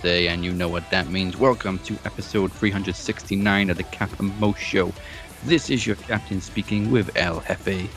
[0.00, 1.36] Thursday, and you know what that means.
[1.36, 4.94] Welcome to episode 369 of the Cap and Mo Show.
[5.44, 7.90] This is your captain speaking with El Jefe.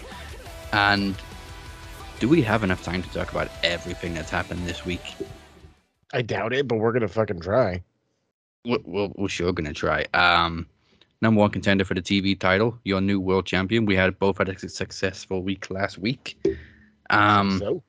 [0.73, 1.15] And
[2.19, 5.15] do we have enough time to talk about everything that's happened this week?
[6.13, 7.81] I doubt it, but we're gonna fucking try.
[8.65, 10.05] We're, we're, we're sure gonna try.
[10.13, 10.67] Um,
[11.21, 13.85] number one contender for the TV title, your new world champion.
[13.85, 16.37] We had both had a successful week last week.
[17.09, 17.81] Um, so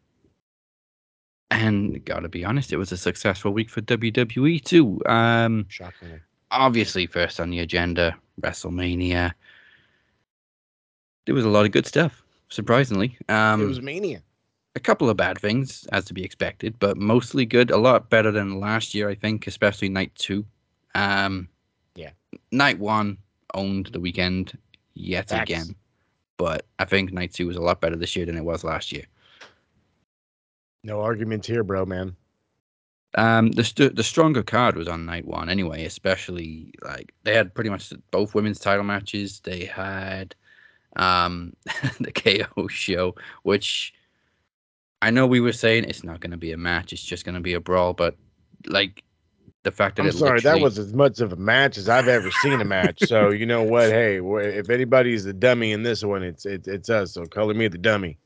[1.54, 5.00] and gotta be honest, it was a successful week for WWE too.
[5.06, 9.32] Um, shockingly, obviously first on the agenda wrestlemania
[11.26, 14.22] there was a lot of good stuff surprisingly um it was mania.
[14.76, 18.30] a couple of bad things as to be expected but mostly good a lot better
[18.30, 20.44] than last year i think especially night two
[20.94, 21.48] um
[21.96, 22.10] Yeah.
[22.52, 23.18] night one
[23.54, 24.56] owned the weekend
[24.94, 25.50] yet Facts.
[25.50, 25.74] again
[26.36, 28.92] but i think night two was a lot better this year than it was last
[28.92, 29.04] year
[30.84, 32.14] No arguments here, bro, man.
[33.16, 35.84] Um, the st- the stronger card was on night one anyway.
[35.84, 39.40] Especially like they had pretty much both women's title matches.
[39.40, 40.34] They had
[40.96, 41.54] um
[42.00, 43.94] the KO show, which
[45.00, 46.92] I know we were saying it's not going to be a match.
[46.92, 47.94] It's just going to be a brawl.
[47.94, 48.16] But
[48.66, 49.04] like
[49.62, 52.08] the fact that I'm it sorry, that was as much of a match as I've
[52.08, 53.06] ever seen a match.
[53.06, 53.90] So you know what?
[53.92, 57.12] Hey, if anybody's the dummy in this one, it's it's it's us.
[57.12, 58.18] So color me the dummy.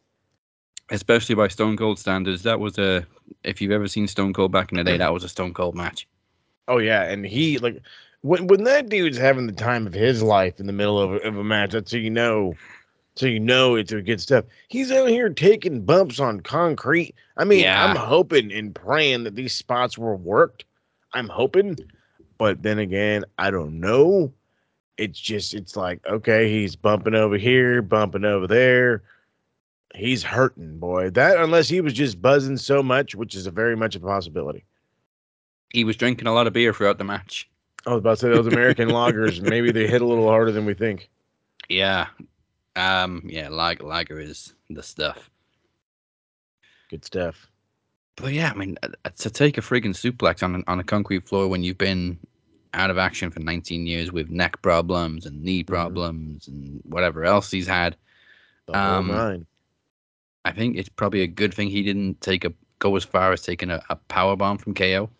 [0.91, 3.07] Especially by Stone Cold standards, that was a.
[3.45, 5.75] If you've ever seen Stone Cold back in the day, that was a Stone Cold
[5.75, 6.07] match.
[6.67, 7.81] Oh yeah, and he like
[8.23, 11.17] when when that dude's having the time of his life in the middle of a,
[11.19, 11.73] of a match.
[11.73, 12.55] That's so you know,
[13.17, 14.45] so you know it's a good stuff.
[14.69, 17.15] He's out here taking bumps on concrete.
[17.37, 17.85] I mean, Yeah.
[17.85, 20.65] I'm hoping and praying that these spots were worked.
[21.15, 21.77] I'm hoping,
[22.37, 24.33] but then again, I don't know.
[24.99, 29.03] It's just it's like okay, he's bumping over here, bumping over there.
[29.95, 31.11] He's hurting, boy.
[31.11, 34.65] That unless he was just buzzing so much, which is a very much a possibility.
[35.73, 37.49] He was drinking a lot of beer throughout the match.
[37.87, 40.67] I was about to say those American loggers, maybe they hit a little harder than
[40.67, 41.09] we think.
[41.69, 42.07] Yeah.
[42.77, 43.23] Um.
[43.25, 43.49] Yeah.
[43.49, 45.31] Lager, lager is the stuff.
[46.91, 47.49] Good stuff.
[48.17, 50.85] But yeah, I mean, uh, uh, to take a friggin' suplex on a- on a
[50.85, 52.19] concrete floor when you've been
[52.75, 57.51] out of action for 19 years with neck problems and knee problems and whatever else
[57.51, 57.97] he's had,
[58.67, 59.09] The Um.
[60.45, 63.43] I think it's probably a good thing he didn't take a go as far as
[63.43, 65.11] taking a, a power bomb from KO.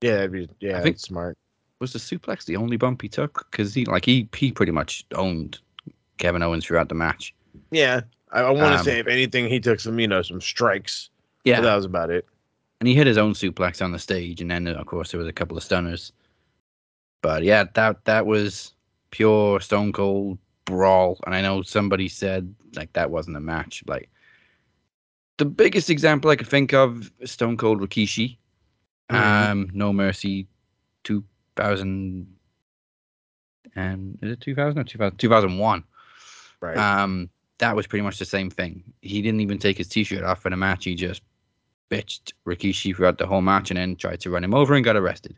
[0.00, 1.36] Yeah, that'd be, yeah, I think- smart.
[1.78, 3.46] Was the suplex the only bump he took?
[3.50, 5.58] Because he like he he pretty much owned
[6.16, 7.34] Kevin Owens throughout the match.
[7.70, 8.00] Yeah,
[8.32, 11.10] I, I want to Um, say if anything, he took some, you know, some strikes.
[11.44, 12.24] Yeah, that was about it.
[12.80, 15.28] and he hit his own suplex on the stage, and then of course there was
[15.28, 16.12] a couple of stunners.
[17.20, 18.72] But yeah, that that was
[19.10, 23.84] pure Stone Cold brawl, and I know somebody said like that wasn't a match.
[23.86, 24.08] Like
[25.38, 28.38] the biggest example I could think of, is Stone Cold Rikishi,
[29.10, 29.50] Mhm.
[29.50, 30.46] um, No Mercy,
[31.04, 31.24] two
[31.56, 32.26] thousand
[33.74, 35.84] and is it two thousand or 2000, 2001.
[36.60, 36.76] Right.
[36.76, 37.28] Um,
[37.58, 38.82] that was pretty much the same thing.
[39.02, 40.84] He didn't even take his t-shirt off for the match.
[40.84, 41.22] He just
[41.90, 44.96] bitched Rikishi throughout the whole match and then tried to run him over and got
[44.96, 45.36] arrested.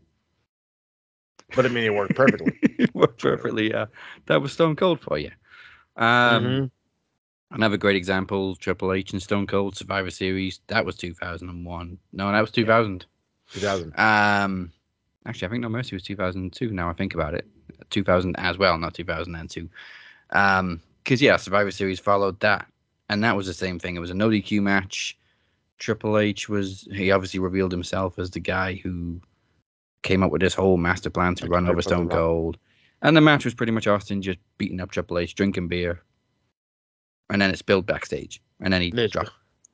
[1.57, 2.59] but I mean, it worked perfectly.
[2.63, 3.71] it worked perfectly.
[3.71, 3.87] Yeah,
[4.27, 5.31] that was Stone Cold for you.
[5.97, 6.71] Um, Mhm.
[7.51, 10.61] Another great example: Triple H and Stone Cold Survivor Series.
[10.67, 11.99] That was 2001.
[12.13, 13.07] No, that was 2000.
[13.53, 13.99] 2000.
[13.99, 14.73] Um,
[15.25, 16.71] actually, I think No Mercy was 2002.
[16.71, 17.47] Now I think about it,
[17.91, 19.69] 2000 as well, not 2002.
[20.31, 22.67] Um, because yeah, Survivor Series followed that,
[23.09, 23.97] and that was the same thing.
[23.97, 25.17] It was a no DQ match.
[25.79, 29.21] Triple H was he obviously revealed himself as the guy who
[30.03, 32.11] came up with this whole master plan to run over Stone.
[32.11, 32.59] Cold,
[33.01, 36.03] and the match was pretty much Austin just beating up Triple H, drinking beer,
[37.31, 39.31] and then it's spilled backstage, and then he dropped.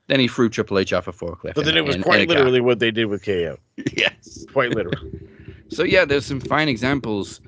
[0.06, 1.54] Then he threw Triple H off a forklift.
[1.54, 2.36] But then it was in- in quite car.
[2.36, 3.56] literally what they did with KO.
[3.96, 4.44] yes.
[4.52, 5.20] Quite literally.
[5.70, 7.40] So yeah, there's some fine examples,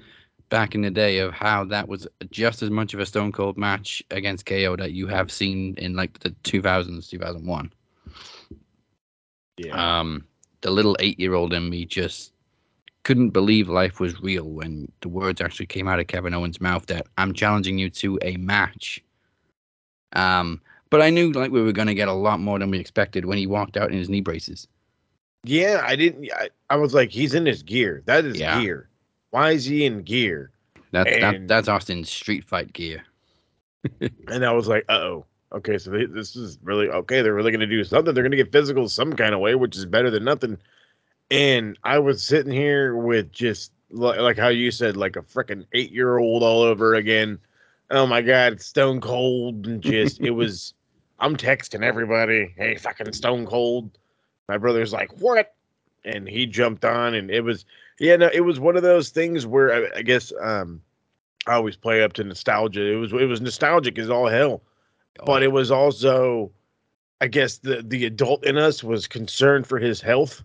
[0.49, 3.59] back in the day of how that was just as much of a Stone Cold
[3.59, 7.73] match against KO that you have seen in like the 2000s, 2001.
[9.59, 9.99] Yeah.
[10.01, 10.25] Um,
[10.61, 12.33] the little eight-year-old in me just
[13.05, 16.87] couldn't believe life was real when the words actually came out of Kevin Owens' mouth
[16.87, 19.03] that I'm challenging you to a match.
[20.13, 20.61] Um,
[20.91, 23.25] but I knew like we were going to get a lot more than we expected
[23.25, 24.69] when he walked out in his knee braces.
[25.45, 26.31] yeah, I didn't.
[26.33, 28.03] I, I was like, he's in his gear.
[28.07, 28.61] That is Yeah.
[28.61, 28.89] gear.
[29.31, 30.51] Why is he in gear?
[30.93, 33.05] That, that that's Austin's street fight gear.
[34.29, 35.27] And I was like, uh oh.
[35.53, 37.23] Okay, so they, this is really okay.
[37.23, 38.13] They're really going to do something.
[38.13, 40.59] They're going to get physical some kind of way, which is better than nothing.
[41.31, 45.65] And I was sitting here with just like, like how you said, like a freaking
[45.73, 47.39] eight year old all over again.
[47.91, 49.67] Oh my God, it's stone cold.
[49.67, 50.75] And just, it was,
[51.19, 53.99] I'm texting everybody, hey, fucking stone cold.
[54.49, 55.55] My brother's like, what?
[56.05, 57.65] And he jumped on, and it was,
[57.99, 60.81] yeah, no, it was one of those things where I, I guess, um,
[61.49, 62.93] I always play up to nostalgia.
[62.93, 64.63] It was, it was nostalgic as all hell
[65.25, 66.51] but it was also
[67.21, 70.43] i guess the the adult in us was concerned for his health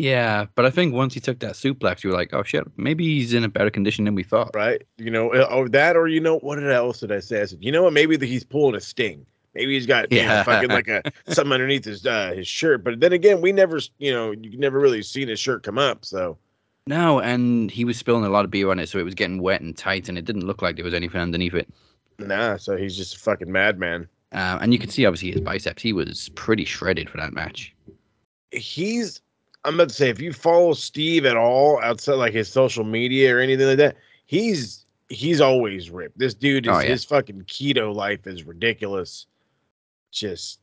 [0.00, 3.04] Yeah, but I think once he took that suplex, you were like, oh shit, maybe
[3.04, 4.50] he's in a better condition than we thought.
[4.54, 4.82] right?
[4.96, 7.42] You know uh, or that or you know what else did i say?
[7.42, 7.92] I said you know what?
[7.92, 9.26] Maybe that he's pulling a sting.
[9.54, 12.82] Maybe he's got you know, fucking like a something underneath his uh, his shirt.
[12.82, 16.06] But then again we never you know you never really seen his shirt come up
[16.06, 16.38] so.
[16.86, 19.42] No, and he was spilling a lot of beer on it, so it was getting
[19.42, 21.68] wet and tight, and it didn't look like there was anything underneath it.
[22.18, 24.08] nah so he's just a fucking madman.
[24.32, 27.74] Uh, and you can see obviously his biceps; he was pretty shredded for that match.
[28.50, 29.20] he's
[29.64, 33.34] i'm about to say if you follow steve at all outside like his social media
[33.34, 33.96] or anything like that
[34.26, 36.88] he's he's always ripped this dude is Oh, yeah.
[36.88, 39.26] his fucking keto life is ridiculous
[40.12, 40.60] just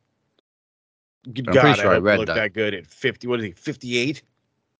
[1.34, 2.36] good I'm god pretty i sure I hope read that.
[2.36, 4.22] that good at 50 what is he 58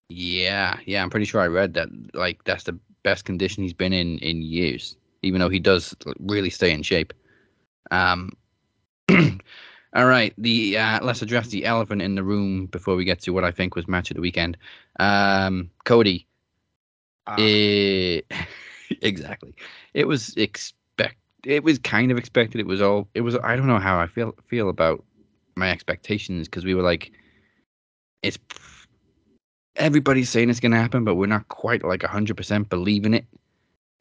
[0.10, 1.90] Yeah, yeah, I'm pretty sure I read that.
[2.14, 6.50] Like that's the best condition he's been in in years, even though he does really
[6.50, 7.12] stay in shape.
[7.92, 8.32] Um.
[9.94, 13.32] all right, the uh, let's address the elephant in the room before we get to
[13.32, 14.58] what I think was match of the weekend.
[15.00, 16.28] Um, Cody.
[17.26, 18.22] Ah, Eh,
[19.02, 19.56] exactly.
[19.94, 21.18] It was expect.
[21.46, 22.60] It was kind of expected.
[22.60, 23.08] It was all.
[23.14, 23.36] It was.
[23.44, 25.04] I don't know how I feel feel about
[25.56, 27.12] my expectations because we were like,
[28.22, 28.38] it's.
[29.78, 33.26] Everybody's saying it's gonna happen, but we're not quite like hundred percent believing it.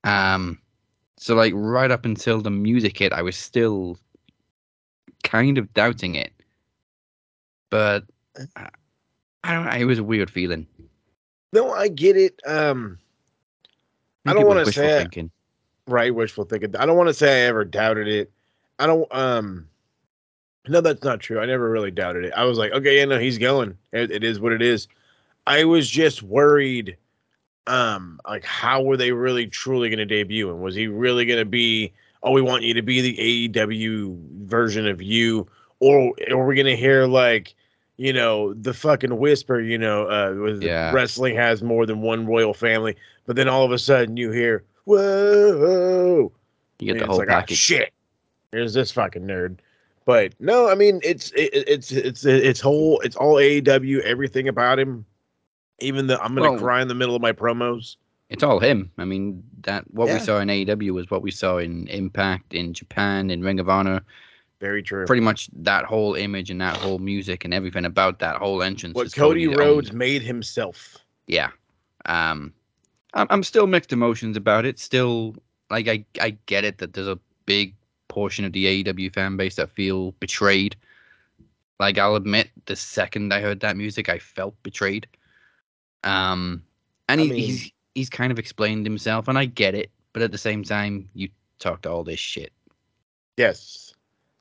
[0.04, 0.58] Um,
[1.18, 3.98] so like right up until the music hit, I was still
[5.26, 6.32] kind of doubting it,
[7.70, 8.04] but
[8.56, 8.68] I,
[9.44, 9.80] I don't.
[9.82, 10.66] It was a weird feeling.
[11.52, 12.98] no i get it um
[14.26, 15.10] I Maybe don't wanna say it.
[15.10, 15.30] thinking.
[15.88, 18.30] right wishful thinking i don't want to say i ever doubted it
[18.78, 19.68] i don't um
[20.68, 23.18] no that's not true i never really doubted it i was like okay yeah no
[23.18, 24.88] he's going it, it is what it is
[25.46, 26.96] i was just worried
[27.66, 31.38] um like how were they really truly going to debut and was he really going
[31.38, 31.92] to be
[32.26, 33.16] oh we want you to be the
[33.48, 35.46] aew version of you
[35.80, 37.54] or are we going to hear like
[37.96, 40.92] you know the fucking whisper you know uh Yeah.
[40.92, 44.64] wrestling has more than one royal family but then all of a sudden you hear
[44.84, 46.30] whoa
[46.78, 47.56] You get and the whole like, "Ah, package.
[47.58, 47.92] shit.
[48.52, 49.58] Here's this fucking nerd.
[50.04, 54.00] But no, I mean it's it, it's it's it's whole it's all AEW.
[54.02, 55.04] Everything about him.
[55.80, 57.96] Even the I'm gonna Well- cry in the middle of my promos.
[58.30, 58.90] It's all him.
[58.98, 60.14] I mean, that what Yeah.
[60.14, 63.68] we saw in AEW was what we saw in Impact, in Japan, in Ring of
[63.68, 64.02] Honor.
[64.60, 65.04] Very true.
[65.06, 68.94] Pretty much that whole image and that whole music and everything about that whole entrance.
[68.94, 69.98] what Cody Rhodes owned.
[69.98, 70.96] made himself.
[71.26, 71.50] Yeah.
[72.06, 72.52] Um,
[73.14, 74.78] I'm I'm still mixed emotions about it.
[74.78, 75.36] Still,
[75.70, 77.74] like I I get it that there's a big
[78.08, 80.74] portion of the AEW fan base that feel betrayed.
[81.78, 85.06] Like I'll admit, the second I heard that music, I felt betrayed.
[86.04, 86.62] Um,
[87.08, 89.90] and I he, mean- he's he's kind of explained himself, and I get it.
[90.12, 92.52] But at the same time, you talked all this shit.
[93.36, 93.94] Yes.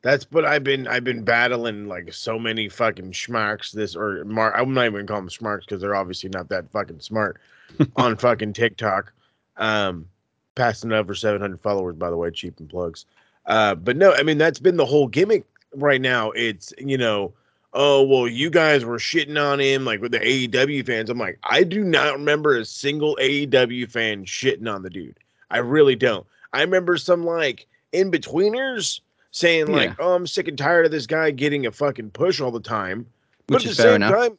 [0.04, 4.56] That's what I've been I've been battling like so many fucking schmarks this or mar
[4.56, 7.42] I'm not even gonna call them schmarks because they're obviously not that fucking smart
[7.96, 9.12] on fucking TikTok.
[9.58, 10.08] Um
[10.54, 13.08] passing over 700 followers by the way, cheap and plugs.
[13.48, 16.30] Uh but no, I mean that's been the whole gimmick right now.
[16.32, 17.34] It's you know,
[17.76, 21.10] oh well you guys were shitting on him like with the AEW fans.
[21.10, 25.20] I'm like, I do not remember a single AEW fan shitting on the dude.
[25.52, 26.26] I really don't.
[26.54, 29.02] I remember some like in betweeners
[29.32, 29.96] saying like, Yeah.
[30.00, 33.06] "Oh, I'm sick and tired of this guy getting a fucking push all the time."
[33.48, 34.16] Which but at is the fair same enough.
[34.16, 34.38] time,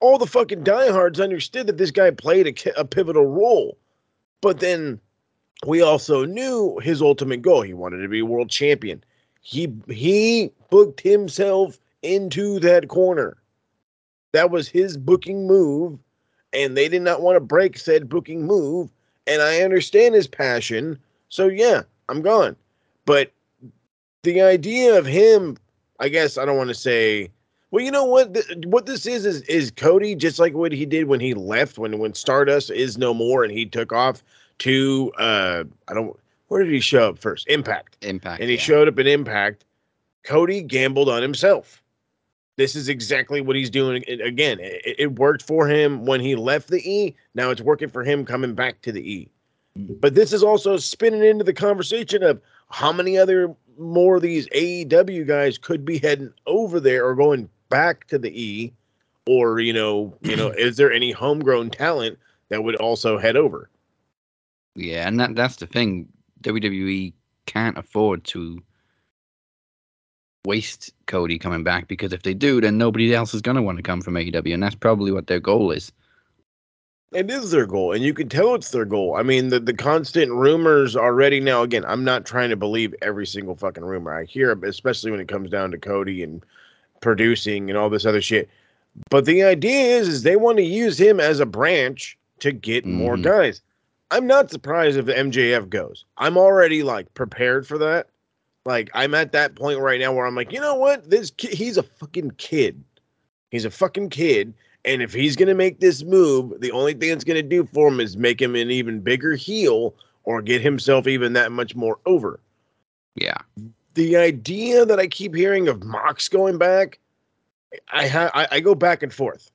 [0.00, 3.78] all the fucking diehards understood that this guy played a, a pivotal role.
[4.40, 5.00] But then
[5.66, 7.62] we also knew his ultimate goal.
[7.62, 9.02] He wanted to be world champion.
[9.40, 13.36] He he booked himself into that corner.
[14.32, 15.98] That was his booking move,
[16.52, 18.90] and they did not want to break said booking move.
[19.26, 20.98] and I understand his passion.
[21.28, 22.56] So yeah, I'm gone.
[23.06, 23.32] But
[24.22, 25.56] the idea of him,
[25.98, 27.30] I guess I don't want to say.
[27.70, 28.34] Well, you know what?
[28.34, 31.78] Th- what this is is is Cody just like what he did when he left
[31.78, 34.22] when when Stardust is no more and he took off
[34.58, 37.46] to uh I don't where did he show up first?
[37.48, 38.40] Impact Impact.
[38.40, 38.62] and he yeah.
[38.62, 39.64] showed up in Impact.
[40.24, 41.80] Cody gambled on himself.
[42.60, 44.58] This is exactly what he's doing a- again.
[44.60, 47.16] It, it worked for him when he left the E.
[47.34, 49.30] Now it's working for him coming back to the E.
[49.78, 49.98] Mhm.
[49.98, 52.38] But this is also spinning into the conversation of
[52.68, 57.48] how many other more of these AEW guys could be heading over there or going
[57.70, 58.74] back to the E,
[59.26, 62.18] or you know, you know, is there any homegrown talent
[62.50, 63.70] that would also head over?
[64.74, 66.08] Yeah, and that that's the thing.
[66.42, 67.14] WWE
[67.46, 68.62] can't afford to
[70.44, 73.82] waste Cody coming back because if they do, then nobody else is gonna want to
[73.82, 75.92] come from AEW, and that's probably what their goal is.
[77.12, 79.16] It is their goal, and you can tell it's their goal.
[79.16, 81.62] I mean, the, the constant rumors already now.
[81.62, 85.26] Again, I'm not trying to believe every single fucking rumor I hear, especially when it
[85.26, 86.44] comes down to Cody and
[87.00, 88.48] producing and all this other shit.
[89.10, 92.86] But the idea is, is they want to use him as a branch to get
[92.86, 93.22] more Mhm.
[93.22, 93.60] guys.
[94.12, 96.04] I'm not surprised if the MJF goes.
[96.16, 98.08] I'm already like prepared for that.
[98.64, 101.08] Like I'm at that point right now where I'm like, you know what?
[101.08, 102.82] This ki- he's a fucking kid.
[103.50, 104.54] He's a fucking kid.
[104.84, 108.00] And if he's gonna make this move, the only thing it's gonna do for him
[108.00, 112.40] is make him an even bigger heel or get himself even that much more over.
[113.14, 113.38] Yeah,
[113.94, 116.98] The idea that I keep hearing of Mox going back,
[117.92, 119.50] I ha- I, I go back and forth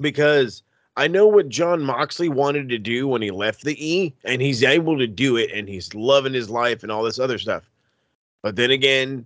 [0.00, 0.62] because
[0.96, 4.62] I know what Jon Moxley wanted to do when he left the E, and he's
[4.62, 7.68] able to do it, and he's loving his life and all this other stuff.
[8.42, 9.24] But then again,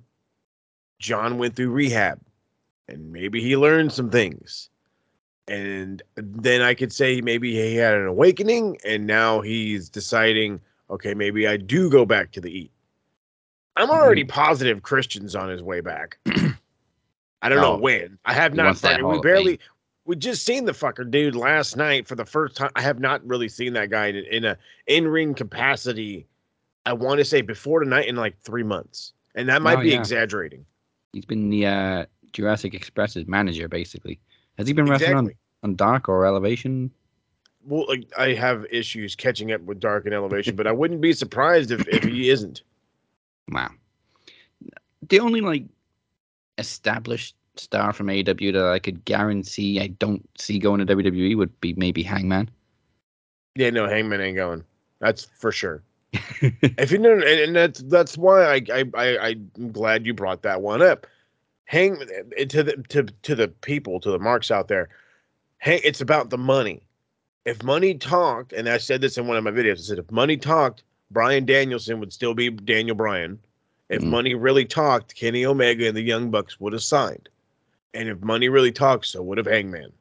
[0.98, 2.20] Jon went through rehab,
[2.88, 4.70] and maybe he learned some things.
[5.48, 11.14] And then I could say maybe he had an awakening, and now he's deciding, okay,
[11.14, 12.70] maybe I do go back to the E.
[13.76, 13.98] I'm mm-hmm.
[13.98, 16.18] already positive Christian's on his way back.
[16.26, 17.78] I don't know Oh.
[17.78, 18.18] when.
[18.24, 18.66] I have not.
[18.66, 19.60] wants that fucking- Hall we barely.
[20.04, 22.70] We just seen the fucker dude last night for the first time.
[22.76, 24.56] I have not really seen that guy in, in a
[24.86, 26.26] in ring capacity.
[26.86, 29.90] I want to say before tonight in like three months, and that might Oh, be
[29.90, 29.98] yeah.
[29.98, 30.64] exaggerating.
[31.12, 34.18] he's been the uh, Jurassic Express's manager basically.
[34.58, 35.38] Has he been wrestling on, Exactly.
[35.62, 36.90] on Dark or Elevation?
[37.64, 41.12] Well, like, I have issues catching up with Dark and Elevation, but I wouldn't be
[41.12, 42.62] surprised if, if he isn't.
[43.48, 43.70] Wow.
[45.08, 45.64] The only like
[46.58, 51.60] established star from AEW that I could guarantee I don't see going to WWE would
[51.60, 52.50] be maybe Hangman.
[53.54, 54.64] Yeah, no, Hangman ain't going.
[55.00, 55.82] That's for sure.
[56.40, 60.42] if you know, and, and that's that's why I, I I I'm glad you brought
[60.42, 61.06] that one up.
[61.64, 64.88] Hang to the to to the people to the marks out there.
[65.58, 66.82] Hey, it's about the money.
[67.44, 70.10] If money talked, and I said this in one of my videos, I said if
[70.10, 73.38] money talked, Bryan Danielson would still be Daniel Bryan.
[73.88, 74.08] If Mhm.
[74.08, 77.28] money really talked, Kenny Omega and the Young Bucks would have signed.
[77.94, 79.92] And if money really talked, so would have Hangman.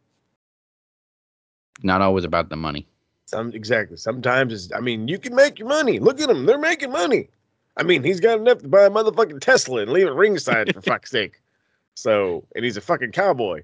[1.84, 2.88] Not always about the money.
[3.26, 3.98] Some exactly.
[3.98, 4.72] Sometimes it's.
[4.74, 6.00] I mean, you can make your money.
[6.00, 7.30] Look at them; they're making money.
[7.78, 10.82] I mean, he's got enough to buy a motherfucking Tesla and leave it ringside for
[10.82, 11.42] fuck's sake.
[11.96, 13.64] So, and he's a fucking cowboy.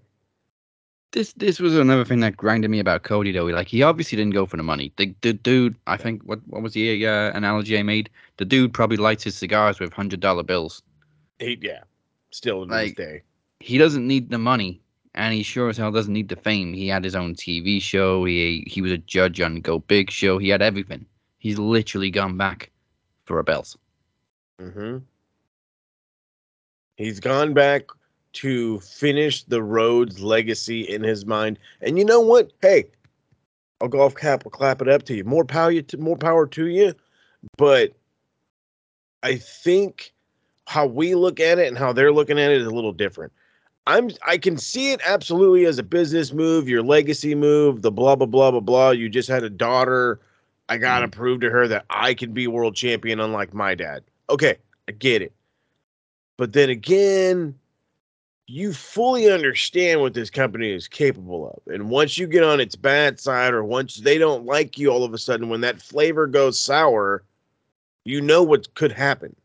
[1.11, 3.45] This this was another thing that grinded me about Cody though.
[3.45, 4.93] Like he obviously didn't go for the money.
[4.97, 8.09] The, the dude, I think what what was the uh, analogy I made?
[8.37, 10.81] The dude probably lights his cigars with hundred dollar bills.
[11.39, 11.81] He, yeah,
[12.31, 13.21] still to Like- this day.
[13.59, 14.80] He doesn't need the money,
[15.15, 16.73] and he sure as hell doesn't need the fame.
[16.73, 18.23] He had his own TV show.
[18.25, 20.37] He he was a judge on Go Big show.
[20.37, 21.05] He had everything.
[21.39, 22.71] He's literally gone back
[23.25, 23.75] for a belt.
[24.59, 24.99] Mm-hmm.
[26.97, 27.87] He's gone back
[28.33, 31.59] to finish the Rhodes legacy in his mind.
[31.81, 32.51] And you know what?
[32.61, 32.85] Hey,
[33.81, 35.23] I'll golf cap will clap it up to you.
[35.23, 36.93] More power to more power to you.
[37.57, 37.93] But
[39.23, 40.13] I think
[40.67, 43.33] how we look at it and how they're looking at it is a little different.
[43.87, 48.15] I'm I can see it absolutely as a business move, your legacy move, the blah
[48.15, 48.91] blah blah blah blah.
[48.91, 50.19] You just had a daughter.
[50.69, 54.03] I gotta prove to her that I can be world champion, unlike my dad.
[54.29, 54.57] Okay,
[54.87, 55.33] I get it.
[56.37, 57.55] But then again,
[58.47, 61.73] you fully understand what this company is capable of.
[61.73, 65.03] And once you get on its bad side, or once they don't like you all
[65.03, 67.23] of a sudden, when that flavor goes sour,
[68.03, 69.35] you know what could happen.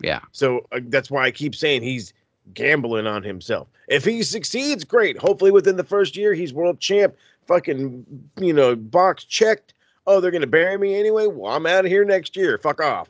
[0.00, 0.20] Yeah.
[0.32, 2.12] So uh, that's why I keep saying he's
[2.52, 3.68] gambling on himself.
[3.88, 5.16] If he succeeds, great.
[5.18, 7.14] Hopefully within the first year, he's world champ.
[7.46, 8.04] Fucking,
[8.40, 9.74] you know, box checked.
[10.06, 11.26] Oh, they're gonna bury me anyway.
[11.26, 12.58] Well, I'm out of here next year.
[12.58, 13.08] Fuck off.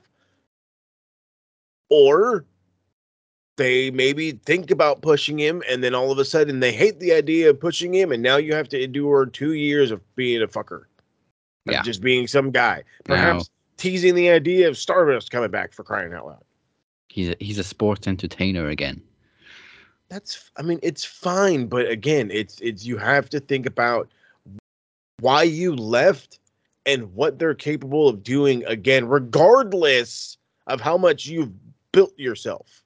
[1.90, 2.44] Or
[3.56, 7.12] they maybe think about pushing him, and then all of a sudden they hate the
[7.12, 10.48] idea of pushing him, and now you have to endure two years of being a
[10.48, 10.84] fucker.
[11.66, 11.80] Yeah.
[11.82, 12.82] just being some guy.
[13.08, 16.44] Now- Perhaps teasing the idea of Stardust coming back for crying out loud.
[17.08, 19.00] He's a, he's a sports entertainer again.
[20.14, 24.08] That's I mean, it's fine, but again, it's it's you have to think about
[25.18, 26.38] why you left
[26.86, 31.50] and what they're capable of doing again, regardless of how much you've
[31.90, 32.84] built yourself.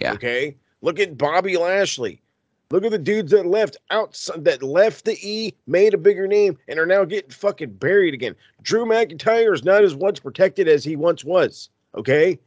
[0.00, 0.14] Yeah.
[0.14, 0.56] Okay.
[0.80, 2.22] Look at Bobby Lashley.
[2.70, 6.56] Look at the dudes that left outside that left the E, made a bigger name,
[6.68, 8.34] and are now getting fucking buried again.
[8.62, 11.68] Drew McIntyre is not as once protected as he once was.
[11.94, 12.38] Okay.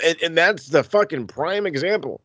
[0.00, 2.20] And, and that's the fucking prime example.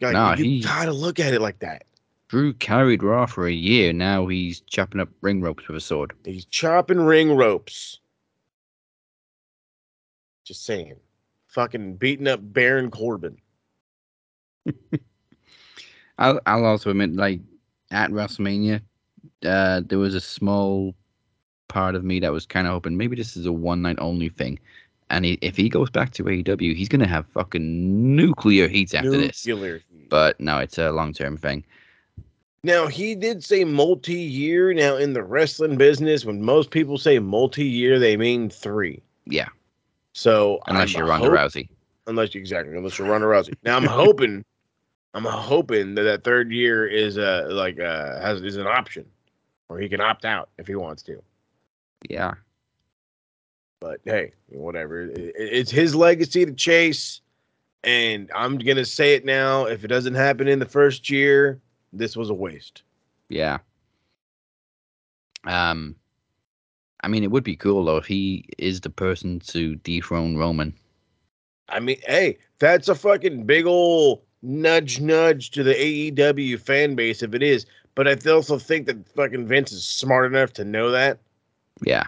[0.00, 1.84] Like, Nah, you he- gotta look at it like that.
[2.28, 3.92] Drew carried Raw for a year.
[3.92, 6.12] Now he's chopping up ring ropes with a sword.
[6.24, 8.00] He's chopping ring ropes.
[10.44, 10.96] Just saying.
[11.48, 13.38] Fucking beating up Baron Corbin.
[16.18, 17.40] I'll I'll also admit, like
[17.90, 18.82] at WrestleMania,
[19.44, 20.94] uh, there was a small
[21.68, 24.28] part of me that was kind of hoping maybe this is a one night only
[24.28, 24.58] thing,
[25.10, 29.10] and he, if he goes back to AEW, he's gonna have fucking nuclear heat after
[29.10, 29.46] this.
[29.46, 30.08] Nuclear heat.
[30.10, 31.64] But no, it's a long term thing.
[32.64, 34.74] Now he did say multi-year.
[34.74, 39.00] Now in the wrestling business, when most people say multi-year, they mean three.
[39.26, 39.48] Yeah,
[40.12, 41.68] So unless I'm you're Ronda hope- Rousey.
[42.06, 43.54] unless you exactly unless you're Ronda Rousey.
[43.62, 44.44] Now I'm hoping,
[45.14, 49.04] I'm hoping that that third year is uh like uh has is an option,
[49.68, 51.22] or he can opt out if he wants to.
[52.08, 52.34] Yeah,
[53.80, 55.02] But hey, whatever.
[55.02, 57.20] It- it- it's his legacy to chase,
[57.84, 59.66] and I'm gonna say it now.
[59.66, 61.60] If it doesn't happen in the first year,
[61.92, 62.82] this was a waste.
[63.28, 63.58] yeah.
[65.44, 65.94] Um,
[67.02, 70.74] I mean, it would be cool though if he is the person to dethrone Roman.
[71.68, 77.22] I mean, hey, that's a fucking big old nudge, nudge to the AEW fan base
[77.22, 77.66] if it is.
[77.94, 81.18] But I also think that fucking Vince is smart enough to know that,
[81.82, 82.06] Yeah,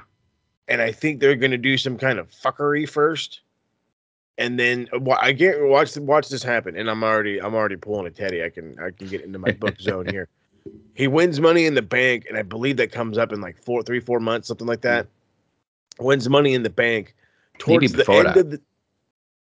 [0.69, 3.41] and I think they're gonna do some kind of fuckery first,
[4.39, 6.77] and then wa- I get watch watch this happen.
[6.77, 8.45] And I'm already I'm already pulling a Teddy.
[8.45, 10.29] I can I can get into my book zone here.
[10.95, 13.83] He wins Money in the Bank, and I believe that comes up in like four,
[13.83, 15.07] three, four months, something like that.
[15.99, 17.15] Wins Money in the Bank
[17.59, 18.37] towards the before end that.
[18.37, 18.61] of the.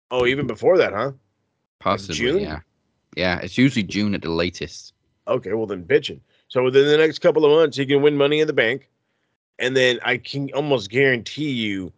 [0.09, 1.11] Oh, even before that, huh?
[1.79, 2.15] possibly.
[2.15, 2.39] June?
[2.39, 2.59] Yeah,
[3.15, 3.39] yeah.
[3.39, 4.93] It's usually June at the latest.
[5.27, 6.19] Okay, well then bitching.
[6.47, 8.89] So within the next couple of months, he can win Money in the Bank,
[9.59, 11.91] and then I can almost guarantee you,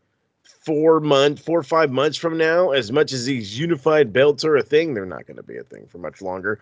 [0.43, 4.55] four months, four or five months from now, as much as these unified belts are
[4.55, 6.59] a thing, they're not going to be a thing for much longer,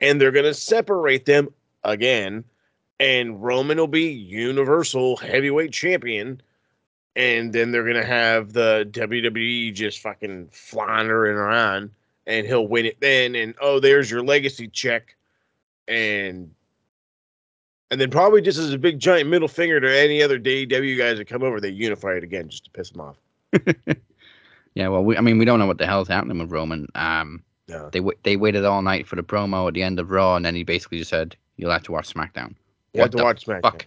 [0.00, 1.48] and they're going to separate them
[1.84, 2.44] again,
[3.00, 6.40] and Roman will be Universal Heavyweight Champion.
[7.14, 11.90] And then they're gonna have the WWE just fucking floundering around,
[12.26, 13.34] and he'll win it then.
[13.34, 15.14] And oh, there's your legacy check
[15.88, 16.50] and
[17.92, 21.18] and then probably just as a big giant middle finger to any other DW guys
[21.18, 23.16] that come over, they unify it again just to piss them off.
[24.74, 26.88] Yeah, well, we, I mean, we don't know what the hell's happening with Roman.
[26.94, 27.90] Um, No.
[27.90, 30.54] they they waited all night for the promo at the end of Raw, and then
[30.54, 32.54] he basically just said, "You'll have to watch SmackDown."
[32.94, 33.60] You What have to the watch SmackDown.
[33.60, 33.86] fuck?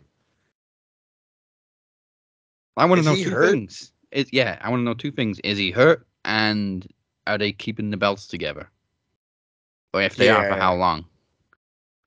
[2.77, 3.49] I want to know two hurt?
[3.49, 3.93] things.
[4.11, 5.39] Is yeah, I want to know two things.
[5.39, 6.87] Is he hurt, and
[7.25, 8.69] are they keeping the belts together?
[9.91, 10.59] Or if they are, for Yeah.
[10.59, 11.05] how long?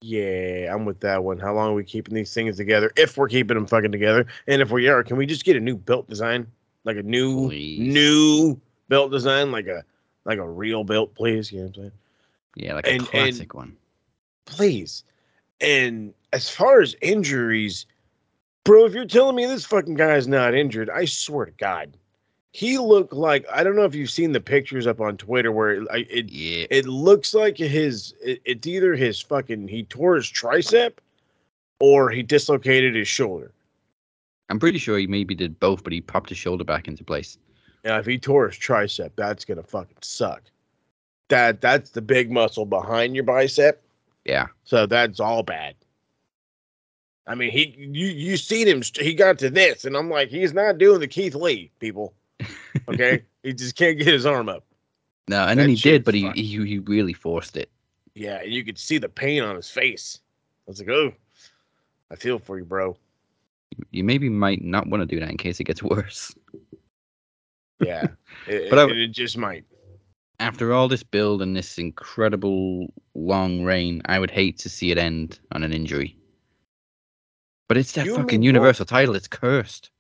[0.01, 1.39] Yeah, I'm with that one.
[1.39, 2.93] How long are we keeping these things together?
[2.97, 5.61] If we're keeping them fucking together, and if we are, can we just get a
[5.61, 6.47] new belt design,
[6.85, 7.81] like a new Please.
[7.81, 9.85] new belt design, like a
[10.25, 11.51] like a real belt, please?
[11.51, 11.93] You know what I'm saying?
[12.57, 13.77] Yeah, like And- a and- classic one.
[14.47, 15.03] please.
[15.61, 17.85] And as far as injuries,
[18.65, 21.97] bro, if you're telling me this fucking guy's not injured, I swear to God,
[22.53, 25.73] he looked like I don't know if you've seen the pictures up on Twitter where
[25.73, 30.27] it it, Yeah, it looks like his it, it's either his fucking he tore his
[30.27, 30.95] tricep
[31.81, 33.53] or he dislocated his shoulder.
[34.51, 37.37] I'm pretty sure he maybe did both, but he popped his shoulder back into place.
[37.85, 40.43] Yeah, if he tore his tricep, that's gonna fucking suck.
[41.29, 43.83] That that's the big muscle behind your bicep.
[44.25, 45.75] Yeah, So that's all bad.
[47.27, 48.83] I mean, he you you seen him?
[48.95, 52.15] He got to this, and I'm like, he's not doing the Keith Lee, people.
[52.88, 54.64] Okay, he just can't get his arm up.
[55.29, 57.71] no, and That then he did, but he, he he really forced it.
[58.14, 60.21] Yeah, and you could see the pain on his face.
[60.67, 61.12] I was like, oh,
[62.11, 62.97] I feel for you, bro.
[63.91, 66.35] You maybe might not want to do that in case it gets worse.
[67.81, 68.09] Yeah,
[68.49, 69.64] it, But I- it, just might.
[70.41, 74.99] After all this build and this incredible long reign, I would hate to see it
[74.99, 76.17] end on an injury.
[77.69, 79.17] But it's that You fucking universal title.
[79.17, 79.91] It's cursed.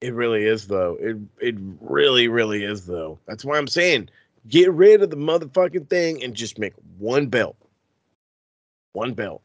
[0.00, 0.96] It really is, though.
[1.00, 3.18] It it really, really is, though.
[3.26, 4.10] That's why I'm saying,
[4.48, 7.56] get rid of the motherfucking thing and just make one belt.
[8.92, 9.42] One belt.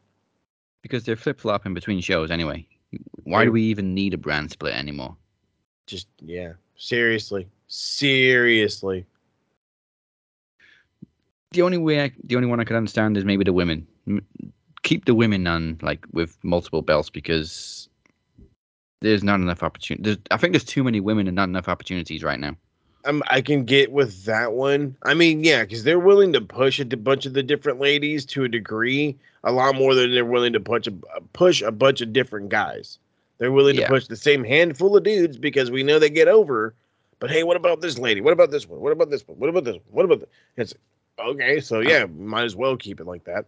[0.82, 2.66] because they're flip flopping between shows anyway.
[3.24, 5.16] Why do we even need a brand split anymore?
[5.86, 6.52] Just yeah.
[6.76, 7.48] Seriously.
[7.68, 9.06] Seriously.
[11.52, 13.86] The only way, I, the only one I could understand is maybe the women.
[14.82, 17.88] Keep the women on like with multiple belts because
[19.04, 20.20] there's not enough opportunity.
[20.30, 22.56] I think there's too many women and not enough opportunities right now.
[23.04, 24.96] I'm, I can get with that one.
[25.02, 28.44] I mean, yeah, because they're willing to push a bunch of the different ladies to
[28.44, 29.14] a degree,
[29.44, 32.48] a lot more than they're willing to push a uh, push a bunch of different
[32.48, 32.98] guys.
[33.38, 33.82] They're willing Yeah.
[33.82, 36.74] to push the same handful of dudes because we know they get over.
[37.20, 38.22] But hey, what about this lady?
[38.22, 38.80] What about this one?
[38.80, 39.38] What about this one?
[39.38, 39.82] What about this one?
[39.90, 40.28] What about this?
[40.56, 40.74] It's
[41.18, 41.60] okay.
[41.60, 43.44] So yeah, might as well keep it like that.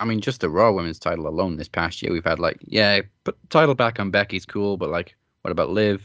[0.00, 3.02] I mean, just the Raw Women's title alone this past year, we've had like, yeah,
[3.24, 6.02] put title back on Becky's cool, but like, what about Liv?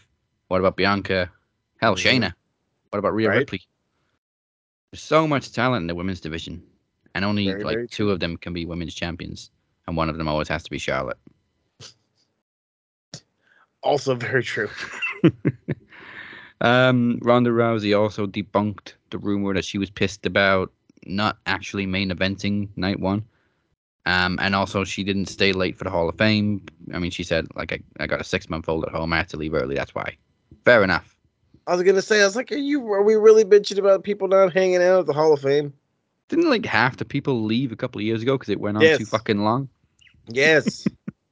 [0.49, 1.31] What about Bianca?
[1.77, 1.95] Hell.
[1.95, 2.33] Shayna.
[2.89, 3.37] What about Rhea Right.
[3.39, 3.61] Ripley?
[4.91, 6.61] There's so much talent in the women's division,
[7.15, 9.49] and only Very, like very two of them can be women's champions,
[9.87, 11.17] and one of them always has to be Charlotte.
[13.81, 14.69] Also very true.
[16.61, 20.71] Um, Ronda Rousey also debunked the rumor that she was pissed about
[21.05, 23.25] not actually main eventing night one.
[24.07, 26.61] Um, and also she didn't stay late for the Hall of Fame.
[26.93, 29.11] I mean, she said like I, I got a six month old at home.
[29.13, 29.75] I had to leave early.
[29.75, 30.15] That's why.
[30.63, 31.15] Fair enough.
[31.67, 34.27] I was gonna say, I was like, are you are we really bitching about people
[34.27, 35.73] not hanging out at the Hall of Fame?
[36.29, 38.83] Didn't like half the people leave a couple of years ago because it went on
[38.83, 38.99] Yes.
[38.99, 39.69] too fucking long?
[40.27, 40.87] Yes.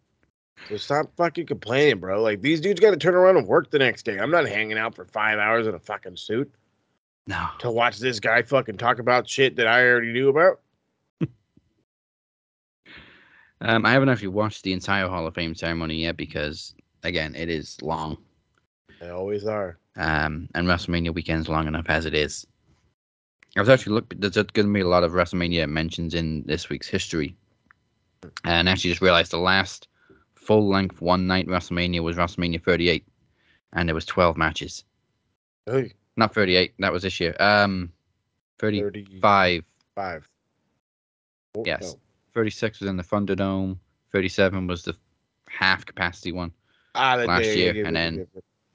[0.69, 2.21] so stop fucking complaining, bro.
[2.23, 4.17] Like these dudes got to turn around and work the next day.
[4.17, 6.51] I'm not hanging out for five hours in a fucking suit
[7.27, 7.47] No.
[7.59, 10.59] to watch this guy fucking talk about shit that I already knew about.
[13.63, 17.49] Um, I haven't actually watched the entire Hall of Fame ceremony yet because again, it
[17.49, 18.17] is long.
[18.99, 19.77] They always are.
[19.95, 22.45] um, and WrestleMania weekend's long enough as it is.
[23.55, 24.19] I was actually looking.
[24.19, 27.35] There's going to be a lot of WrestleMania mentions in this week's history,
[28.43, 29.87] and actually just realized the last
[30.35, 33.05] full length one night WrestleMania was WrestleMania 38,
[33.73, 34.83] and there was 12 matches.
[35.65, 36.73] Hey, Not 38.
[36.79, 37.35] That was this year.
[37.39, 37.91] Um,
[38.59, 39.63] 35.
[39.95, 40.27] Five.
[41.53, 41.81] Four- Yes.
[41.81, 41.99] no.
[42.33, 43.77] 36 was in the Thunderdome.
[44.11, 44.95] 37 was the
[45.47, 46.51] half capacity one.
[46.95, 48.27] Ah, Last day, year, and then-.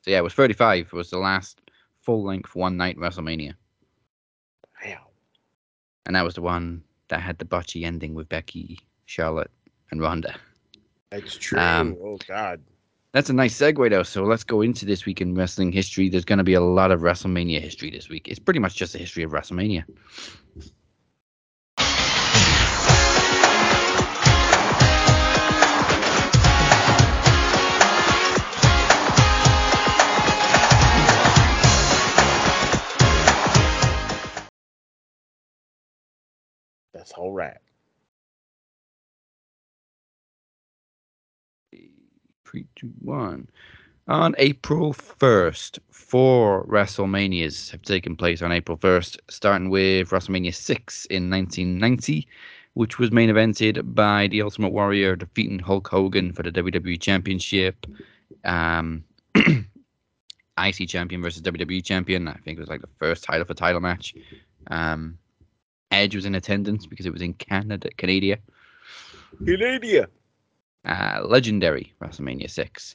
[0.03, 0.92] So yeah, it was 35.
[0.92, 1.61] Was the last
[2.01, 3.55] full length one night WrestleMania.
[4.85, 5.09] Wow.
[6.07, 9.51] And that was the one that had the botchy ending with Becky, Charlotte,
[9.90, 10.35] and Ronda.
[11.11, 11.59] That's true.
[11.59, 12.62] Um, oh God.
[13.12, 14.03] That's a nice segue, though.
[14.03, 16.09] So let's go into this week in wrestling history.
[16.09, 18.29] There's going to be a lot of WrestleMania history this week.
[18.29, 19.85] It's pretty much just the history of WrestleMania.
[36.98, 37.56] That's all right.
[42.44, 43.48] Three, two, one.
[44.08, 51.04] On April 1st, four WrestleManias have taken place on April 1st, starting with WrestleMania 6
[51.04, 52.26] in 1990,
[52.74, 57.87] which was main evented by The Ultimate Warrior defeating Hulk Hogan for the WWE Championship.
[58.44, 59.04] Um,
[59.37, 62.26] IC Champion versus WWE Champion.
[62.26, 64.14] I think it was like the first title for title match.
[64.68, 65.16] Um,
[65.90, 68.38] Edge was in attendance because it was in Canada, Canada
[69.46, 70.09] Canada.
[70.85, 72.94] uh, legendary WrestleMania 6.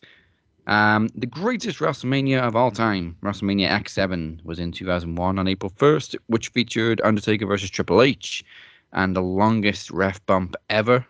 [0.67, 6.15] Um, the greatest WrestleMania of all time, WrestleMania X7, was in 2001 on April 1st,
[6.27, 8.43] which featured Undertaker versus Triple H
[8.93, 11.06] and the longest ref bump ever.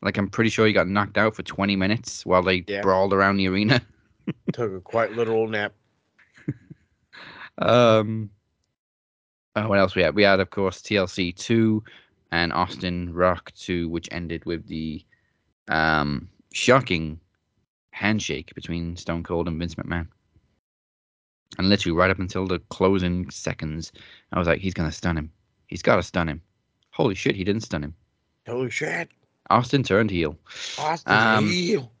[0.00, 2.82] Like, I'm pretty sure he got knocked out for 20 minutes while they Yeah.
[2.82, 3.82] brawled around the arena.
[4.52, 5.72] Took a quite literal nap.
[7.58, 8.30] Um,
[9.56, 10.14] oh, what else we had?
[10.14, 11.82] We had, of course, TLC 2
[12.32, 15.04] and Austin Rock 2, which ended with the
[15.68, 17.20] um, shocking
[17.90, 20.08] handshake between Stone Cold and Vince McMahon.
[21.58, 23.92] And literally, right up until the closing seconds,
[24.32, 25.30] I was like, he's going to stun him.
[25.68, 26.42] He's got to stun him.
[26.90, 27.94] Holy shit, he didn't stun him.
[28.46, 29.08] Holy shit.
[29.50, 30.36] Austin turned heel.
[30.78, 31.92] Austin Um, heel.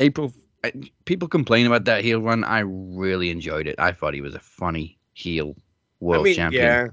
[0.00, 0.32] April.
[0.64, 0.72] I-
[1.04, 2.42] People complain about that heel run.
[2.44, 3.76] I really enjoyed it.
[3.78, 5.54] I thought he was a funny heel
[6.00, 6.64] world I mean, champion.
[6.64, 6.88] yeah.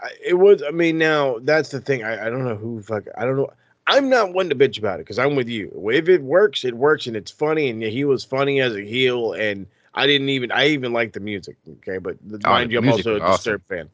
[0.00, 0.62] I, it was.
[0.62, 2.02] I mean, now that's the thing.
[2.02, 3.04] I, I don't know who fuck.
[3.16, 3.52] I don't know.
[3.86, 5.70] I'm not one to bitch about it because I'm with you.
[5.92, 7.68] If it works, it works, and it's funny.
[7.68, 10.52] And he was funny as a heel, and I didn't even.
[10.52, 11.56] I even like the music.
[11.68, 13.36] Okay, but oh, mind the you, I'm also a awesome.
[13.36, 13.90] Disturbed fan.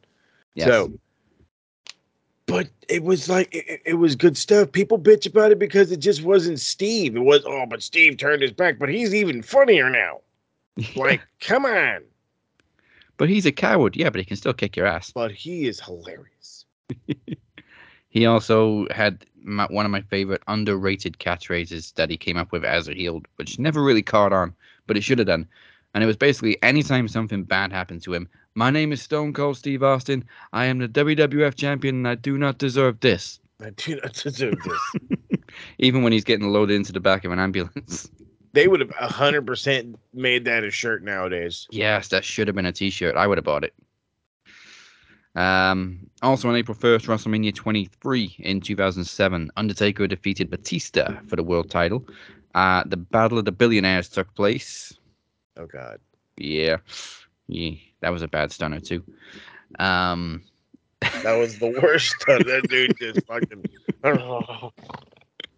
[0.54, 0.68] Yes.
[0.68, 0.92] So,
[2.46, 4.72] but it was like it, it was good stuff.
[4.72, 7.16] People bitch about it because it just wasn't Steve.
[7.16, 8.78] It was oh, but Steve turned his back.
[8.78, 10.20] But he's even funnier now.
[10.94, 12.02] Like, come on.
[13.18, 13.96] But he's a coward.
[13.96, 15.12] Yeah, but he can still kick your ass.
[15.12, 16.64] But he is hilarious.
[18.08, 22.64] He also had my, one of my favorite underrated catchphrases that he came up with
[22.64, 24.54] as a heel, which never really caught on,
[24.86, 25.46] but it should have done.
[25.94, 29.56] And it was basically anytime something bad happened to him, my name is Stone Cold
[29.56, 30.24] Steve Austin.
[30.52, 33.40] I am the WWF champion and I do not deserve this.
[33.60, 35.40] I do not deserve this.
[35.78, 38.10] Even when he's getting loaded into the back of an ambulance.
[38.52, 41.66] they would have hundred percent made that a shirt nowadays.
[41.70, 43.16] Yes, that should have been a T-shirt.
[43.16, 43.74] I would have bought it.
[45.34, 51.70] Um, also on April 1st, WrestleMania 23 in 2007, Undertaker defeated Batista for the world
[51.70, 52.04] title.
[52.54, 54.98] Uh, the Battle of the Billionaires took place.
[55.56, 56.00] Oh God.
[56.36, 56.78] Yeah,
[57.46, 59.04] yeah, that was a bad stunner too.
[59.78, 60.42] Um,
[61.22, 62.42] That was the worst stuff.
[62.44, 63.64] That dude just fucking.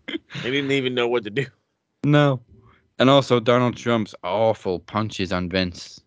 [0.43, 1.47] he didn't even know what to do.
[2.05, 2.41] no,
[3.01, 6.01] and also Donald Trump's awful punches on Vince.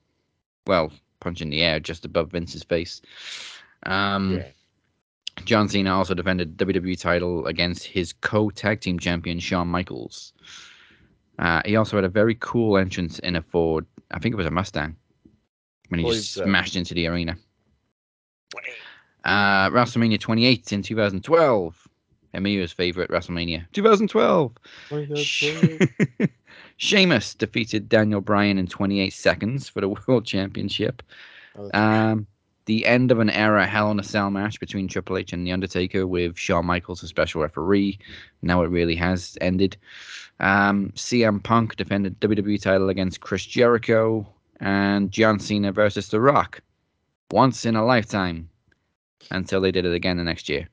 [0.67, 3.01] Well, punch in the air just above Vince's face.
[3.85, 4.47] Um, Yeah.
[5.45, 10.31] John Cena also defended WWE title against his co-tag team champion Shawn Michaels.
[11.39, 13.87] Uh, he also had a very cool entrance in a Ford.
[14.11, 14.95] I think it was a Mustang
[15.89, 16.43] when he just so.
[16.43, 17.35] smashed into the arena.
[19.25, 21.87] Uh, WrestleMania 28 in 2012.
[22.35, 23.65] Emilio's favorite WrestleMania.
[23.73, 24.51] 2012.
[25.15, 25.79] She-
[26.77, 31.01] Sheamus defeated Daniel Bryan in 28 seconds for the World Championship.
[31.57, 32.27] Oh, Um,
[32.65, 35.51] the end of an era Hell in a Cell match between Triple H and The
[35.51, 37.99] Undertaker with Shawn Michaels as special referee.
[38.41, 39.75] Now it really has ended.
[40.39, 44.25] Um, CM Punk defended WWE title against Chris Jericho
[44.59, 46.61] and John Cena versus The Rock.
[47.31, 48.49] Once in a lifetime.
[49.31, 50.67] Until they did it again the next year.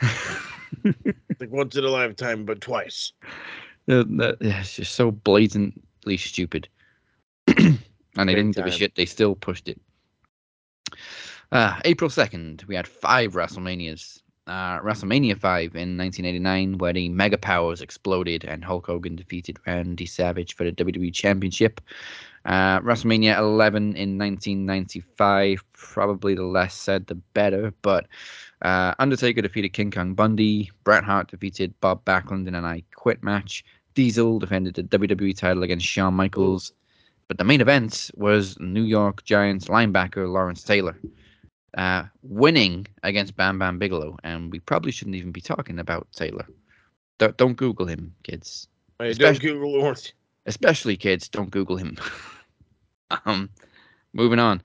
[0.84, 3.12] like once in a lifetime, but twice.
[3.88, 6.68] Uh, that- yeah, it's just so blatantly stupid.
[7.46, 7.78] and
[8.16, 8.94] they Big didn't give a shit.
[8.94, 9.80] They still pushed it.
[11.52, 14.20] Uh, April 2nd, we had five WrestleManias.
[14.46, 20.04] Uh, WrestleMania 5 in 1989, where the Mega Powers exploded and Hulk Hogan defeated Randy
[20.04, 21.80] Savage for the WWE Championship.
[22.44, 28.06] Uh, WrestleMania 11 in 1995, probably the less said the better, but
[28.60, 30.70] uh, Undertaker defeated King Kong Bundy.
[30.84, 33.62] Bret Hart defeated Bob Backlund in an I Quit match.
[33.92, 36.72] Diesel defended the WWE title against Shawn Michaels.
[37.28, 40.98] But the main event was New York Giants linebacker Lawrence Taylor
[41.76, 44.16] uh, winning against Bam Bam Bigelow.
[44.24, 46.46] And we probably shouldn't even be talking about Taylor.
[47.18, 48.68] Don't, don't Google him, kids.
[48.98, 50.12] Hey, don't Especially- Google Lawrence.
[50.46, 51.98] Especially kids, don't Google him.
[53.26, 53.50] um,
[54.14, 54.62] moving on.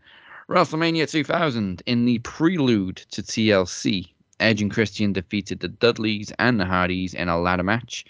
[0.48, 4.08] WrestleMania 2000 in the prelude to TLC.
[4.40, 8.06] Edge and Christian defeated the Dudleys and the Hardys in a ladder match.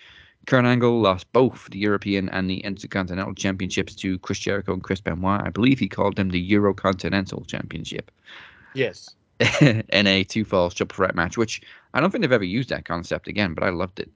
[0.50, 5.00] Kurt Angle lost both the European and the Intercontinental Championships to Chris Jericho and Chris
[5.00, 5.42] Benoit.
[5.46, 8.10] I believe he called them the Eurocontinental Championship
[8.74, 9.16] Yes.
[9.62, 11.62] in a two falls triple threat match, which
[11.94, 14.10] I don't think they've ever used that concept again, but I loved it.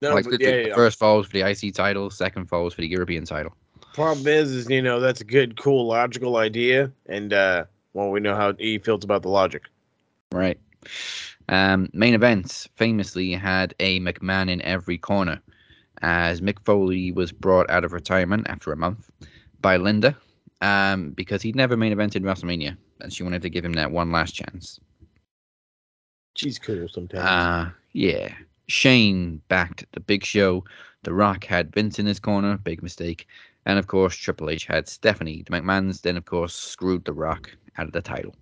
[0.00, 0.74] No, like but the, yeah, yeah.
[0.74, 3.54] first falls for the IC title, second falls for the European title.
[3.92, 8.20] Problem is, is you know that's a good, cool, logical idea, and uh, well, we
[8.20, 9.64] know how he feels about the logic.
[10.32, 10.58] Right.
[11.50, 15.42] Um, main events famously had a McMahon in every corner,
[16.00, 19.10] as Mick Foley was brought out of retirement after a month
[19.60, 20.16] by Linda,
[20.60, 24.12] um, because he'd never main evented WrestleMania, and she wanted to give him that one
[24.12, 24.78] last chance.
[26.36, 27.24] She's cool sometimes.
[27.24, 28.32] Uh, yeah.
[28.68, 30.64] Shane backed the Big Show.
[31.02, 33.26] The Rock had Vince in his corner, big mistake,
[33.66, 35.42] and of course Triple H had Stephanie.
[35.44, 38.36] The McMahon's then of course screwed The Rock out of the title.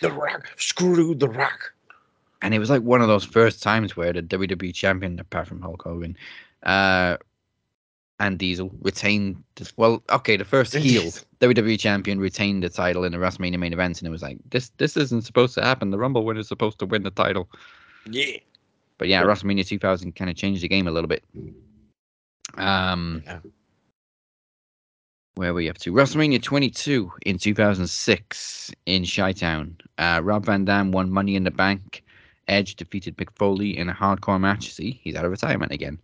[0.00, 1.74] the Rock screwed the Rock.
[2.42, 5.60] And it was like one of those first times where the WWE champion, apart from
[5.60, 6.16] Hulk Hogan,
[6.62, 7.16] uh,
[8.18, 9.42] and Diesel retained.
[9.56, 13.72] The, well, okay, the first heel WWE champion retained the title in the WrestleMania main
[13.72, 14.70] event, and it was like this.
[14.76, 15.90] This isn't supposed to happen.
[15.90, 17.48] The Rumble winner is supposed to win the title.
[18.08, 18.36] Yeah.
[18.98, 19.22] But yeah.
[19.22, 21.24] WrestleMania 2000 kind of changed the game a little bit.
[22.58, 23.38] Um, Yeah.
[25.36, 25.92] where were we up to?
[25.92, 29.76] WrestleMania 22 in 2006 in Chi-Town.
[29.96, 32.04] Uh, Rob Van Dam won Money in the Bank.
[32.50, 34.72] Edge defeated Mick Foley in a hardcore match.
[34.74, 35.98] See, he's out of retirement again.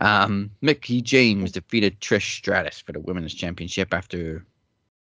[0.00, 4.44] Um, Mickie James defeated Trish Stratus for the Women's Championship after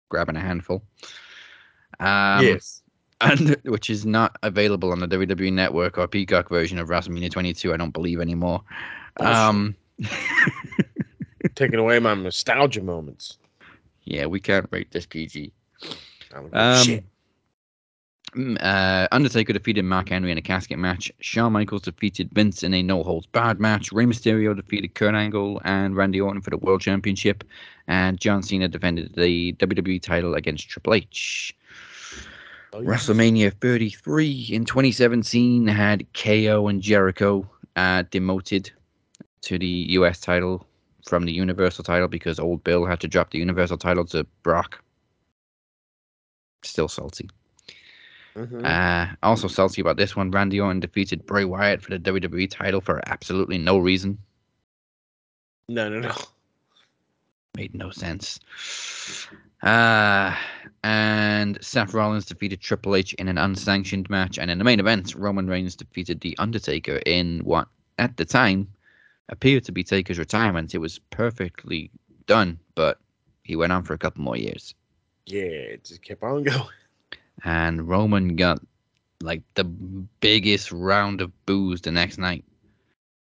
[0.09, 0.83] grabbing a handful.
[1.99, 2.83] Um, yes.
[3.21, 7.73] and which is not available on the WWE Network or Peacock version of WrestleMania 22.
[7.73, 8.61] I don't believe anymore.
[9.19, 9.75] Um,
[11.55, 13.37] Taking away my nostalgia moments.
[14.03, 15.53] yeah, we can't rate this PG.
[15.83, 15.87] I
[16.33, 17.03] don't give a Um, shit.
[18.35, 21.11] Mm, uh, Undertaker defeated Mark Henry in a casket match.
[21.19, 23.91] Shawn Michaels defeated Vince in a no holds barred match.
[23.91, 27.43] Rey Mysterio defeated Kurt Angle and Randy Orton for the World Championship.
[27.87, 31.55] And John Cena defended the WWE title against Triple H.
[32.73, 32.89] Oh, yeah.
[32.89, 38.69] WrestleMania 33 in 2017 had KO and Jericho uh, demoted
[39.41, 40.67] to the US title
[41.05, 44.83] from the Universal title because old Bill had to drop the Universal title to Brock.
[46.63, 47.29] Still salty.
[48.35, 48.65] Mhm.
[48.65, 50.29] Uh, also salty about this one.
[50.31, 54.17] Randy Orton defeated Bray Wyatt for the WWE title for absolutely no reason.
[55.69, 56.15] no, no, no.
[57.55, 58.39] Made no sense.
[59.63, 60.35] Uh,
[60.83, 64.37] and Seth Rollins defeated Triple H in an unsanctioned match.
[64.37, 68.67] And in the main event, Roman Reigns defeated The Undertaker in what, at the time,
[69.29, 70.75] appeared to be Taker's retirement.
[70.75, 71.89] It was perfectly
[72.27, 72.99] done, but
[73.43, 74.75] he went on for a couple more years.
[75.25, 76.67] Yeah, it just kept on going.
[77.43, 78.59] And Roman got
[79.21, 82.43] like the biggest round of booze the next night.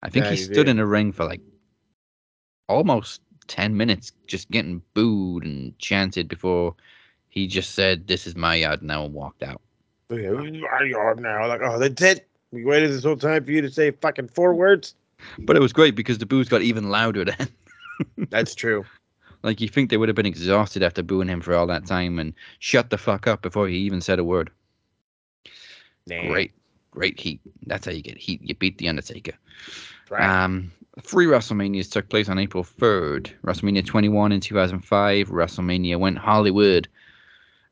[0.04, 1.42] I think Yeah, he stood in the ring for like
[2.68, 6.76] almost 10 minutes just getting booed and chanted before
[7.30, 9.62] he just said, This is my yard now and walked out.
[10.12, 11.48] At yard now.
[11.48, 12.28] Like, oh, that's it.
[12.52, 14.96] We waited this whole time for you to say fucking four words.
[15.40, 17.48] But it was great because the booze got even louder then.
[18.30, 18.84] That's true.
[19.44, 22.20] Like you think they would have been exhausted after booing him for all that time
[22.20, 24.52] and shut the fuck up before he even said a word.
[26.08, 26.52] Nah, Great,
[26.92, 27.42] great heat.
[27.66, 28.42] That's how you get heat.
[28.44, 29.34] You beat the Undertaker.
[30.10, 30.44] Right.
[30.44, 33.32] Um, three WrestleManias took place on April 3rd.
[33.46, 35.30] WrestleMania 21 in 2005.
[35.30, 36.88] WrestleMania went Hollywood.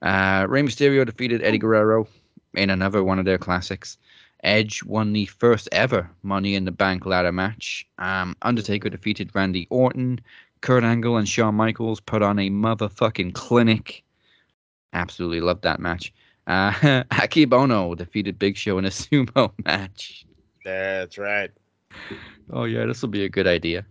[0.01, 2.07] Uh, Rey Mysterio defeated Eddie Guerrero
[2.53, 3.97] in another one of their classics.
[4.43, 7.85] Edge won the first ever Money in the Bank ladder match.
[7.97, 10.21] Um, Undertaker defeated Randy Orton.
[10.61, 14.03] Kurt Angle and Shawn Michaels put on a motherfucking clinic.
[14.93, 16.13] Absolutely loved that match.
[16.47, 16.71] Uh,
[17.11, 20.25] Akebono defeated Big Show in a sumo match.
[20.65, 21.51] That's right.
[22.51, 23.85] Oh yeah, this will be a good idea.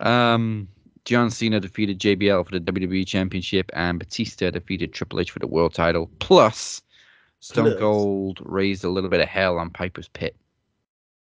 [0.00, 0.68] Um,
[1.04, 5.46] John Cena defeated JBL for the WWE Championship, and Batista defeated Triple H for the
[5.46, 6.10] World Title.
[6.18, 6.82] Plus,
[7.40, 7.80] Stone Plus.
[7.80, 10.36] Cold raised a little bit of hell on Piper's Pit.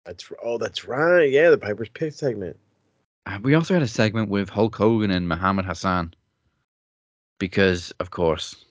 [0.05, 1.31] That's oh, that's right.
[1.31, 2.57] Yeah, the Piper's Pit segment.
[3.27, 6.15] Uh, we also had a segment with Hulk Hogan and Muhammad Hassan,
[7.39, 8.65] because of course.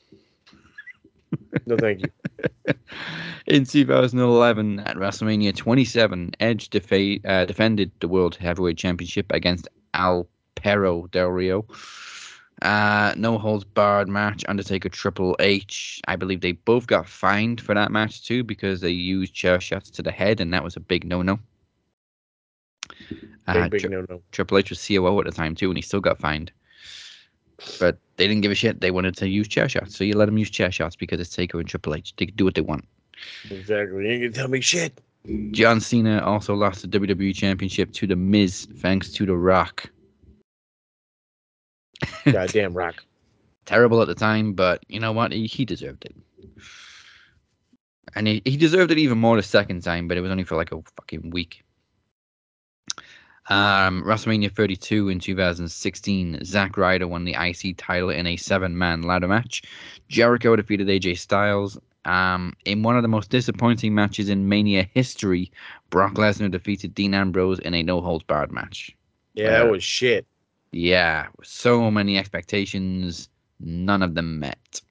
[1.65, 2.09] No, thank you.
[3.47, 10.27] In 2011, at WrestleMania 27, Edge defa- uh, defended the World Heavyweight Championship against Al
[10.55, 11.65] Perro Del Rio.
[12.61, 14.45] Uh, no holds barred match.
[14.47, 15.99] Undertaker Triple H.
[16.07, 19.89] I believe they both got fined for that match too because they used chair shots
[19.91, 21.39] to the head, and that was a big no-no.
[22.89, 24.21] Uh, Uh, big, big Tri- no, no.
[24.31, 26.51] Triple H was COO at the time too, and he still got fined.
[27.79, 28.81] But they didn't give a shit.
[28.81, 31.35] They wanted to use chair shots, so you let them use chair shots because it's
[31.35, 32.13] Taker and Triple H.
[32.17, 32.85] They can do what they want.
[33.49, 34.05] Exactly.
[34.05, 34.99] You ain't gonna tell me shit.
[35.51, 39.89] John Cena also lost the WWE Championship to The Miz thanks to The Rock.
[42.25, 43.03] Goddamn rock.
[43.65, 45.31] Terrible at the time, but you know what?
[45.31, 46.15] He, he deserved it.
[48.15, 50.57] And he, he deserved it even more the second time, but it was only for
[50.57, 51.63] like a fucking week.
[53.49, 59.27] Um, WrestleMania 32 in 2016, Zack Ryder won the IC title in a seven-man ladder
[59.27, 59.63] match.
[60.07, 61.77] Jericho defeated AJ Styles.
[62.05, 65.51] Um, in one of the most disappointing matches in Mania history,
[65.89, 68.95] Brock Lesnar defeated Dean Ambrose in a no-holds-barred match.
[69.33, 70.25] Yeah, that Uh, was shit.
[70.71, 73.29] Yeah, so many expectations,
[73.59, 74.81] none of them met.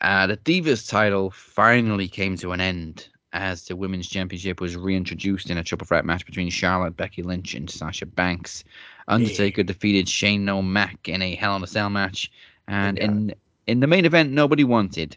[0.00, 5.50] Uh, the Divas title finally came to an end as the Women's Championship was reintroduced
[5.50, 8.64] in a triple threat match between Charlotte, Becky Lynch, and Sasha Banks.
[9.08, 12.30] Undertaker defeated Shane O'Mac in a Hell in a Cell match,
[12.68, 13.04] and Yeah.
[13.04, 13.34] in
[13.66, 15.16] in the main event, nobody wanted.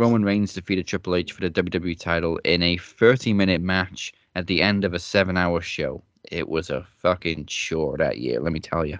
[0.00, 4.46] Roman Reigns defeated Triple H for the WWE title in a 30 minute match at
[4.46, 6.02] the end of a seven hour show.
[6.32, 8.98] It was a fucking chore that year, let me tell you.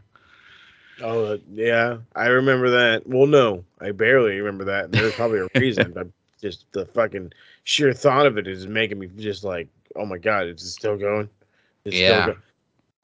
[1.03, 3.07] Oh yeah, I remember that.
[3.07, 4.93] Well, no, I barely remember that.
[4.93, 6.07] There's probably a reason, but
[6.45, 7.33] just the fucking
[7.65, 9.67] sheer thought of it is making me just like,
[9.97, 11.29] oh my god, it's still going.
[11.87, 12.23] It's Yeah.
[12.23, 12.41] Still go-.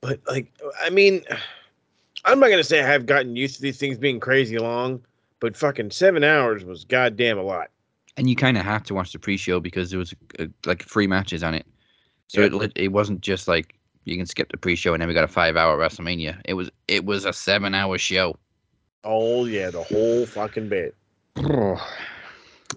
[0.02, 1.24] But like, I mean,
[2.26, 5.02] I'm not gonna say I have gotten used to these things being crazy long,
[5.40, 7.70] but fucking seven hours was goddamn a lot.
[8.18, 10.84] And you kind of have to watch the pre show because there was uh, like
[10.84, 11.66] three matches on it.
[12.28, 12.58] So Yeah.
[12.62, 13.74] it, it wasn't just like
[14.04, 16.42] you can skip the pre show and then we got a five hour WrestleMania.
[16.44, 18.36] It was it was a seven hour show.
[19.02, 20.94] Oh yeah, the whole fucking bit.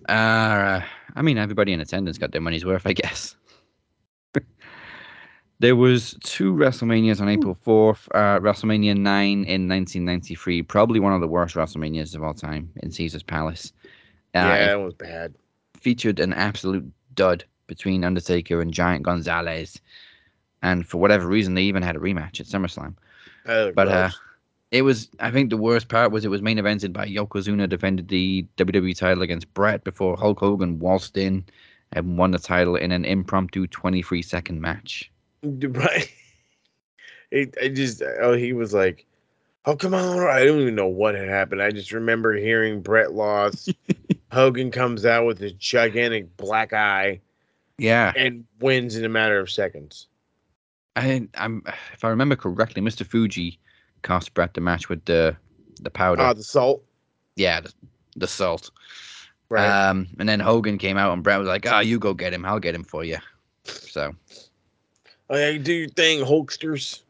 [0.09, 0.81] Uh,
[1.15, 3.35] I mean, everybody in attendance got their money's worth, I guess.
[5.59, 8.07] there was two WrestleManias on April 4th.
[8.13, 12.91] Uh, WrestleMania 9 in 1993, probably one of the worst WrestleManias of all time in
[12.91, 13.71] Caesar's Palace.
[14.35, 15.35] Uh, yeah, it that was bad.
[15.77, 19.79] featured an absolute dud between Undertaker and Giant Gonzalez.
[20.63, 22.95] And for whatever reason, they even had a rematch at SummerSlam.
[23.45, 24.09] Was But uh.
[24.73, 25.07] It was.
[25.19, 28.97] I think the worst part was it was main evented by Yokozuna defended the WWE
[28.97, 31.45] title against Bret before Hulk Hogan waltzed in
[31.91, 35.11] and won the title in an impromptu 23 second match.
[35.43, 36.11] Right.
[37.29, 39.05] It, I just oh he was like,
[39.65, 40.19] oh come on!
[40.19, 41.61] I don't even know what had happened.
[41.61, 43.71] I just remember hearing Bret lost.
[44.31, 47.21] Hogan comes out with his gigantic black eye
[47.77, 50.07] Yeah, and wins in a matter of seconds.
[50.95, 51.63] I, I'm.
[51.93, 53.05] If I remember correctly, Mr.
[53.05, 53.59] Fuji
[54.03, 55.35] cost Bret the match with the
[55.81, 56.21] the powder.
[56.21, 56.83] Ah, the salt.
[57.35, 57.73] yeah, the,
[58.15, 58.69] the salt.
[59.49, 59.89] Right.
[59.89, 62.45] Um, and then Hogan came out and Bret was like, "Ah, you go get him.
[62.45, 63.17] I'll get him for you."
[63.65, 64.13] So,
[65.29, 67.01] oh, yeah, do your thing, Hulksters.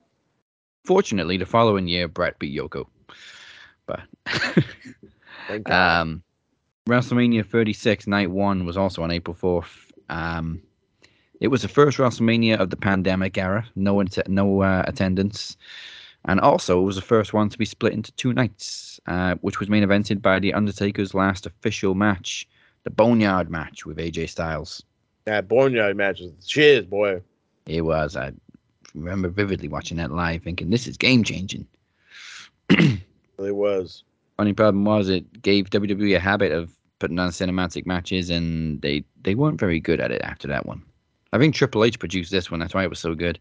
[0.86, 2.86] fortunately, the following year, Bret beat Yoko.
[3.86, 4.02] But
[5.72, 6.22] um,
[6.88, 9.92] WrestleMania 36 Night One was also on April 4th.
[10.10, 10.62] Um,
[11.40, 13.66] it was the first WrestleMania of the pandemic era.
[13.76, 15.58] No att- no uh, attendance,
[16.26, 19.60] and also it was the first one to be split into two nights, uh, which
[19.60, 22.48] was main evented by the Undertaker's last official match,
[22.84, 24.84] the Boneyard match with AJ Styles.
[25.26, 27.22] that Boneyard match was shiz, boy.
[27.66, 28.16] It was.
[28.16, 28.34] I
[28.94, 31.68] remember vividly watching that live, thinking this is game changing.
[32.70, 33.02] it
[33.38, 34.04] was.
[34.40, 39.04] Only problem was it gave WWE a habit of putting on cinematic matches, and they
[39.22, 40.82] they weren't very good at it after that one.
[41.32, 42.60] I think Triple H produced this one.
[42.60, 43.40] That's why it was so good.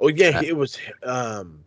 [0.00, 0.78] Oh yeah, it was.
[1.02, 1.60] Um,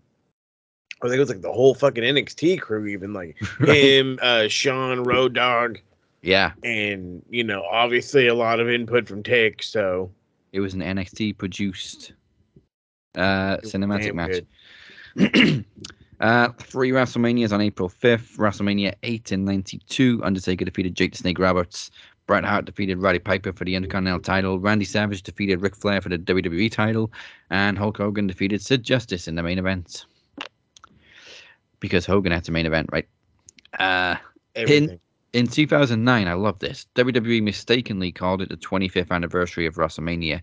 [1.02, 5.04] I think it was like the whole fucking NXT crew, even like him, uh, Shawn,
[5.04, 5.80] Road Dog,
[6.22, 9.64] Yeah, and you know, obviously a lot of input from Tick.
[9.64, 10.12] So
[10.52, 12.14] it was an NXT produced
[13.16, 14.44] uh, cinematic match.
[16.20, 18.38] uh, three WrestleManias on April 5th.
[18.38, 20.22] WrestleMania 8 in 92.
[20.24, 21.92] Undertaker defeated Jake the Snake Roberts.
[22.30, 24.60] Bret Hart defeated Roddy Piper for the Intercontinental title.
[24.60, 27.12] Randy Savage defeated Ric Flair for the WWE title.
[27.50, 30.06] And Hulk Hogan defeated Sid Justice in the main event.
[31.80, 33.08] Because Hogan had the main event, right?
[33.80, 34.16] Uh,
[34.54, 35.00] everything.
[35.34, 36.86] in 2009, I love this.
[36.94, 40.40] WWE mistakenly called it the 25th anniversary of WrestleMania,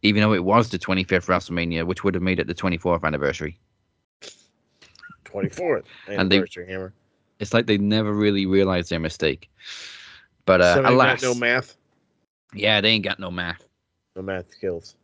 [0.00, 3.58] even though it was the 25th WrestleMania, which would have made it the 24th anniversary.
[5.26, 6.94] Twenty fourth And they- anniversary hammer.
[7.40, 9.50] It's like they never really realized their mistake.
[10.46, 11.76] But uh, got alas, no math,
[12.54, 13.66] yeah, they ain't got no math.
[14.14, 14.96] no math skills.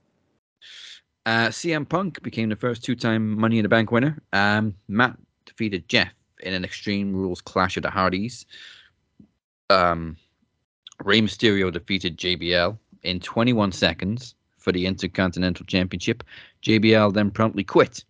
[1.27, 4.21] Uh, CM Punk became the first two-time Money in the Bank winner.
[4.33, 5.17] Um, Matt
[5.47, 6.13] defeated Jeff
[6.43, 8.47] in an Extreme Rules clash of the Hardys.
[9.71, 10.17] Um,
[11.05, 16.25] Rey Mysterio defeated JBL in 21 seconds for the Intercontinental Championship.
[16.63, 18.05] JBL then promptly quit,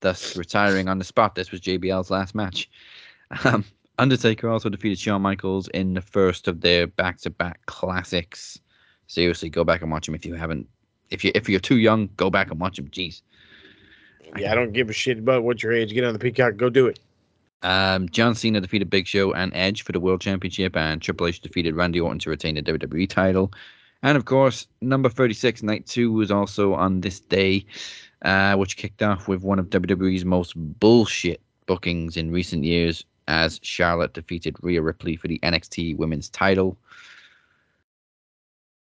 [0.00, 1.34] thus retiring on the spot.
[1.34, 2.68] This was JBL's last match.
[3.44, 3.62] Um,
[3.98, 8.58] Undertaker also defeated Shawn Michaels in the first of their back-to-back classics.
[9.08, 10.68] Seriously, go back and watch them if you haven't.
[11.10, 12.88] If you if you're too young, go back and watch them.
[12.88, 13.22] Jeez.
[14.36, 15.92] Yeah, I don't give a shit about what your age.
[15.92, 17.00] Get on the peacock, go do it.
[17.62, 21.40] Um, John Cena defeated Big Show and Edge for the World Championship, and Triple H
[21.40, 23.52] defeated Randy Orton to retain the WWE title.
[24.02, 27.66] And of course, number 36, Night 2, was also on this day,
[28.22, 33.60] uh, which kicked off with one of WWE's most bullshit bookings in recent years as
[33.62, 36.76] Charlotte defeated Rhea Ripley for the NXT Women's title.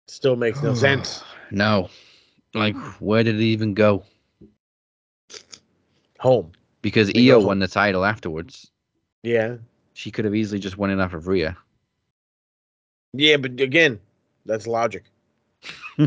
[0.07, 1.25] Still makes no sense.
[1.51, 1.89] No.
[2.55, 4.05] Like, where did it even go?
[6.21, 6.53] Home.
[6.83, 7.47] Because They go Io home.
[7.47, 8.71] won the title afterwards.
[9.23, 9.57] Yeah.
[9.95, 11.57] She could have easily just won it off of Rhea.
[13.13, 13.99] Yeah, but again,
[14.45, 15.05] that's logic.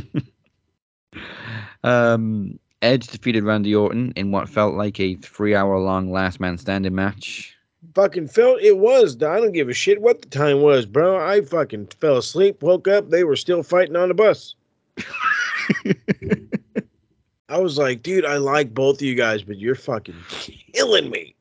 [1.84, 7.58] Um, Edge defeated Randy Orton in what felt like a three-hour-long last man standing match.
[7.96, 9.16] Fucking felt it was.
[9.22, 11.18] I don't give a shit what the time was, bro.
[11.18, 14.56] I fucking fell asleep, woke up, they were still fighting on the bus.
[17.50, 21.36] I was like, dude, I like both of you guys, but you're fucking killing me.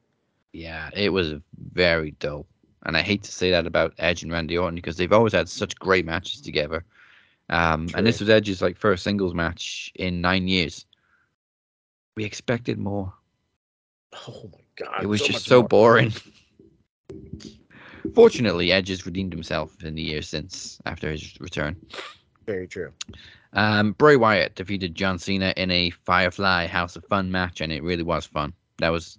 [0.53, 1.35] Yeah, it was
[1.73, 2.49] very dope.
[2.87, 5.49] and I hate to say that about Edge and Randy Orton because they've always had
[5.49, 6.85] such great matches together.
[7.51, 10.87] Um, and this was Edge's like first singles match in nine years.
[12.17, 13.13] We expected more.
[14.27, 15.03] Oh my god.
[15.03, 15.69] it was just so more.
[15.69, 16.13] boring.
[18.15, 21.77] Fortunately, Edge has redeemed himself in the years since after his return.
[22.47, 22.93] Very true.
[23.53, 27.83] Um, Bray Wyatt defeated John Cena in a Firefly House of Fun match, and it
[27.83, 28.53] really was fun.
[28.79, 29.19] That was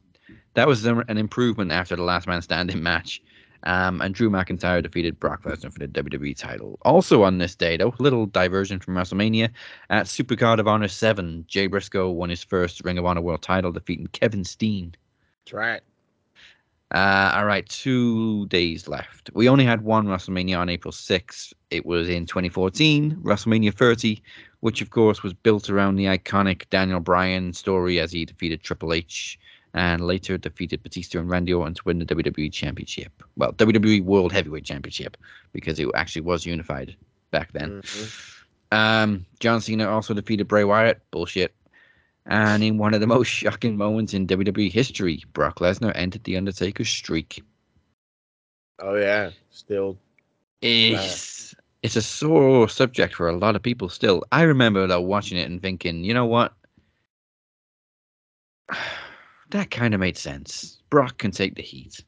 [0.54, 3.22] that was an improvement after the Last Man Standing match.
[3.64, 6.80] Um, and Drew McIntyre defeated Brock Lesnar for the WWE title.
[6.84, 9.50] Also on this day, though, a little diversion from WrestleMania
[9.90, 13.74] at Supercard of Honor Seven, Jay Briscoe won his first Ring of Honor World Title,
[13.74, 14.96] defeating Kevin Steen.
[15.50, 15.82] That's right.
[16.92, 19.30] Uh, all right, two days left.
[19.34, 21.54] We only had one WrestleMania on April 6th.
[21.72, 24.22] It was in 2014, WrestleMania 30,
[24.60, 28.94] which of course was built around the iconic Daniel Bryan story as he defeated Triple
[28.94, 29.40] H
[29.74, 33.12] and later defeated Batista and Randy Orton to win the WWE Championship.
[33.36, 35.18] Well, WWE World Heavyweight Championship
[35.52, 36.96] because it actually was unified
[37.32, 37.82] back then.
[37.82, 38.44] Mhm.
[38.72, 41.02] Um, John Cena also defeated Bray Wyatt.
[41.12, 41.54] Bullshit.
[42.26, 46.38] And in one of the most shocking moments in WWE history, Brock Lesnar ended the
[46.38, 47.44] Undertaker's streak.
[48.80, 49.98] Oh yeah, still.
[50.62, 54.24] It's, it's a sore subject for a lot of people still.
[54.32, 56.54] I remember though watching it and thinking, you know what?
[59.52, 60.78] That kind of made sense.
[60.92, 62.04] Brock can take the heat.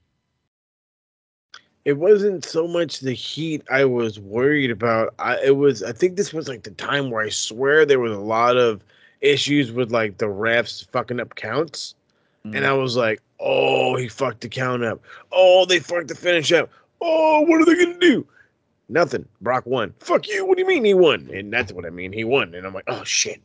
[1.85, 5.15] It wasn't so much the heat I was worried about.
[5.17, 8.11] I it was I think this was like the time where I swear there was
[8.11, 8.83] a lot of
[9.21, 11.95] issues with like the refs fucking up counts.
[12.43, 14.99] And I was like, oh, he fucked the count up.
[15.31, 16.71] Oh, they fucked the finish up.
[16.99, 18.25] Oh, what are they gonna do?
[18.89, 19.27] Nothing.
[19.41, 19.93] Brock won.
[19.99, 20.45] Fuck you.
[20.45, 21.29] What do you mean he won?
[21.31, 22.11] And that's what I mean.
[22.11, 22.55] He won.
[22.55, 23.41] And I'm like, oh shit.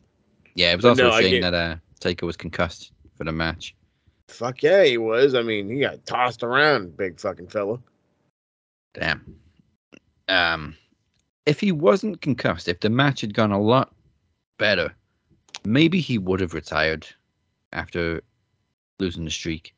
[0.55, 3.75] Yeah, it was also no, a shame that uh, Taker was concussed for the match.
[4.29, 5.35] Fuck yeah, he was.
[5.35, 7.79] I mean, he got tossed around, big fucking fella.
[8.95, 9.35] Damn.
[10.27, 10.75] Um,
[11.45, 13.93] if he wasn't concussed, if the match had gone a lot
[14.57, 14.93] better,
[15.67, 17.07] maybe he would have retired
[17.73, 18.21] after
[18.99, 19.73] losing the streak.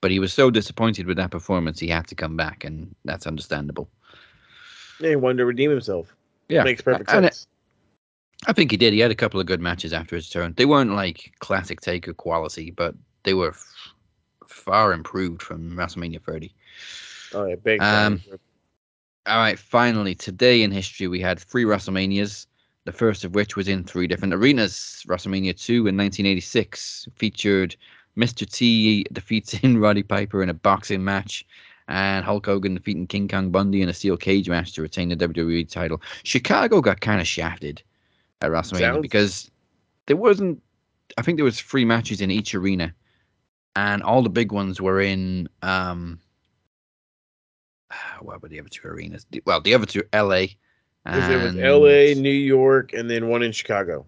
[0.00, 3.26] But he was so disappointed with that performance, he had to come back, and that's
[3.26, 3.88] understandable.
[5.00, 6.14] Yeah, he wanted to redeem himself.
[6.48, 7.46] Yeah, Makes perfect sense.
[8.46, 8.92] I think he did.
[8.92, 10.54] He had a couple of good matches after his turn.
[10.56, 13.94] They weren't like classic Taker quality, but they were f-
[14.48, 16.52] far improved from WrestleMania 30.
[17.34, 18.20] oh yeah, big Um.
[19.24, 22.46] All right, finally, today in history, we had three WrestleManias,
[22.84, 25.04] the first of which was in three different arenas.
[25.06, 27.76] WrestleMania 2 in 1986 featured
[28.16, 28.50] Mr.
[28.50, 31.46] T defeating Roddy Piper in a boxing match,
[31.88, 35.16] and Hulk Hogan defeating King Kong Bundy in a steel cage match to retain the
[35.16, 36.02] WWE title.
[36.24, 37.82] Chicago got kind of shafted
[38.40, 39.50] at WrestleMania Sounds- because
[40.06, 40.60] there wasn't,
[41.16, 42.92] I think there was three matches in each arena,
[43.76, 46.18] and all the big ones were in um,
[48.20, 49.26] what were the other two arenas?
[49.46, 50.46] Well, the other two, LA.
[51.04, 54.06] Because it was L.A., New York, and then one in Chicago.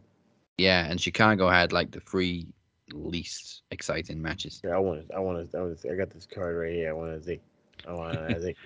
[0.59, 2.47] Yeah, and Chicago had like the three
[2.93, 4.61] least exciting matches.
[4.65, 5.15] Yeah, I want to.
[5.15, 5.59] I want to.
[5.59, 5.93] I want to.
[5.93, 6.91] I got this card right here.
[6.91, 7.43] I want to think.
[7.89, 8.57] I want to think.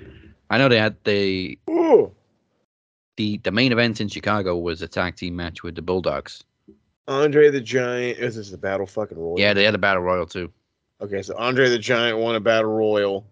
[0.50, 2.12] I know they had the Ooh,
[3.16, 6.44] the the main event in Chicago was a tag team match with the Bulldogs.
[7.06, 8.20] Andre the Giant.
[8.20, 9.40] Was this is the Battle fucking Royal.
[9.40, 10.52] Yeah, they had a battle royal too.
[11.00, 13.26] Okay, so Andre the Giant won a Battle Royal.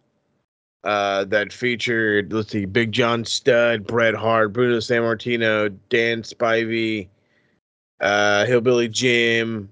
[0.86, 7.08] Uh, that featured let's see, Big John Studd, Bret Hart, Bruno Sammartino, Dan Spivey,
[8.00, 9.68] uh, Hillbilly Jim,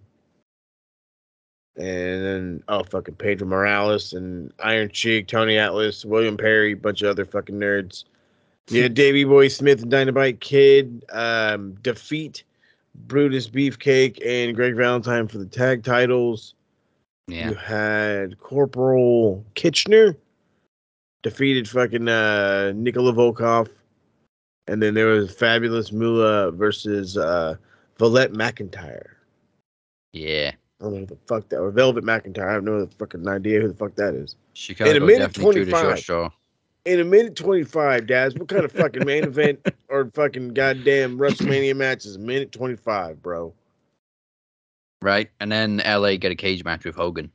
[1.77, 7.11] and then oh fucking Pedro Morales and Iron Sheik, Tony Atlas, William Perry, bunch of
[7.11, 8.03] other fucking nerds.
[8.69, 12.43] Yeah, Davey Boy Smith and Dynamite Kid um, defeat
[13.07, 16.55] Brutus Beefcake and Greg Valentine for the tag titles.
[17.29, 20.17] Yeah, You had Corporal Kirchner
[21.25, 23.69] defeated fucking uh, Nikolai Volkoff.
[24.69, 27.57] And then there was Fabulous Moolah versus uh,
[27.99, 29.09] Valette McIntyre.
[30.13, 30.53] yeah.
[30.81, 32.49] I don't know who the fuck that or Velvet McIntyre.
[32.49, 34.37] I have no fucking idea who the fuck that is.
[34.55, 35.99] Chicago minute drew the short 25.
[35.99, 36.31] straw.
[36.85, 41.75] In a minute 25, Daz, what kind of fucking main event or fucking goddamn WrestleMania
[41.77, 43.55] match is a minute 25, bro?
[45.01, 47.31] Right, and then LA got a cage match with Hogan.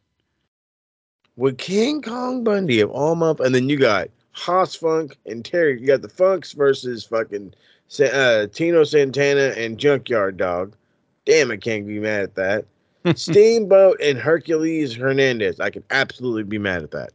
[1.39, 5.79] With King Kong Bundy of all up, and then you got Hoss Funk and Terry.
[5.79, 7.53] You got the Funks versus fucking
[8.01, 10.75] uh, Tito Santana and Junkyard Dog.
[11.23, 12.65] Damn, I can't be mad at that.
[13.17, 15.61] Steamboat and Hercules Hernandez.
[15.61, 17.13] I can absolutely be mad at that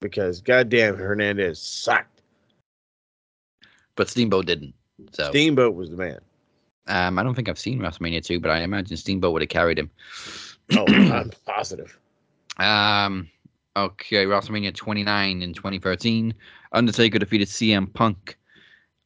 [0.00, 2.22] because goddamn Hernandez sucked.
[3.96, 4.72] But Steamboat didn't.
[5.10, 6.20] So Steamboat was the man.
[6.86, 9.80] um, I don't think I've seen WrestleMania 2, but I imagine Steamboat would have carried
[9.80, 9.90] him.
[10.76, 11.98] Oh, I'm positive.
[12.58, 13.28] Um,
[13.76, 16.34] okay, WrestleMania 29 in 2013,
[16.72, 18.36] Undertaker defeated CM Punk,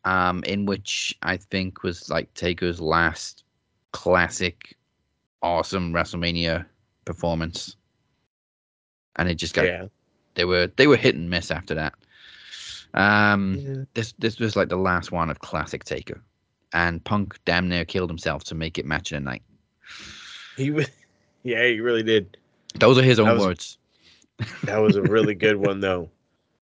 [0.05, 3.45] um, in which I think was like Taker's last
[3.93, 4.77] classic,
[5.43, 6.67] awesome WrestleMania
[7.05, 7.77] performance,
[9.17, 9.87] and it just got Yeah.
[10.35, 11.95] they were they were hit and miss after that.
[12.95, 13.85] Um, yeah.
[13.95, 16.23] this this was like the last one of classic Taker,
[16.73, 19.43] and Punk damn near killed himself to make it match of the night.
[20.57, 20.89] He was.
[21.43, 22.37] Yeah, he really did.
[22.79, 23.79] Those are his own That was- words.
[24.65, 26.11] That was a really good one, though.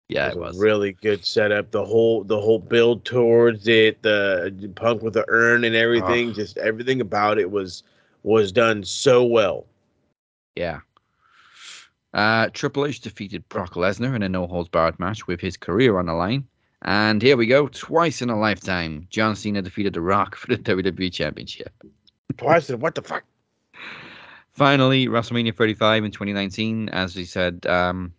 [0.09, 0.63] Yeah, It it was was.
[0.63, 1.71] really good setup.
[1.71, 6.35] The whole the whole build towards it, the punk with the urn and everything, Ah.
[6.35, 7.83] just everything about it was
[8.23, 9.65] was done so well.
[10.57, 10.81] Yeah.
[12.13, 15.99] Uh, Triple H defeated Brock Lesnar in a no holds barred match with his career
[15.99, 16.47] on the line.
[16.83, 20.59] And here we go, twice in a lifetime, John Cena defeated The Rock for the
[20.63, 21.73] WWE Championship.
[22.37, 23.25] Twice, and what the fuck?
[24.55, 28.13] Finally, WrestleMania 35 in 2019, as we said um,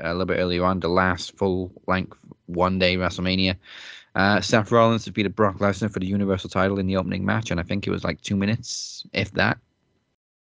[0.00, 2.16] a little bit earlier on, the last full length
[2.46, 3.56] one day WrestleMania.
[4.14, 7.60] Uh, Seth Rollins defeated Brock Lesnar for the Universal title in the opening match, and
[7.60, 9.58] I think it was like two minutes, if that,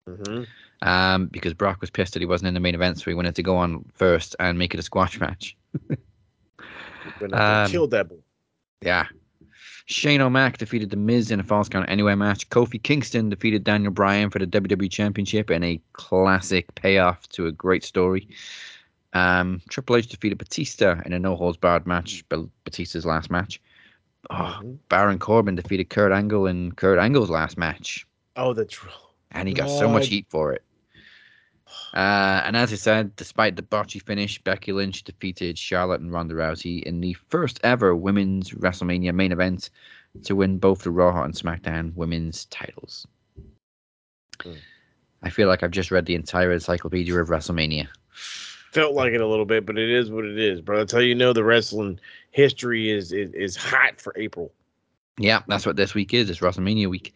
[0.07, 0.43] Mm-hmm.
[0.88, 3.36] um, because Brock was pissed that he wasn't in the main event, so he wanted
[3.36, 5.55] to go on first and make it a squash match.
[7.31, 8.17] Um, killed that boy.
[8.81, 9.07] Yeah.
[9.93, 12.49] Shane O'Mac defeated The Miz in a False Count Anywhere match.
[12.49, 17.51] Kofi Kingston defeated Daniel Bryan for the WWE Championship in a classic payoff to a
[17.51, 18.27] great story.
[19.13, 23.61] Um, Triple H defeated Batista in a no holds barred match, Batista's last match.
[24.31, 24.77] Oh, Mhm.
[24.89, 28.79] Baron Corbin defeated Kurt Angle in Kurt Angle's last match, Oh, that's
[29.31, 30.63] and he got so much heat for it.
[31.93, 36.34] Uh, and as I said, despite the botchy finish, Becky Lynch defeated Charlotte and Ronda
[36.34, 39.70] Rousey in the first ever women's WrestleMania main event
[40.24, 43.07] to win both the Raw and SmackDown women's titles.
[44.41, 44.53] Hmm.
[45.22, 47.88] I feel like I've just read the entire encyclopedia of WrestleMania.
[48.72, 50.80] Felt like it a little bit, but it is what it is, bro.
[50.80, 51.99] That's how you know the wrestling
[52.32, 54.51] history is is, is hot for April.
[55.20, 56.30] Yeah, that's what this week is.
[56.30, 57.14] It's WrestleMania week.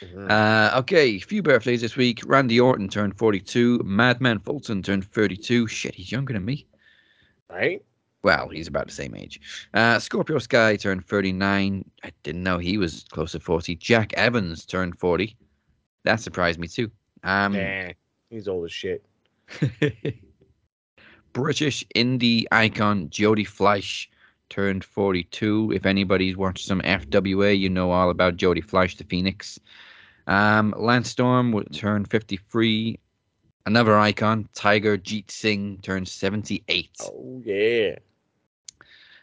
[0.00, 0.30] Mhm.
[0.30, 2.20] Uh, okay, few birthdays this week.
[2.26, 3.80] Randy Orton turned 42.
[3.84, 5.66] Madman Fulton turned 32.
[5.66, 6.66] Shit, he's younger than me.
[7.48, 7.82] right?
[8.22, 9.40] Well, he's about the same age.
[9.72, 11.88] Uh, Scorpio Sky turned 39.
[12.02, 13.76] I didn't know he was close to 40.
[13.76, 15.36] Jack Evans turned 40.
[16.02, 16.90] That surprised me too.
[17.22, 17.90] Um, nah,
[18.30, 19.04] he's old as shit.
[21.32, 24.08] British indie icon Jody Fleisch
[24.48, 25.72] turned 42.
[25.74, 29.58] If anybody's watched some FWA, you know all about Jody Fleisch, the Phoenix.
[30.26, 32.98] Um, Lance Storm would turn 53.
[33.66, 36.90] Another icon, Tiger Jeet Singh, turned 78.
[37.02, 37.96] Oh yeah.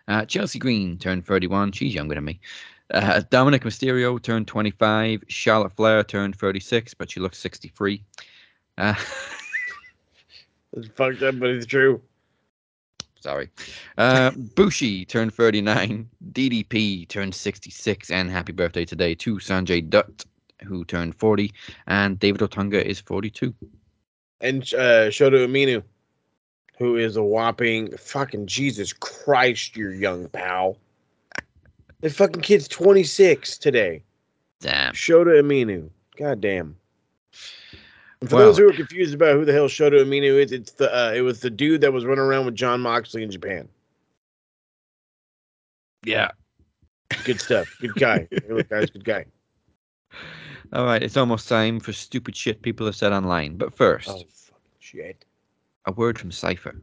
[0.08, 1.72] Uh, Chelsea Green turned 31.
[1.72, 2.40] She's younger than me.
[2.94, 5.24] Uh, Dominik Mysterio turned 25.
[5.28, 8.04] Charlotte Flair turned 36, but she looks 63.
[8.78, 8.96] Uh,
[10.76, 12.02] It's fucked up, but it's true.
[13.24, 13.50] Sorry.
[13.98, 16.10] Uh, Bushi turned 39.
[16.34, 18.12] DDP turned 66.
[18.12, 20.26] And happy birthday today to Sanjay Dutt,
[20.66, 21.50] who turned 40.
[21.88, 23.56] And David Otunga is 42.
[24.42, 25.82] And uh Shota Umino,
[26.78, 30.78] who is a whopping fucking Jesus Christ, you're young pal.
[32.02, 34.04] The fucking kid's 26 today.
[34.60, 34.94] Damn.
[34.94, 35.90] Shota Umino.
[36.18, 36.76] God damn.
[38.24, 40.72] And for Well- those who are confused about who the hell Shota Umino is, it's
[40.72, 43.68] the uh, it was the dude that was running around with Jon Moxley in Japan.
[46.06, 46.32] Yeah.
[47.26, 47.68] Good stuff.
[47.82, 48.30] Good guy.
[48.48, 49.26] good guy's good guy.
[50.72, 51.04] All right.
[51.04, 53.58] It's almost time for stupid shit people have said online.
[53.58, 55.26] But first, Oh fucking shit.
[55.86, 56.82] a word from Cypher.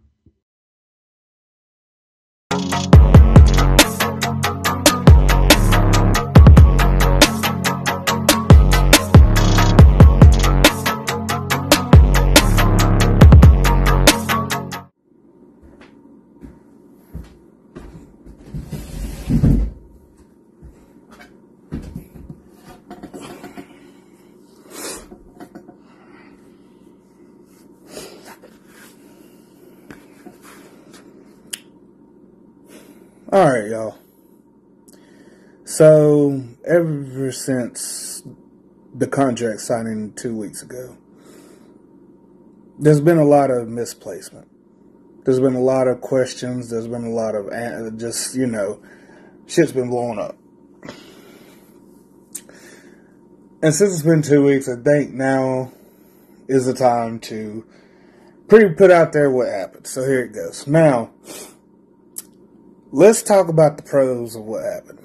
[33.33, 33.97] All right, y'all.
[35.65, 38.25] So, ever since
[38.93, 40.99] the contract signing two weeks ago,
[42.77, 44.49] there's been a lot of misplacement.
[45.25, 46.71] There's been a lot of questions.
[46.71, 48.83] There's been a lot of just, you know,
[49.47, 50.37] shit's been blowing up.
[53.63, 55.71] And since it's been two weeks, I think now
[56.49, 57.65] is the time to
[58.49, 59.87] pretty put out there what happened.
[59.87, 60.67] So here it goes.
[60.67, 61.13] Now,
[62.93, 64.99] let's talk about the pros of what happened.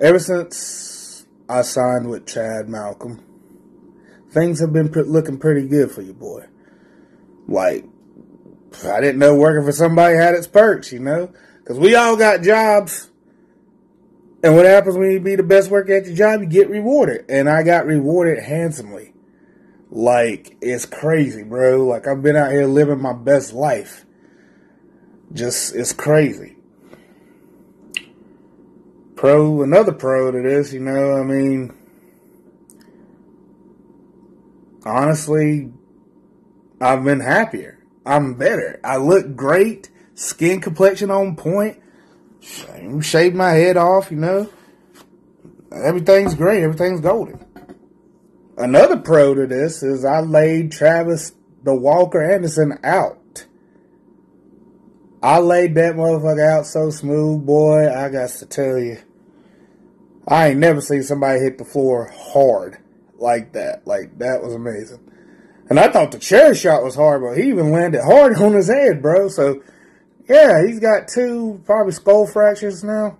[0.00, 3.22] Ever since I signed with Chad Malcolm,
[4.30, 6.46] things have been looking pretty good for you, boy.
[7.46, 7.84] Like,
[8.84, 11.32] I didn't know working for somebody had its perks, you know?
[11.58, 13.10] Because we all got jobs.
[14.42, 16.40] And what happens when you be the best worker at your job?
[16.40, 17.24] You get rewarded.
[17.28, 19.14] And I got rewarded handsomely.
[19.90, 21.86] Like, it's crazy, bro.
[21.86, 24.04] Like, I've been out here living my best life
[25.32, 26.56] just it's crazy.
[29.16, 31.14] Pro, another pro to this, you know.
[31.14, 31.72] I mean,
[34.84, 35.72] honestly,
[36.80, 37.78] I've been happier.
[38.04, 38.80] I'm better.
[38.84, 39.90] I look great.
[40.14, 41.80] Skin complexion on point.
[42.40, 44.50] Shaved my head off, you know.
[45.72, 46.62] Everything's great.
[46.62, 47.44] Everything's golden.
[48.56, 53.18] Another pro to this is I laid Travis the Walker Anderson out.
[55.24, 57.90] I laid that motherfucker out so smooth, boy.
[57.90, 58.98] I got to tell you,
[60.28, 62.76] I ain't never seen somebody hit the floor hard
[63.16, 63.86] like that.
[63.86, 65.00] Like that was amazing.
[65.70, 68.68] And I thought the chair shot was hard, but he even landed hard on his
[68.68, 69.28] head, bro.
[69.28, 69.62] So
[70.28, 73.16] yeah, he's got two probably skull fractures now.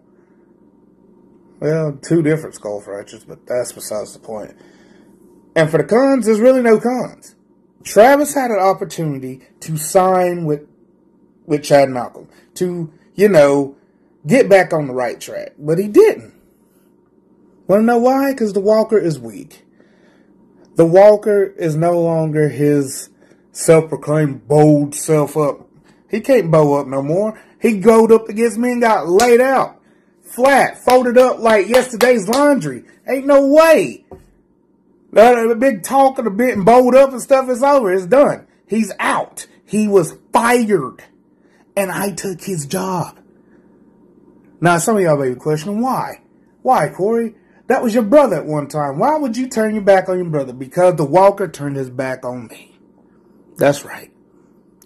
[1.59, 4.55] Well, two different skull fractures, but that's besides the point.
[5.57, 7.35] And for the cons, there's really no cons.
[7.83, 10.69] Travis had an opportunity to sign with
[11.47, 13.77] with Chad Malcolm to, you know,
[14.27, 16.33] get back on the right track, but he didn't.
[17.67, 18.33] Want to know why?
[18.33, 19.65] Because the Walker is weak.
[20.77, 23.09] The Walker is no longer his
[23.53, 25.69] self-proclaimed bold self up.
[26.11, 27.41] He can't bow up no more.
[27.61, 29.81] He goed up against me and got laid out,
[30.23, 32.85] flat, folded up like yesterday's laundry.
[33.09, 34.05] Ain't no way.
[35.13, 37.93] The, big talk and the bit and bowled up and stuff is over.
[37.93, 38.47] It's done.
[38.67, 39.47] He's out.
[39.65, 41.05] He was fired.
[41.77, 43.19] And I took his job.
[44.61, 46.23] Now, some of y'all may be questioning why.
[46.63, 47.35] Why, Corey?
[47.67, 48.99] That was your brother at one time.
[48.99, 50.53] Why would you turn your back on your brother?
[50.53, 52.79] Because the Walker turned his back on me.
[53.57, 54.11] That's right.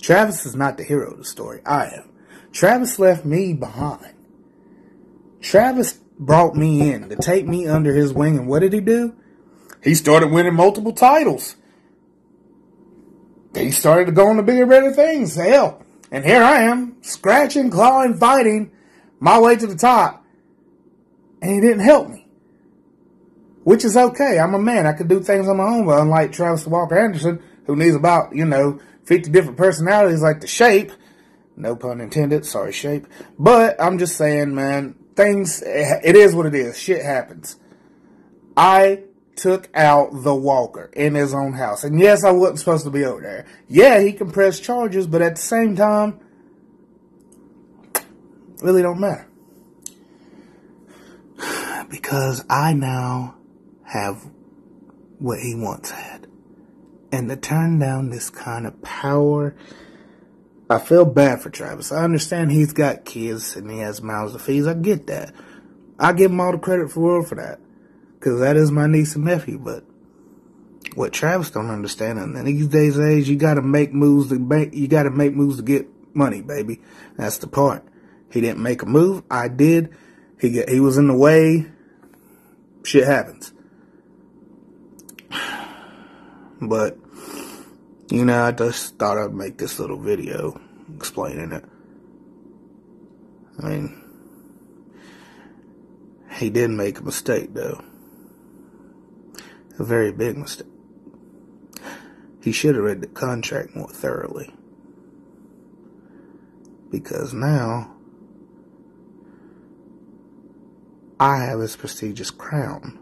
[0.00, 1.60] Travis is not the hero of the story.
[1.66, 2.10] I am.
[2.52, 4.14] Travis left me behind.
[5.40, 9.14] Travis brought me in to take me under his wing, and what did he do?
[9.82, 11.56] He started winning multiple titles.
[13.54, 15.34] He started to go on to bigger, better things.
[15.34, 18.72] Hell, and here I am, scratching, clawing, fighting
[19.20, 20.24] my way to the top,
[21.42, 22.26] and he didn't help me.
[23.64, 24.38] Which is okay.
[24.38, 24.86] I'm a man.
[24.86, 28.34] I can do things on my own, but unlike Travis Walker Anderson, who needs about,
[28.34, 30.90] you know, 50 different personalities like the shape.
[31.56, 32.46] No pun intended.
[32.46, 33.06] Sorry, shape.
[33.38, 36.78] But I'm just saying, man, things, it is what it is.
[36.78, 37.56] Shit happens.
[38.56, 39.02] I
[39.38, 41.84] took out the Walker in his own house.
[41.84, 43.46] And yes, I wasn't supposed to be over there.
[43.68, 46.20] Yeah, he can press charges, but at the same time,
[48.60, 49.26] really don't matter.
[51.88, 53.36] Because I now
[53.84, 54.22] have
[55.18, 56.26] what he once had.
[57.10, 59.56] And to turn down this kind of power,
[60.68, 61.90] I feel bad for Travis.
[61.90, 64.66] I understand he's got kids and he has mouths to feed.
[64.66, 65.34] I get that.
[65.98, 67.58] I give him all the credit for world for that.
[68.18, 69.58] Because that is my niece and nephew.
[69.58, 69.84] But
[70.94, 74.88] what Travis don't understand, and these days age, you gotta make moves to make, you
[74.88, 76.80] gotta make moves to get money, baby.
[77.16, 77.84] That's the part.
[78.30, 79.22] He didn't make a move.
[79.30, 79.94] I did.
[80.40, 81.66] He get, he was in the way.
[82.84, 83.52] Shit happens.
[86.60, 86.98] But,
[88.10, 90.60] you know, I just thought I'd make this little video
[90.96, 91.64] explaining it.
[93.62, 94.02] I mean,
[96.32, 97.80] he did make a mistake, though.
[99.78, 100.66] A very big mistake.
[102.42, 104.52] He should have read the contract more thoroughly.
[106.90, 107.94] Because now,
[111.20, 112.98] I have this prestigious crown.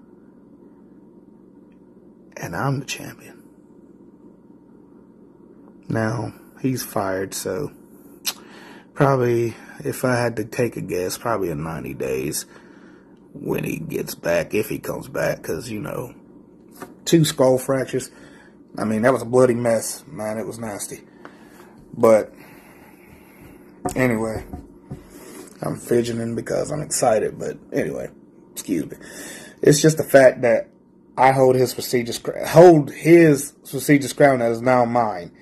[2.37, 3.43] And I'm the champion.
[5.89, 7.71] Now, he's fired, so
[8.93, 12.45] probably, if I had to take a guess, probably in 90 days
[13.33, 16.15] when he gets back, if he comes back, because, you know,
[17.05, 18.11] two skull fractures.
[18.79, 20.39] I mean, that was a bloody mess, man.
[20.39, 21.03] It was nasty.
[21.97, 22.33] But,
[23.95, 24.45] anyway,
[25.63, 28.11] I'm fidgeting because I'm excited, but anyway,
[28.53, 28.97] excuse me.
[29.63, 30.69] It's just the fact that
[31.17, 35.33] I hold his prestigious hold his prestigious crown that is now mine.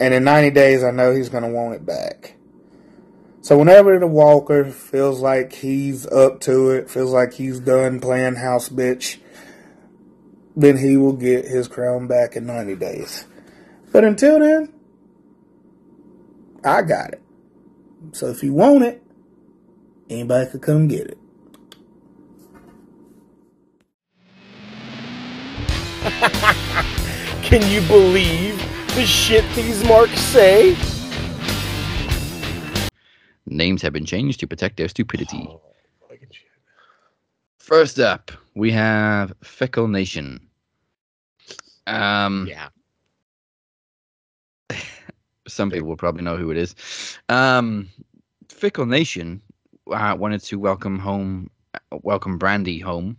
[0.00, 2.34] And in 90 days, I know he's going to want it back.
[3.40, 8.36] So whenever the Walker feels like he's up to it, feels like he's done playing
[8.36, 9.18] house bitch,
[10.56, 13.26] then he will get his crown back in 90 days.
[13.92, 14.72] But until then,
[16.64, 17.22] I got it.
[18.12, 19.02] So if you want it,
[20.08, 21.18] anybody could come get it.
[27.42, 28.58] Can you believe
[28.94, 30.76] the shit these marks say?
[33.46, 35.46] Names have been changed to protect their stupidity.
[35.48, 35.60] Oh.
[37.58, 40.40] First up, we have Fickle Nation.
[41.86, 42.68] Um, Yeah.
[45.48, 46.74] some people will probably know who it is.
[47.28, 47.88] Um,
[48.48, 49.42] Fickle Nation
[49.90, 51.50] uh, wanted to welcome home,
[52.02, 53.16] welcome Brandi home,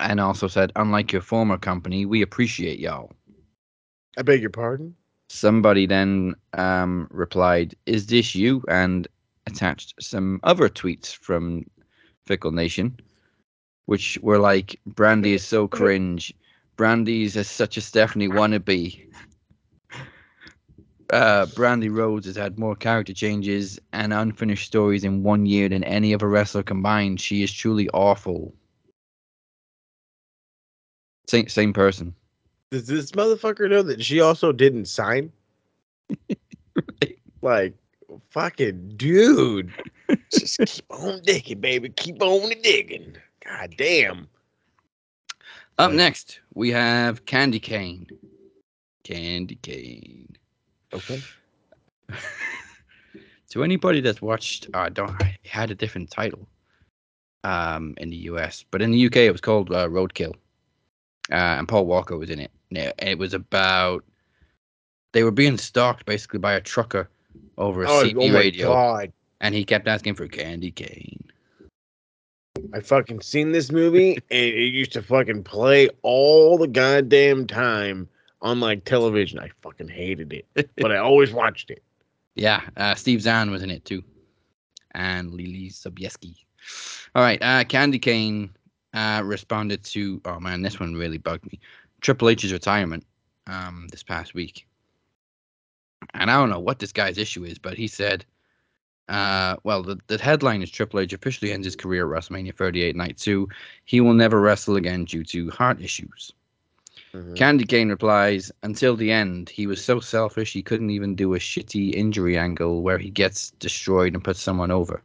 [0.00, 3.10] and also said, unlike your former company, we appreciate y'all.
[4.16, 4.94] I beg your pardon?
[5.28, 9.06] Somebody then um, replied, "Is this you?" and
[9.46, 11.64] attached some other tweets from
[12.24, 12.98] Fickle Nation,
[13.88, 16.34] which were like, "Brandi is so cringe.
[16.76, 19.10] Brandi's is such a Stephanie wannabe."
[21.10, 25.82] Uh, Brandi Rhodes has had more character changes and unfinished stories in one year than
[25.84, 27.18] any other wrestler combined.
[27.18, 28.54] She is truly awful.
[31.26, 32.14] Same same person.
[32.70, 35.32] Does this motherfucker know that she also didn't sign?
[37.40, 37.74] Like,
[38.30, 39.72] fucking dude.
[40.32, 41.88] Just keep on digging, baby.
[41.90, 43.16] Keep on digging.
[43.48, 44.28] God damn.
[45.78, 48.06] Up next, we have Candy Cane.
[49.04, 50.36] Candy Cane.
[50.92, 51.20] Okay.
[53.50, 56.46] to anybody that's watched, uh, don't it had a different title
[57.44, 60.34] um, in the US, but in the UK it was called uh, Roadkill,
[61.30, 62.50] uh, and Paul Walker was in it.
[62.70, 64.04] Now, It was about
[65.12, 67.08] they were being stalked basically by a trucker
[67.56, 69.12] over a Oh, CB oh radio, god.
[69.40, 71.24] and he kept asking for candy cane.
[72.72, 78.08] I fucking seen this movie and it used to fucking play all the goddamn time
[78.40, 79.38] on like television.
[79.38, 80.70] I fucking hated it.
[80.76, 81.82] But I always watched it.
[82.34, 84.04] Yeah, uh, Steve Zahn was in it too,
[84.92, 86.36] and Leelee Sobieski.
[87.14, 88.50] All right, uh, Candy Cane
[88.94, 90.20] uh, responded to.
[90.24, 91.58] Oh man, this one really bugged me.
[92.00, 93.04] Triple H's retirement
[93.48, 94.68] um, this past week,
[96.14, 98.24] and I don't know what this guy's issue is, but he said,
[99.08, 102.96] uh, "Well, the, the headline is Triple H officially ends his career at WrestleMania 38
[102.96, 103.48] Night 2.
[103.84, 106.32] He will never wrestle again due to heart issues."
[107.14, 107.36] Mhm.
[107.36, 111.38] Candy Cane replies, Until the end, he was so selfish he couldn't even do a
[111.38, 115.02] shitty injury angle where he gets destroyed and puts someone over.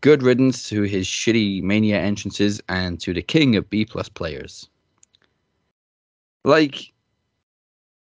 [0.00, 4.68] Good riddance to his shitty mania entrances and to the king of B plus players.
[6.44, 6.92] Like,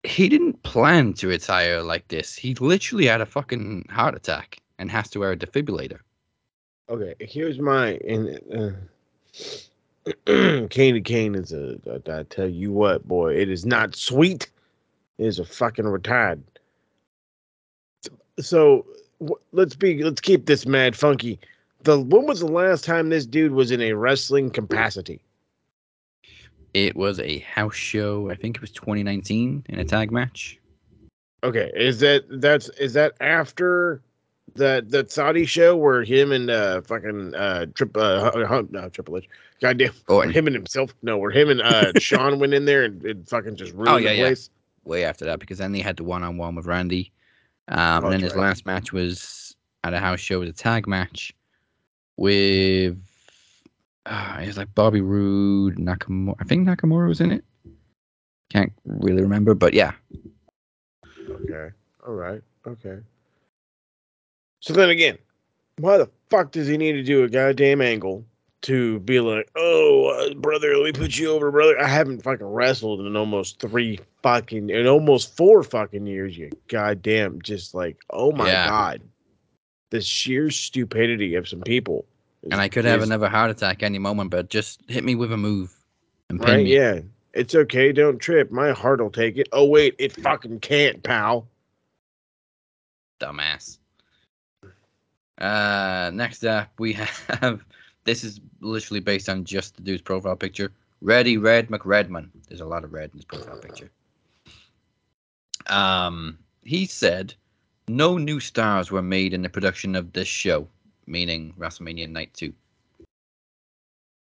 [0.02, 2.36] he didn't plan to retire like this.
[2.36, 6.00] He literally had a fucking heart attack and has to wear a defibrillator.
[6.90, 8.76] Okay, here's my and
[10.26, 11.78] uh, Candy Cane is a.
[11.88, 14.50] I I tell you what, boy, it is not sweet.
[15.18, 16.42] It is a fucking retard.
[18.40, 18.84] So
[19.24, 21.38] wh- let's be let's keep this mad funky.
[21.84, 25.22] The when was the last time this dude was in a wrestling capacity?
[26.74, 30.58] It was a house show, I think it was 2019 in a tag match.
[31.44, 34.00] Okay, is that that's is that after
[34.54, 39.28] that that Saudi show where him and uh fucking uh trip uh no Triple H,
[39.60, 40.32] goddamn Orton.
[40.32, 43.56] him and himself no where him and uh Shawn went in there and, and fucking
[43.56, 44.22] just ruined Oh, yeah, the yeah.
[44.24, 44.50] place.
[44.84, 47.12] way after that because then they had the one on one with Randy.
[47.68, 48.40] Um, Oh, and then his right.
[48.40, 51.32] last match was at a house show with a tag match
[52.16, 52.96] with
[54.06, 56.34] uh, it was like Bobby Roode, Nakamura.
[56.40, 57.44] I think Nakamura was in it.
[58.50, 59.92] Can't really remember, but yeah,
[61.30, 61.70] Okay,
[62.06, 62.98] all right, okay.
[64.62, 65.18] So then again,
[65.78, 68.24] why the fuck does he need to do a goddamn angle
[68.62, 71.78] to be like, oh uh, brother, let me put you over, brother?
[71.80, 76.38] I haven't fucking wrestled in almost three fucking in almost four fucking years.
[76.38, 78.68] You goddamn, just like, oh my Yeah.
[78.68, 79.02] god,
[79.90, 82.04] the sheer stupidity of some people.
[82.44, 85.32] and I could have is- another heart attack any moment, but just hit me with
[85.32, 85.74] a move
[86.30, 86.64] and pin Right?
[86.64, 86.74] me.
[86.74, 87.00] Yeah.
[87.34, 87.92] It's okay.
[87.92, 88.52] Don't trip.
[88.52, 89.48] My heart will take it.
[89.52, 89.94] Oh, wait.
[89.98, 91.48] It fucking can't, pal.
[93.20, 93.78] dumbass.
[95.38, 96.92] Uh, next up, we
[97.40, 97.64] have
[98.04, 100.72] this is literally based on just the dude's profile picture.
[101.00, 102.28] Reddy Red McRedman.
[102.48, 103.90] There's a lot of red in his profile picture.
[105.66, 107.34] Um, he said
[107.88, 110.68] no new stars were made in the production of this show,
[111.06, 112.52] meaning WrestleMania Night Two.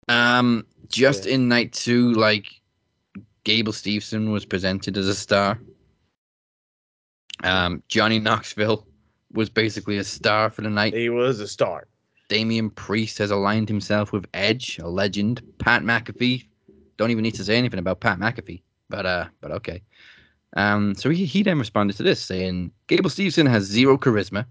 [0.09, 1.35] Um, just Yeah.
[1.35, 2.61] in Night Two, like
[3.45, 5.59] Gable Steveson was presented as a star.
[7.45, 8.85] Um, Johnny Knoxville
[9.33, 10.95] was basically a star for the night.
[10.95, 11.87] He was a star.
[12.29, 15.43] Damian Priest has aligned himself with Edge, a legend.
[15.59, 16.47] Pat McAfee,
[16.97, 19.83] don't even need to say anything about Pat McAfee, but uh, but okay.
[20.57, 24.47] Um, so he he then responded to this saying Gable Steveson has zero charisma.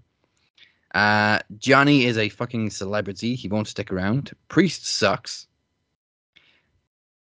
[0.94, 3.34] Uh, Johnny is a fucking celebrity.
[3.34, 4.32] He won't stick around.
[4.48, 5.46] Priest sucks.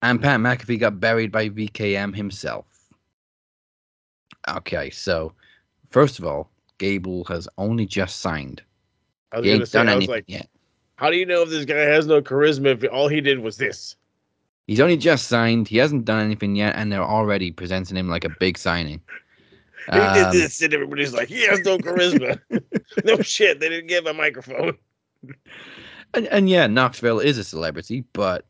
[0.03, 2.66] And Pat McAfee got buried by VKM himself.
[4.49, 5.34] Okay, so
[5.91, 6.51] first of all,
[6.81, 8.64] Gable has only just signed.
[9.33, 10.49] I was He ain't say, done I was anything like, yet.
[10.97, 13.57] how do you know if this guy has no charisma if all he did was
[13.59, 13.97] this?
[14.66, 15.68] He's only just signed.
[15.68, 19.03] He hasn't done anything yet, and they're already presenting him like a big signing.
[19.93, 22.41] He did Um, this, and everybody's like, he has no charisma.
[23.05, 23.61] no shit.
[23.61, 24.78] They didn't give him a microphone.
[26.14, 28.47] and, and yeah, Knoxville is a celebrity, but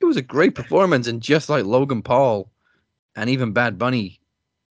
[0.00, 1.06] it was a great performance.
[1.06, 2.50] And just like Logan Paul
[3.16, 4.20] and even Bad Bunny,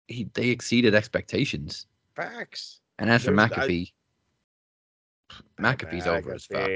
[0.07, 1.87] he they exceeded expectations.
[2.19, 2.81] Facts.
[2.97, 3.91] And as for There's- I- McAfee,
[5.59, 6.69] McAfee's over as fuck.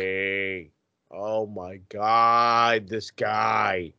[1.12, 3.94] Oh my god, this guy.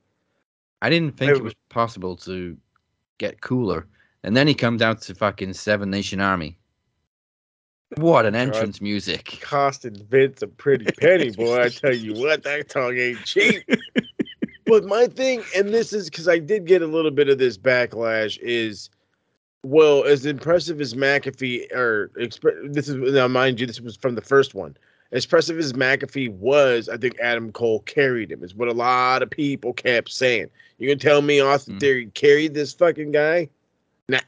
[0.80, 2.56] I didn't think I it was possible to
[3.18, 3.86] get cooler.
[4.22, 6.58] And then he comes out to fucking Seven Nation Army.
[7.98, 8.40] What an God.
[8.40, 9.38] entrance music.
[9.42, 11.60] Costing Vince a pretty penny, boy.
[11.60, 13.62] I tell you what, that tongue ain't cheap.
[14.66, 17.58] But my thing, and this is because I did get a little bit of this
[17.58, 18.88] backlash, is
[19.64, 24.20] well, as impressive as McAfee, or this is now, mind you, this was from the
[24.20, 24.76] first one.
[25.12, 29.22] As impressive as McAfee was, I think Adam Cole carried him, is what a lot
[29.22, 30.48] of people kept saying.
[30.78, 31.80] You can tell me Austin Mm.
[31.80, 33.48] Theory carried this fucking guy?
[34.08, 34.18] Nah.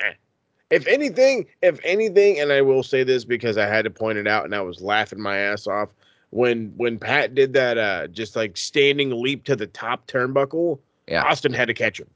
[0.71, 4.27] If anything, if anything, and I will say this because I had to point it
[4.27, 5.91] out and I was laughing my ass off
[6.31, 10.79] when when Pat did that uh just like standing leap to the top turnbuckle,
[11.09, 11.23] Yeah.
[11.23, 12.09] Austin had to catch him.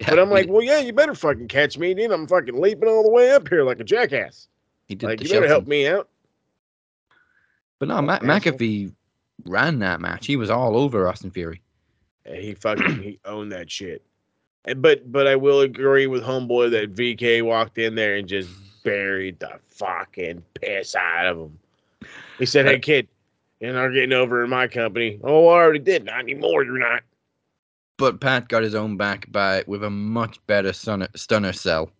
[0.00, 2.10] Yeah, But I'm he- like, well, yeah, you better fucking catch me, dude.
[2.12, 4.48] I'm fucking leaping all the way up here like a jackass.
[4.88, 6.08] he did Like, you better help me out.
[7.78, 8.92] But no, Ma- McAfee
[9.44, 10.26] ran that match.
[10.26, 11.60] He was all over Austin Fury.
[12.24, 14.02] And he fucking he owned that shit.
[14.76, 18.48] But but I will agree with homeboy that VK walked in there and just
[18.82, 21.58] buried the fucking piss out of him.
[22.38, 23.06] He said, "Hey kid,
[23.60, 26.04] you're not getting over in my company." Oh, I already did.
[26.04, 26.64] Not anymore.
[26.64, 27.02] You're not.
[27.98, 31.90] But Pat got his own back by with a much better stunner, stunner sell.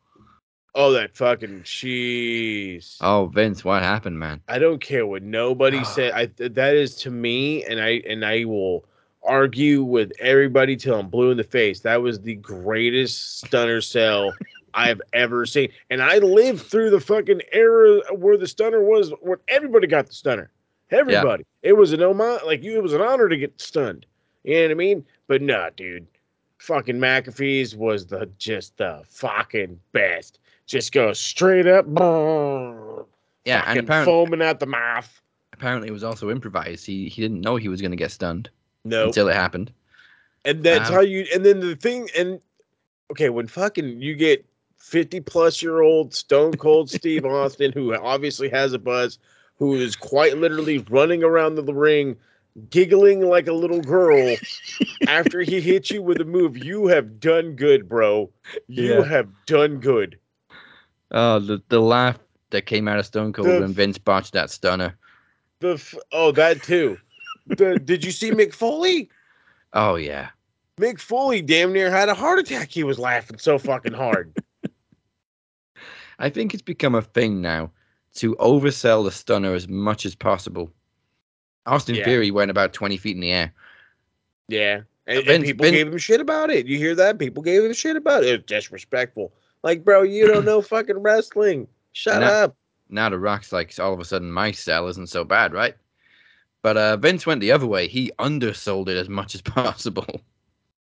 [0.75, 2.99] Oh, that fucking cheese.
[3.01, 4.43] Oh, Vince, what happened, man?
[4.47, 5.85] I don't care what nobody ah.
[5.85, 6.13] said.
[6.13, 8.85] I that is to me, and I and I will
[9.23, 11.81] argue with everybody till I'm blue in the face.
[11.81, 14.35] That was the greatest stunner sell
[14.75, 19.39] I've ever seen, and I lived through the fucking era where the stunner was when
[19.49, 20.51] everybody got the stunner.
[20.91, 22.77] Everybody, it was an homage, like you.
[22.77, 24.05] It was an honor to get stunned.
[24.47, 25.05] You know what I mean?
[25.27, 26.07] But nah, dude,
[26.59, 30.39] fucking McAfee's was the just the fucking best.
[30.67, 31.87] Just go straight up.
[33.45, 35.21] Yeah, and apparently, foaming at the mouth.
[35.53, 36.87] apparently it was also improvised.
[36.87, 38.51] He he didn't know he was going to get stunned
[38.85, 39.73] No, until it happened.
[40.45, 41.27] and that's Um, how you.
[41.35, 42.41] And then the thing, and
[43.13, 44.45] okay, when fucking you get
[44.77, 49.19] fifty plus year old Stone Cold Steve Austin, who obviously has a buzz,
[49.59, 52.17] who is quite literally running around the ring,
[52.71, 54.37] giggling like a little girl
[55.09, 58.31] after he hits you with a move, you have done good, bro.
[58.69, 59.05] You Yeah.
[59.05, 60.19] have done good.
[61.11, 62.19] Oh, the the laugh
[62.51, 64.97] that came out of Stone Cold The- when Vince botched that stunner.
[65.61, 66.99] The f- oh that too.
[67.47, 69.09] The, did you see Mick Foley?
[69.73, 70.29] Oh yeah,
[70.81, 72.71] Mick Foley damn near had a heart attack.
[72.71, 74.33] He was laughing so fucking hard.
[76.19, 77.71] I think it's become a thing now
[78.15, 80.71] to oversell the stunner as much as possible.
[81.67, 82.05] Austin Yeah.
[82.05, 83.53] Fury went about twenty feet in the air.
[84.49, 84.83] Yeah.
[85.09, 86.67] And, and people Vince- gave him shit about it.
[86.67, 87.19] You hear that?
[87.19, 88.31] People gave him shit about it.
[88.31, 89.33] It's disrespectful.
[89.63, 91.69] Like, bro, you don't know fucking wrestling.
[91.93, 92.57] Shut I- up.
[92.89, 95.75] Now the Rock's like all of a sudden my sell isn't so bad, right?
[96.63, 97.89] But uh, Vince went the other way.
[97.89, 100.07] He undersold it as much as possible.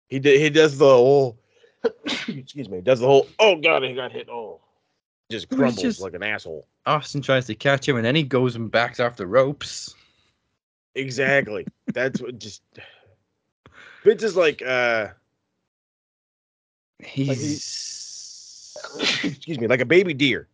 [0.07, 0.39] He did.
[0.39, 1.37] He does the whole.
[2.05, 2.81] excuse me.
[2.81, 3.27] Does the whole.
[3.39, 4.27] Oh god, he got hit.
[4.29, 4.59] Oh,
[5.31, 6.67] just crumbles just- like an asshole.
[6.87, 9.95] Austin tries to catch him, and then he goes and backs off the ropes.
[10.95, 11.65] Exactly.
[11.93, 12.61] That's what just.
[14.03, 14.61] Vince is like.
[14.61, 15.09] uh
[17.03, 18.77] He's
[19.23, 20.47] Excuse me, like a baby deer.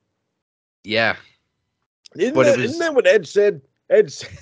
[0.84, 1.16] yeah,
[2.16, 3.62] Isn't, But that, was- isn't that what Ed said?
[3.90, 4.06] Ed.
[4.08, 4.26] s-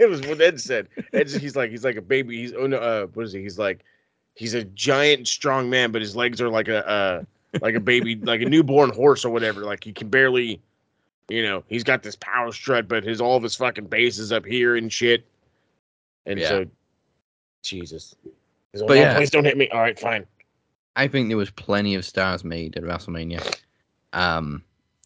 [0.00, 0.88] It was what Ed said.
[1.12, 2.38] Ed, he's like he's like a baby.
[2.38, 3.40] He's oh no, uh, what is he?
[3.42, 3.84] He's like
[4.34, 7.22] he's a giant, strong man, but his legs are like a uh,
[7.60, 9.60] like a baby, like a newborn horse or whatever.
[9.60, 10.60] Like he can barely,
[11.28, 14.32] you know, he's got this power strut, but his all of his fucking base is
[14.32, 15.24] up here and shit.
[16.26, 16.48] And Yeah.
[16.48, 16.66] so,
[17.62, 18.14] Jesus.
[18.72, 19.16] Like, But "Oh, yeah.
[19.16, 19.68] please don't hit me.
[19.70, 20.26] All right, fine.
[20.96, 23.60] I think there was plenty of stars made at WrestleMania,
[24.12, 24.62] um,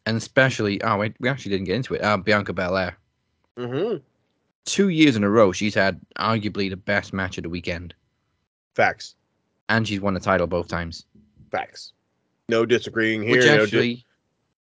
[0.06, 2.02] and especially oh wait, we actually didn't get into it.
[2.02, 2.96] Uh, Bianca Belair.
[3.56, 3.96] Mm-hmm.
[4.64, 7.94] Two years in a row, she's had arguably the best match of the weekend,
[8.74, 9.14] Facts.
[9.70, 11.06] and she's won the title both times.
[11.50, 11.92] Facts.
[12.50, 13.32] No disagreeing here.
[13.38, 14.06] Which no di- actually,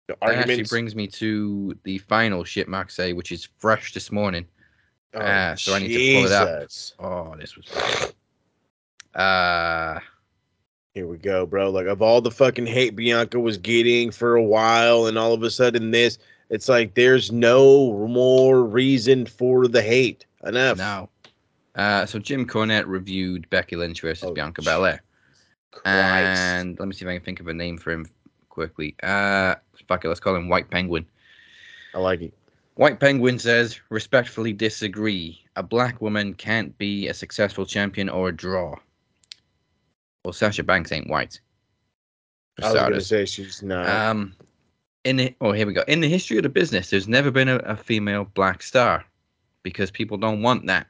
[0.09, 4.11] no that actually brings me to the final shit Mark say, which is fresh this
[4.13, 4.47] morning.
[5.17, 6.69] Oh, ah, so I need to pull it up.
[6.99, 8.13] Oh, this was.
[9.15, 9.99] Uh,
[10.93, 11.69] Here we go, bro.
[11.69, 15.43] Like of all the fucking hate Bianca was getting for a while, and all of
[15.43, 16.17] a sudden this,
[16.49, 20.25] it's like there's no more reason for the hate.
[20.43, 20.77] Enough.
[20.77, 21.09] no.
[21.75, 24.63] Uh, so Jim Cornette reviewed Becky Lynch versus Oh, Bianca.
[24.63, 25.03] Belair.
[25.71, 26.39] Christ.
[26.41, 28.07] And let me see if I can think of a name for him
[28.49, 28.95] quickly.
[29.03, 29.53] Uh,
[29.87, 31.05] fuck it, let's call him White Penguin.
[31.93, 32.33] I like it.
[32.77, 35.43] White Penguin says, respectfully disagree.
[35.55, 38.75] A black woman can't be a successful champion or a draw.
[40.23, 41.39] Well, Sasha Banks ain't white.
[42.61, 43.89] I was gonna say she's not.
[43.89, 44.35] Um,
[45.05, 45.83] in the, oh, here we go.
[45.87, 49.03] In the history of the business, there's never been a, a female black star
[49.63, 50.85] because people don't want that.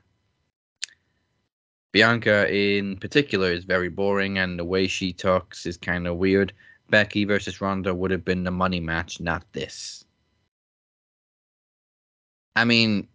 [1.94, 6.52] Bianca, in particular, is very boring, and the way she talks is kind of weird.
[6.90, 10.04] Becky versus Ronda would have been the money match, not this.
[12.58, 13.08] I mean,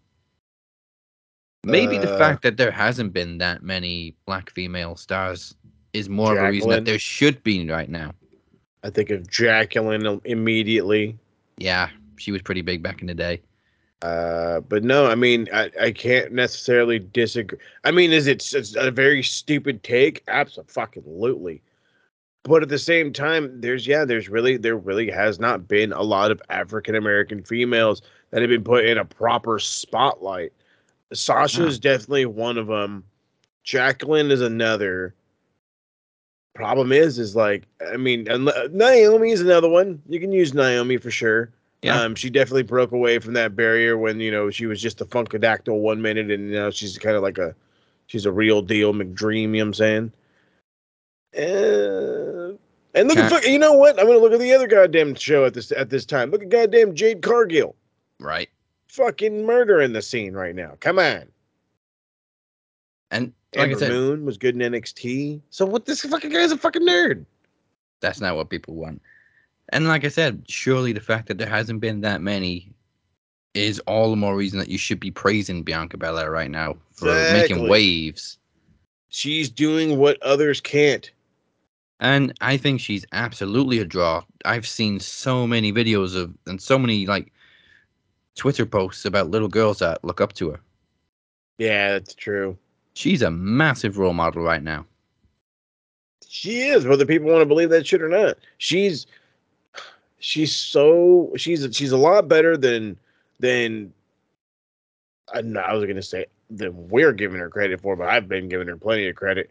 [1.64, 2.18] maybe the Uh.
[2.18, 5.54] fact that there hasn't been that many black female stars
[5.92, 8.14] is more of a reason that there should be right now.
[8.84, 11.18] I think of Jacqueline immediately.
[11.58, 13.40] Yeah, she was pretty big back in the day.
[14.00, 17.58] Uh, but no, I mean, I, I can't necessarily disagree.
[17.84, 20.22] I mean, is it it's a very stupid take?
[20.28, 21.62] Absolutely.
[22.44, 26.02] But at the same time, there's yeah, there's really there really has not been a
[26.02, 30.52] lot of African American females that have been put in a proper spotlight.
[31.12, 33.04] Sasha's definitely one of them.
[33.62, 35.14] Jacqueline is another.
[36.54, 40.02] Problem is, is like I mean, Naomi is another one.
[40.08, 41.50] You can use Naomi for sure.
[41.82, 42.00] Yeah.
[42.00, 45.04] Um, she definitely broke away from that barrier when you know she was just a
[45.04, 47.54] funkadactyl one minute, and you know she's kind of like a
[48.06, 49.42] she's a real deal McDream.
[49.42, 50.12] You know what I'm saying?
[51.34, 52.56] Uh,
[52.94, 53.98] and look at you know what?
[53.98, 56.30] I'm gonna look at the other goddamn show at this at this time.
[56.30, 57.74] Look at goddamn Jade Cargill,
[58.22, 58.48] Right.
[58.88, 60.76] fucking murder in the scene right now.
[60.80, 61.24] Come on.
[63.10, 65.40] And like Ember I said, Moon was good in NXT.
[65.50, 65.84] So what?
[65.84, 67.24] This fucking guy's a fucking nerd.
[68.00, 69.02] that's not what people want.
[69.70, 72.72] And like I said, surely the fact that there hasn't been that many
[73.54, 77.10] is all the more reason that you should be praising Bianca Belair right now for
[77.10, 77.54] Exactly.
[77.56, 78.38] making waves.
[79.08, 81.10] She's doing what others can't.
[82.00, 84.22] And I think she's absolutely a draw.
[84.44, 87.32] I've seen so many videos of and so many like
[88.36, 90.60] Twitter posts about little girls that look up to her.
[91.58, 92.56] Yeah, that's true.
[92.94, 94.86] She's a massive role model right now.
[96.28, 98.38] She is, whether people want to believe that shit or not.
[98.58, 99.06] She's
[100.18, 102.96] she's so she's she's a lot better than
[103.40, 103.92] than
[105.34, 108.68] I, I was gonna say than we're giving her credit for, but I've been giving
[108.68, 109.50] her plenty of credit.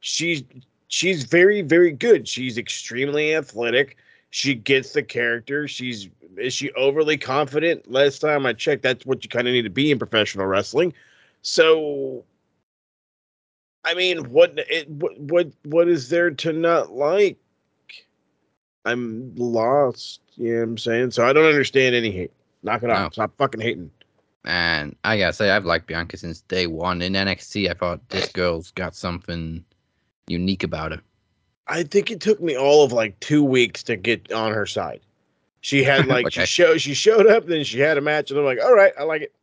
[0.00, 0.44] She's
[0.88, 2.28] she's very very good.
[2.28, 3.96] She's extremely athletic.
[4.30, 5.66] She gets the character.
[5.68, 7.90] She's is she overly confident?
[7.90, 10.92] Last time I checked, that's what you kind of need to be in professional wrestling.
[11.42, 12.24] So
[13.84, 17.38] I mean, what it what what what is there to not like?
[18.84, 20.20] I'm lost.
[20.36, 21.10] You know what I'm saying?
[21.10, 22.32] So I don't understand any hate.
[22.62, 22.94] Knock it No.
[22.94, 23.14] off.
[23.14, 23.90] Stop fucking hating.
[24.44, 27.02] And I gotta say, I've liked Bianca since day one.
[27.02, 29.64] In NXT, I thought this girl's got something
[30.28, 31.02] unique about her.
[31.70, 35.00] I think it took me all of like two weeks to get on her side.
[35.60, 36.40] She had like Okay.
[36.42, 38.92] she showed she showed up, then she had a match, and I'm like, all right,
[38.98, 39.34] I like it.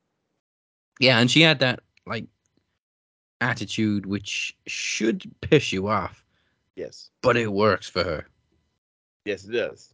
[0.99, 2.25] Yeah, and she had that like
[3.41, 6.25] attitude which should piss you off,
[6.75, 8.27] Yes, but it works for her.
[9.25, 9.93] yes, it does.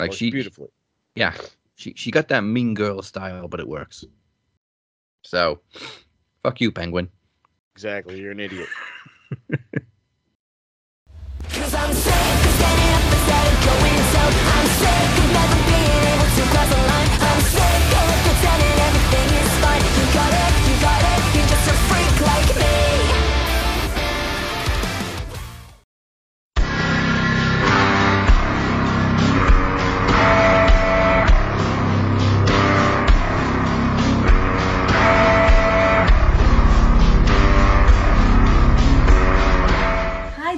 [0.00, 0.70] Like Works she, beautifully.
[1.14, 1.34] yeah,
[1.76, 4.04] she she got that mean girl style, but it works.
[5.24, 5.60] So,
[6.42, 7.08] fuck you, Penguin.
[7.76, 8.18] Exactly.
[8.20, 8.68] You're an idiot.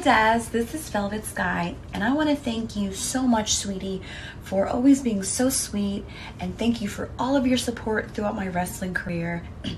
[0.05, 0.51] Daz.
[0.51, 4.03] This is Velvet Sky, and I want to thank you so much, sweetie,
[4.43, 6.05] for always being so sweet,
[6.39, 9.43] and thank you for all of your support throughout my wrestling career.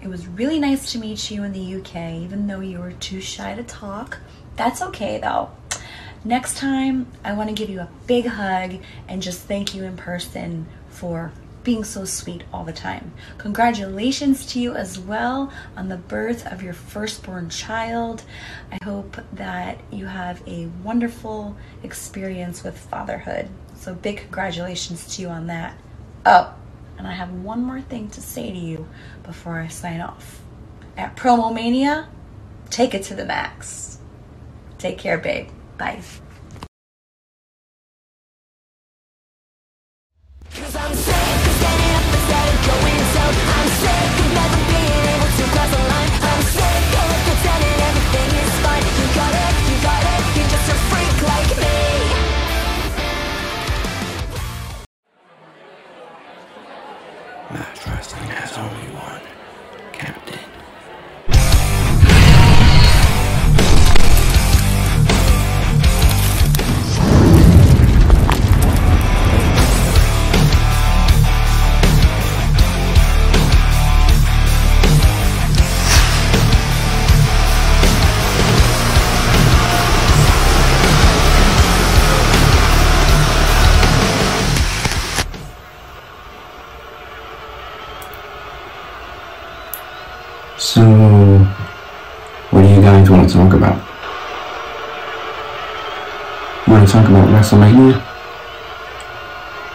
[0.00, 3.20] It was really nice to meet you in the UK, even though you were too
[3.20, 4.18] shy to talk.
[4.54, 5.50] That's okay, though.
[6.24, 8.78] Next time, I want to give you a big hug
[9.08, 11.32] and just thank you in person for
[11.64, 13.12] being so sweet all the time.
[13.38, 18.24] Congratulations to you as well on the birth of your firstborn child.
[18.70, 23.48] I hope that you have a wonderful experience with fatherhood.
[23.76, 25.76] So, big congratulations to you on that.
[26.24, 26.54] Oh,
[26.98, 28.86] and I have one more thing to say to you
[29.24, 30.40] before I sign off.
[30.96, 32.06] At Promomania,
[32.70, 33.98] take it to the max.
[34.78, 35.48] Take care, babe.
[35.78, 36.00] Bye.
[40.54, 40.94] Cause I'm
[93.22, 93.76] want to talk about?
[96.66, 98.02] You want to talk about WrestleMania?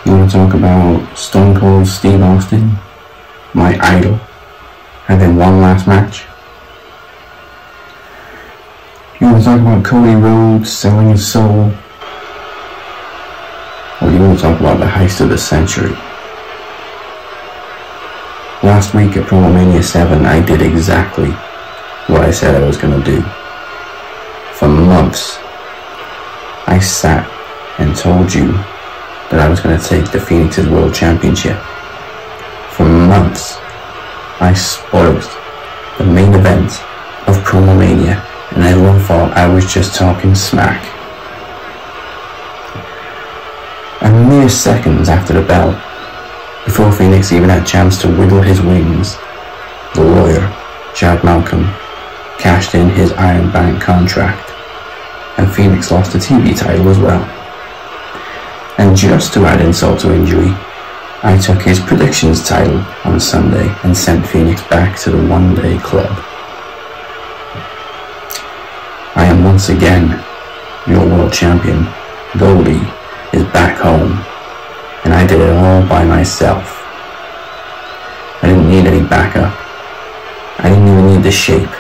[0.05, 2.77] You want to talk about Stone Cold Steve Austin,
[3.53, 4.15] my idol,
[5.05, 6.25] having one last match?
[9.21, 11.71] You want to talk about Cody Rhodes selling his soul?
[14.01, 15.91] Or you want to talk about the heist of the century?
[18.61, 21.33] Last week at Promomania 7, I did exactly
[22.07, 23.21] what I said I was going to do.
[24.55, 25.38] For months,
[26.65, 27.27] I sat
[27.79, 28.47] and told you
[29.29, 31.57] that I was going to take the Phoenix's World Championship.
[32.71, 33.57] For months,
[34.39, 35.23] I spoiled
[35.97, 36.71] the main event
[37.27, 38.23] of Promomania,
[38.53, 40.79] and everyone thought I was just talking smack.
[44.01, 45.71] And mere seconds after the bell,
[46.63, 49.17] before Phoenix even had a chance to wiggle his wings,
[49.93, 50.47] the lawyer,
[50.95, 51.67] Chad Malcolm,
[52.39, 54.51] cashed in his Iron Bank contract,
[55.38, 57.23] and Phoenix lost the TV title as well.
[58.77, 60.53] And just to add insult to injury,
[61.23, 65.77] I took his predictions title on Sunday and sent Phoenix back to the one day
[65.80, 66.11] club.
[69.15, 70.23] I am once again
[70.88, 71.88] your world champion.
[72.38, 72.85] Goldie
[73.34, 74.11] is back home,
[75.03, 76.84] and I did it all by myself.
[78.43, 79.53] I didn't need any backup.
[80.59, 81.76] I didn't even need the shape.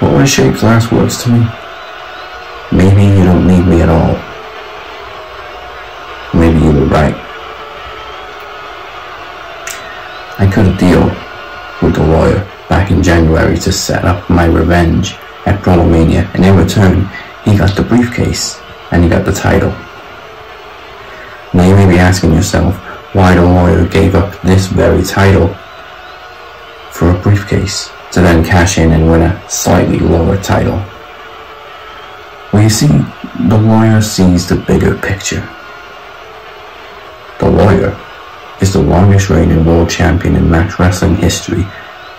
[0.00, 1.46] What were Shape's last words to me?
[2.72, 4.16] Maybe you don't need me at all.
[6.32, 7.14] Maybe you were right.
[10.38, 11.04] I cut a deal
[11.82, 16.56] with the lawyer back in January to set up my revenge at Promomania, and in
[16.56, 17.06] return,
[17.44, 18.58] he got the briefcase
[18.92, 19.72] and he got the title.
[21.52, 22.74] Now you may be asking yourself
[23.14, 25.48] why the lawyer gave up this very title
[26.90, 30.82] for a briefcase to then cash in and win a slightly lower title.
[32.52, 32.88] Well, you see,
[33.48, 35.48] the lawyer sees the bigger picture.
[37.38, 37.96] The lawyer
[38.60, 41.64] is the longest reigning world champion in Max Wrestling history,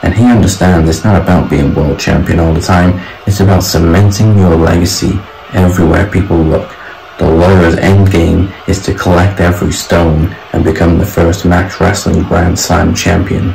[0.04, 4.38] and he understands it's not about being world champion all the time, it's about cementing
[4.38, 5.20] your legacy
[5.54, 6.76] everywhere people look.
[7.20, 12.24] The lawyer's end game is to collect every stone and become the first Max Wrestling
[12.24, 13.54] Grand Slam champion.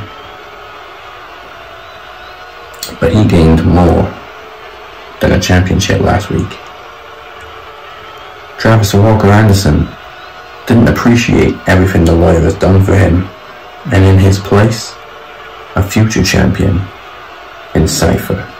[2.99, 4.11] But he gained more
[5.19, 6.49] than a championship last week.
[8.57, 9.87] Travis Walker Anderson
[10.65, 13.27] didn't appreciate everything the lawyer has done for him,
[13.93, 14.95] and in his place,
[15.75, 16.81] a future champion
[17.75, 18.51] in Cypher.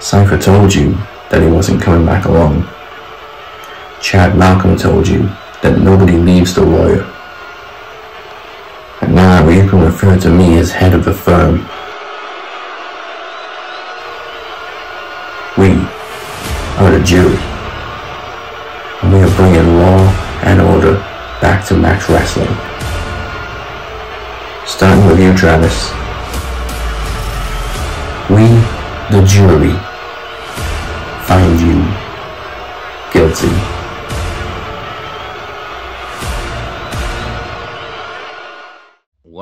[0.00, 0.92] Cypher told you
[1.30, 2.68] that he wasn't coming back along.
[4.00, 5.30] Chad Malcolm told you
[5.62, 7.04] that nobody leaves the lawyer.
[9.00, 11.66] And now you can refer to me as head of the firm.
[15.58, 15.68] We
[16.80, 17.36] are the jury.
[19.02, 20.00] And we are bringing law
[20.44, 20.94] and order
[21.42, 22.48] back to Max Wrestling.
[24.66, 25.90] Starting with you, Travis.
[28.30, 28.48] We,
[29.14, 29.76] the jury,
[31.26, 31.84] find you
[33.12, 33.81] guilty.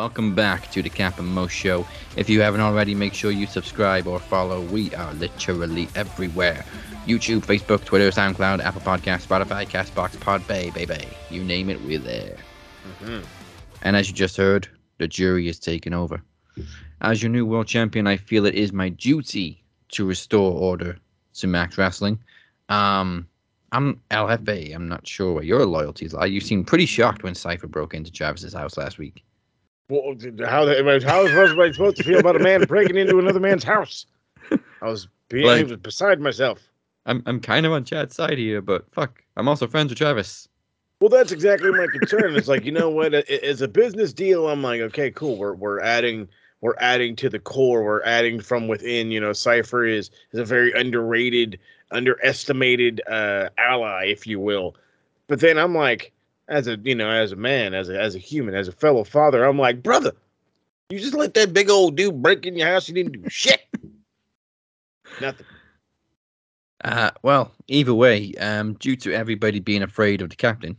[0.00, 1.86] Welcome back to the Cap and Mo Show.
[2.16, 4.62] If you haven't already, make sure you subscribe or follow.
[4.62, 6.64] We are literally everywhere.
[7.06, 11.06] YouTube, Facebook, Twitter, SoundCloud, Apple Podcasts, Spotify, Castbox, Podbay, baby.
[11.30, 12.38] You name it, we're there.
[13.02, 13.26] Mhm.
[13.82, 14.66] And as you just heard,
[14.96, 16.22] the jury is taking over.
[17.02, 20.96] As your new world champion, I feel it is my duty to restore order
[21.34, 22.18] to Max Wrestling.
[22.70, 23.28] Um,
[23.72, 24.72] I'm LFA.
[24.72, 26.26] I'm not sure what your loyalties are.
[26.26, 29.22] You seemed pretty shocked when Cypher broke into Travis's house last week.
[29.90, 30.14] Well,
[30.48, 33.64] how the, how was everybody supposed to feel about a man breaking into another man's
[33.64, 34.06] house?
[34.50, 36.60] I was being Like- beside myself.
[37.06, 40.46] I'm I'm kind of on Chad's side here, but fuck, I'm also friends with Travis.
[41.00, 42.36] Well, that's exactly my concern.
[42.36, 43.14] It's like you know what?
[43.14, 45.36] As a business deal, I'm like, okay, cool.
[45.38, 46.28] We're we're adding
[46.60, 47.82] we're adding to the core.
[47.82, 49.10] We're adding from within.
[49.10, 51.58] You know, Cypher is is a very underrated,
[51.90, 54.76] underestimated uh, ally, if you will.
[55.26, 56.12] But then I'm like,
[56.50, 59.04] as a you know, as a man, as a as a human, as a fellow
[59.04, 60.12] father, I'm like, brother,
[60.90, 62.88] you just let that big old dude break in your house.
[62.88, 63.62] You didn't do shit.
[65.20, 65.46] Nothing.
[66.82, 70.76] Uh, well, either way, um, due to everybody being afraid of the captain,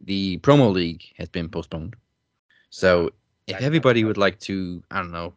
[0.00, 1.96] the promo league has been postponed.
[2.70, 3.10] So,
[3.46, 5.34] if everybody would like to, I don't know,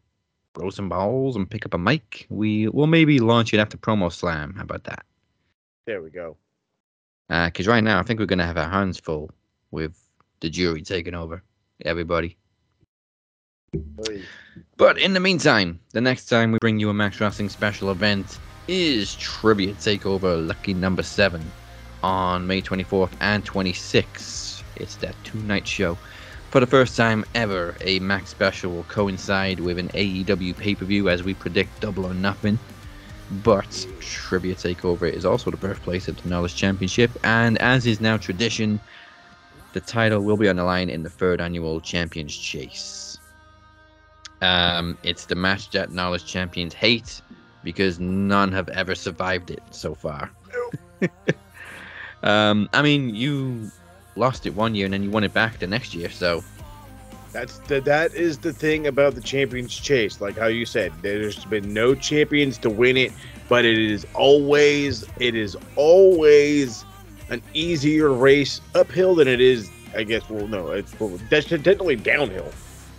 [0.54, 4.12] grow some balls and pick up a mic, we will maybe launch it after promo
[4.12, 4.54] slam.
[4.56, 5.04] How about that?
[5.86, 6.38] There we go.
[7.28, 9.32] Because right now, I think we're gonna have our hands full
[9.72, 9.98] with
[10.40, 11.44] the jury taking over
[11.84, 12.38] everybody.
[14.78, 18.40] But in the meantime, the next time we bring you a Max Wrestling special event,
[18.68, 21.42] is Trivia Takeover Lucky Number 7
[22.04, 24.62] on May 24th and 26th.
[24.76, 25.98] It's that two night show.
[26.52, 30.86] For the first time ever, a Max special will coincide with an AEW pay per
[30.86, 32.60] view as we predict Double or Nothing.
[33.44, 38.16] But Trivia Takeover is also the birthplace of the Knowledge Championship, and as is now
[38.18, 38.80] tradition,
[39.74, 43.18] the title will be on the line in the third annual Champions Chase.
[44.42, 47.22] Um, it's the match that Knowledge Champions hate
[47.64, 50.32] because none have ever survived it so far.
[52.24, 53.72] um, I mean, you
[54.16, 56.44] lost it one year and then you won it back the next year, so
[57.34, 60.22] That's the, that is the thing about the champions chase.
[60.22, 63.12] Like how you said, there's been no champions to win it,
[63.50, 66.86] but it is always it is always
[67.30, 69.70] an easier race uphill than it is.
[69.96, 70.30] I guess.
[70.30, 72.52] Well, no, it's well, that's technically downhill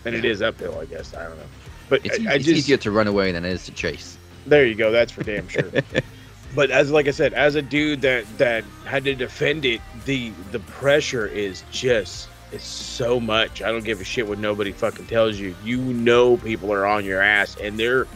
[0.05, 0.79] than it is uphill.
[0.79, 1.45] I guess I don't know,
[1.89, 4.17] but it's, I, I it's just easier to run away than it is to chase.
[4.47, 4.91] there you go.
[4.91, 5.71] That's for damn sure.
[6.55, 10.33] but as like I said, as a dude that that had to defend it, the
[10.51, 13.63] the pressure is just it's so much.
[13.63, 15.55] I don't give a shit what nobody fucking tells you.
[15.63, 18.07] You know people are on your ass, and they're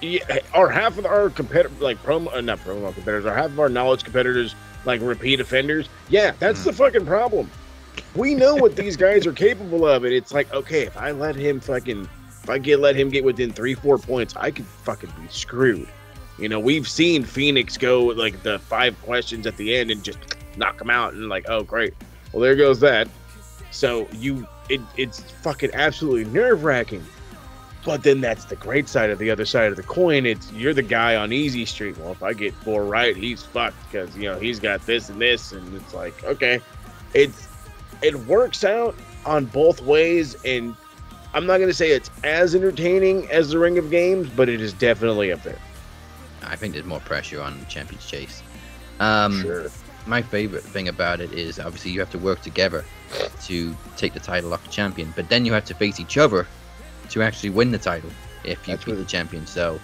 [0.00, 3.60] yeah, are half of our competitor like promo uh, not promo competitors are half of
[3.60, 4.54] our knowledge competitors
[4.84, 5.88] like repeat offenders.
[6.08, 6.66] Yeah, that's hmm.
[6.66, 7.50] the fucking problem.
[8.14, 11.36] We know what these guys are capable of, and it's like okay, if I let
[11.36, 12.08] him fucking
[12.42, 15.88] if I get let him get within three four points, I could fucking be screwed.
[16.38, 20.02] You know, we've seen Phoenix go with, like the five questions at the end and
[20.02, 20.18] just
[20.56, 21.94] knock them out, and like, oh great,
[22.32, 23.08] well there goes that.
[23.70, 27.04] So you, it, it's fucking absolutely nerve wracking.
[27.84, 30.26] But then that's the great side of the other side of the coin.
[30.26, 31.96] It's you're the guy on easy street.
[31.98, 35.20] Well, if I get four right, he's fucked because you know he's got this and
[35.20, 36.60] this, and it's like okay,
[37.14, 37.48] it's
[38.02, 38.94] it works out
[39.24, 40.74] on both ways, and
[41.32, 44.74] I'm not gonna say it's as entertaining as the Ring of Games, but it is
[44.74, 45.58] definitely up there.
[46.44, 48.42] I think there's more pressure on Champions Chase.
[48.98, 49.70] Um, Sure.
[50.06, 52.84] My favorite thing about it is obviously you have to work together
[53.42, 56.46] to take the title off the champion, but then you have to face each other
[57.10, 58.10] to actually win the title
[58.44, 59.46] if you That's beat the champion.
[59.46, 59.78] So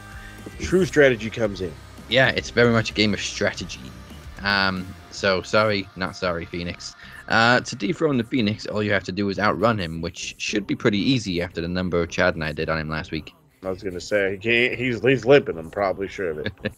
[0.60, 1.72] True strategy comes in.
[2.08, 3.80] yeah, it's very much a game of strategy.
[4.42, 6.94] Um, so sorry, not sorry, Phoenix.
[7.28, 10.66] Uh, to dethrone the Phoenix, all you have to do is outrun him, which should
[10.66, 13.34] be pretty easy after the number of Chad and I did on him last week.
[13.64, 14.78] I was gonna say he can't.
[14.78, 15.58] He's he's limping.
[15.58, 16.52] I'm probably sure of it.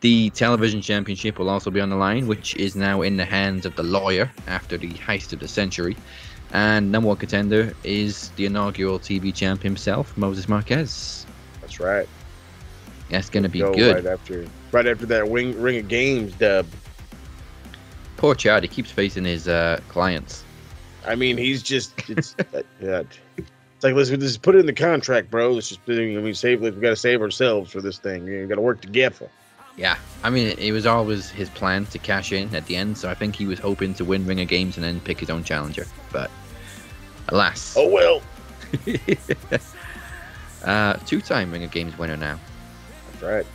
[0.00, 3.66] The television championship will also be on the line, which is now in the hands
[3.66, 5.96] of the lawyer after the heist of the century.
[6.52, 11.26] And number one contender is the inaugural TV champ himself, Moses Marquez.
[11.60, 12.08] That's right.
[13.10, 13.96] That's going to be Go good.
[13.96, 16.66] right after right after that wing, Ring of Games dub.
[18.16, 20.44] Poor Chad, he keeps facing his uh, clients.
[21.06, 22.34] I mean, he's just it's
[22.80, 23.02] yeah.
[23.36, 25.52] It's like let's just put it in the contract, bro.
[25.52, 26.60] Let's just I mean save.
[26.60, 28.24] We got to save ourselves for this thing.
[28.24, 29.30] We got to work together.
[29.78, 33.08] Yeah, I mean, it was always his plan to cash in at the end, so
[33.08, 35.44] I think he was hoping to win Ring of Games and then pick his own
[35.44, 35.86] challenger.
[36.12, 36.32] But
[37.28, 38.20] alas, Oh well.
[40.64, 42.40] uh, two-time Ring of Games winner now.
[43.12, 43.46] That's right.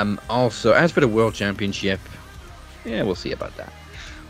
[0.00, 2.00] Um, also, as for the World Championship,
[2.84, 3.72] yeah, we'll see about that.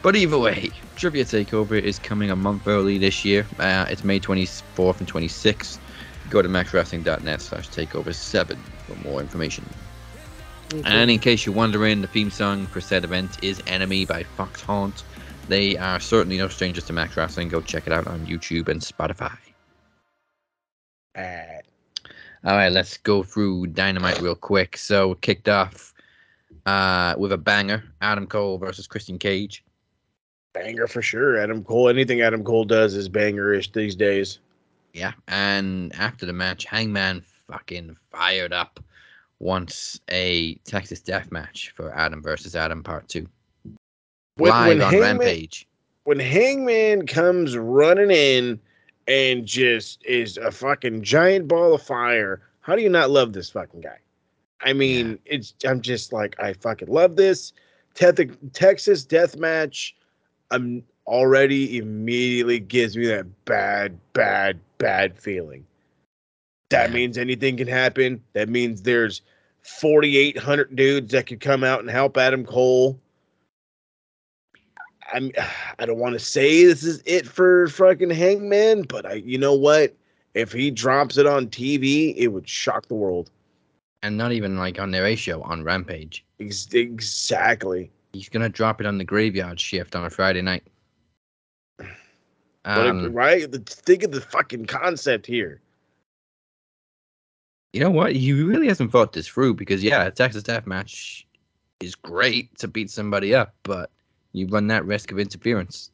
[0.03, 3.47] But either way, Trivia Takeover is coming a month early this year.
[3.59, 5.79] Uh, it's May 24th and 26th.
[6.29, 9.65] Go to maxwrestling.net slash takeover 7 for more information.
[10.85, 14.61] And in case you're wondering, the theme song for said event is Enemy by Fox
[14.61, 15.05] Haunt.
[15.49, 17.49] They are certainly no strangers to Max Wrestling.
[17.49, 19.37] Go check it out on YouTube and Spotify.
[21.17, 21.61] Uh,
[22.45, 24.77] All right, let's go through Dynamite real quick.
[24.77, 25.95] So, kicked off
[26.67, 29.63] uh, with a banger Adam Cole versus Christian Cage.
[30.55, 31.37] banger for sure.
[31.39, 31.89] Adam Cole.
[31.89, 34.41] Anything Adam Cole does is bangerish these days.
[34.93, 35.13] Yeah.
[35.29, 38.81] And after the match, Hangman fucking fired up.
[39.41, 43.27] Wants a Texas Death match for Adam versus Adam Part 2.
[44.37, 45.67] When, Live when on Hangman, Rampage.
[46.05, 48.61] when Hangman comes running in
[49.07, 53.51] and just is a fucking giant ball of fire, how do you not love this
[53.51, 53.99] fucking guy?
[54.61, 57.53] I mean, it's I'm just like I fucking love this.
[57.95, 59.95] Te- Texas death match.
[60.51, 65.67] I'm already immediately gives me that bad, bad, bad feeling.
[66.75, 68.21] That means anything can happen.
[68.33, 69.23] That means there's
[69.63, 72.99] 4,800 dudes that could come out and help Adam Cole.
[75.13, 75.31] I'm
[75.79, 79.55] I don't want to say this is it for fucking Hangman, but I you know
[79.55, 79.95] what?
[80.35, 83.31] If he drops it on TV, it would shock the world.
[84.03, 86.25] And not even like on their A show on Rampage.
[86.41, 87.91] Ex- exactly.
[88.13, 90.65] He's going to drop it on the graveyard shift on a Friday night.
[91.79, 91.87] It-
[92.65, 93.47] Um, right?
[93.67, 95.61] Think of the fucking concept here.
[97.75, 98.15] You know what?
[98.15, 101.27] He really hasn't thought this through because yeah, a Texas Death Match
[101.81, 103.91] is great to beat somebody up, but
[104.33, 105.91] you run that risk of interference.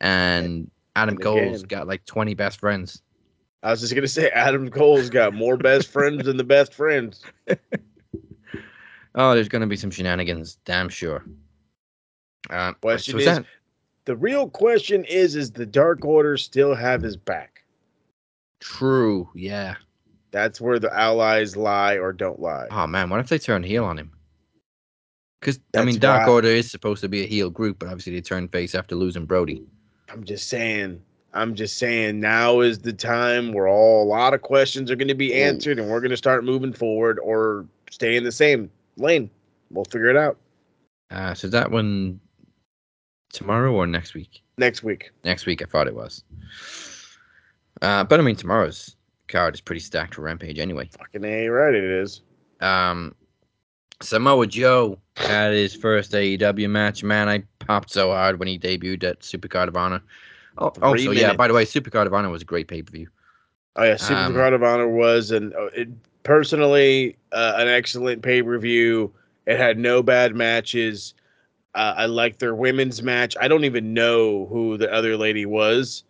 [0.00, 3.02] And Adam Cole's got like 20 best friends.
[3.62, 7.22] I was just gonna say Adam Cole's got more best friends than the best friends.
[9.18, 11.24] Oh, there's going to be some shenanigans, damn sure.
[12.50, 13.40] Uh, Question is-
[14.04, 17.64] The real question is: Is the Dark Order still have his back?
[18.60, 19.28] true?
[19.34, 19.76] Yeah.
[20.36, 22.66] That's where the allies lie or don't lie.
[22.70, 24.12] Oh man, what if they turn heel on him?
[25.40, 28.12] Because I mean, Dark why- Order is supposed to be a heel group, but obviously
[28.12, 29.64] they turned face after losing Brodie.
[30.10, 31.00] I'm just saying.
[31.32, 32.20] I'm just saying.
[32.20, 35.78] Now is the time where all a lot of questions are going to be answered,
[35.78, 39.30] and we're going to start moving forward or stay in the same lane.
[39.70, 40.36] We'll figure it out
[41.10, 42.20] Uh, so is that one
[43.32, 44.42] tomorrow or next week?
[44.58, 45.12] next week.
[45.24, 46.24] Next week, I thought it was.
[47.80, 48.95] Uh, but I mean, tomorrow's
[49.28, 50.88] card is pretty stacked for Rampage anyway.
[50.98, 52.22] Fucking a right, it is.
[52.60, 53.14] Um,
[54.00, 57.02] Samoa Joe had his first AEW match.
[57.02, 60.02] Man, I popped so hard when he debuted at Supercard of Honor.
[60.58, 61.36] Oh, Three also, yeah, minutes.
[61.36, 63.08] by the way, Supercard of Honor was a great pay per view.
[63.76, 65.88] Oh yeah, Super Um, Card of Honor was and it,
[66.22, 69.12] personally uh, an excellent pay per view.
[69.46, 71.14] It had no bad matches.
[71.74, 73.36] Uh, I liked their women's match.
[73.38, 76.04] I don't even know who the other lady was.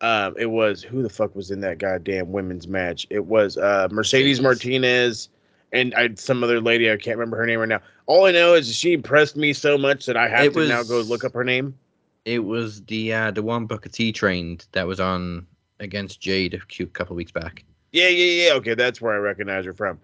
[0.00, 3.06] Um, it was who the fuck was in that goddamn women's match?
[3.10, 4.40] It was uh, Mercedes.
[4.40, 5.28] Martinez
[5.72, 6.90] and I, some other lady.
[6.90, 7.80] I can't remember her name right now.
[8.06, 10.82] All I know is she impressed me so much that I have It to now
[10.84, 11.76] go look up her name.
[12.24, 15.46] It was the uh, the one Booker T trained that was on
[15.80, 17.64] against Jade a couple weeks back.
[17.92, 18.52] Yeah, yeah, yeah.
[18.54, 19.98] Okay, that's where I recognize her from.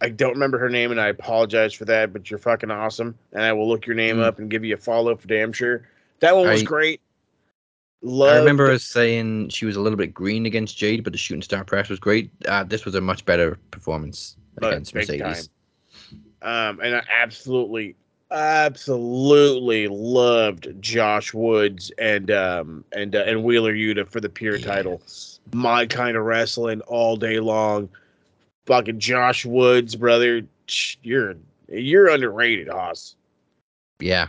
[0.00, 2.12] I don't remember her name, and I apologize for that.
[2.12, 4.22] But you're fucking awesome, and I will look your name Mm.
[4.24, 5.88] up and give you a follow for damn sure.
[6.20, 7.00] That one was I- great.
[8.08, 8.34] Love.
[8.34, 11.42] I remember us saying she was a little bit green against Jade, but the shooting
[11.42, 12.30] star press was great.
[12.46, 15.50] Uh, this was a much better performance against Mercedes.
[16.40, 17.96] Um, and I absolutely,
[18.30, 25.02] absolutely loved Josh Woods and um and uh, and Wheeler Yuta for the pure title.
[25.52, 27.88] My kind of wrestling all day long.
[28.66, 30.42] Fucking Josh Woods, brother.
[31.02, 31.34] You're
[31.68, 33.16] you're underrated, Hoss.
[33.98, 34.28] Yeah.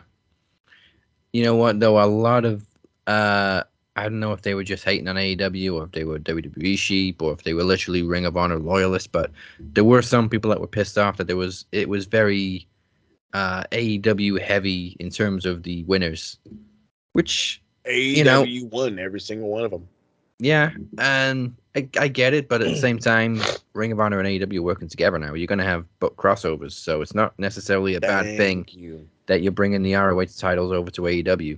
[1.31, 2.03] You know what though?
[2.03, 2.66] A lot of
[3.07, 3.63] uh
[3.95, 6.77] I don't know if they were just hating on AEW or if they were WWE
[6.77, 10.51] sheep or if they were literally Ring of Honor loyalists, but there were some people
[10.51, 12.67] that were pissed off that there was it was very
[13.33, 16.37] uh AEW heavy in terms of the winners.
[17.13, 19.87] Which AEW know- won every single one of them.
[20.39, 23.41] yeah, and I, I get it, but at the same time,
[23.73, 25.33] Ring of Honor and AEW are working together now.
[25.33, 29.07] You're going to have book crossovers, so it's not necessarily a bad thing you.
[29.25, 31.57] that you're bringing the ROH titles over to AEW.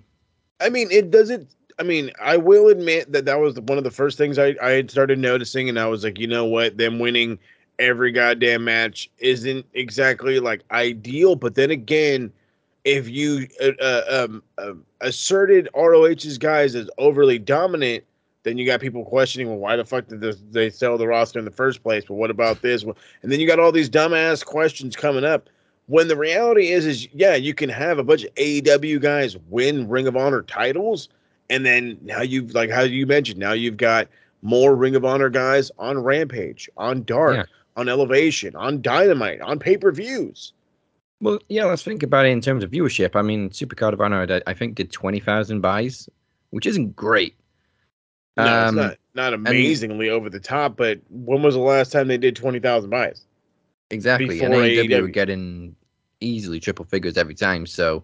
[0.59, 1.49] I mean, it doesn't.
[1.79, 4.71] I mean, I will admit that that was one of the first things I, I
[4.71, 6.77] had started noticing, and I was like, you know what?
[6.77, 7.39] Them winning
[7.79, 11.35] every goddamn match isn't exactly like ideal.
[11.35, 12.31] But then again,
[12.83, 18.03] if you uh, uh, um, uh, asserted ROH's guys as overly dominant,
[18.43, 21.39] then you got people questioning, well, why the fuck did this, they sell the roster
[21.39, 22.05] in the first place?
[22.05, 22.83] But what about this?
[22.83, 25.49] And then you got all these dumbass questions coming up.
[25.89, 29.89] When the reality is, is yeah, you can have a bunch of AEW guys win
[29.89, 31.09] Ring of Honor titles,
[31.49, 34.07] and then now you've like how you mentioned, now you've got
[34.43, 37.43] more Ring of Honor guys on Rampage, on Dark, Yeah.
[37.75, 40.53] on Elevation, on Dynamite, on pay per views.
[41.21, 43.15] Well, yeah, let's think about it in terms of viewership.
[43.15, 46.07] I mean, Supercard of Honor, I- think, did 20,000 buys,
[46.51, 47.33] which isn't great.
[48.37, 52.17] No, Um, not not amazingly over the top, but when was the last time they
[52.17, 53.25] did twenty thousand buys?
[53.89, 54.39] Exactly.
[54.39, 55.11] And before AEW were AEW.
[55.13, 55.75] getting
[56.21, 57.65] easily triple figures every time.
[57.65, 58.03] So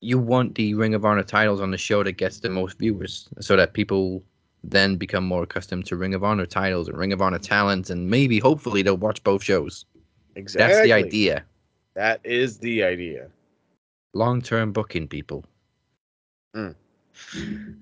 [0.00, 3.28] you want the Ring of Honor titles on the show that gets the most viewers
[3.40, 4.22] so that people
[4.64, 7.90] then become more accustomed to Ring of Honor titles and Ring of Honor talent.
[7.90, 9.84] And maybe, hopefully, they'll watch both shows.
[10.36, 10.74] Exactly.
[10.74, 11.44] That's the idea.
[11.94, 13.28] That is the idea.
[14.14, 15.44] Long term booking, people.
[16.54, 16.74] Mm.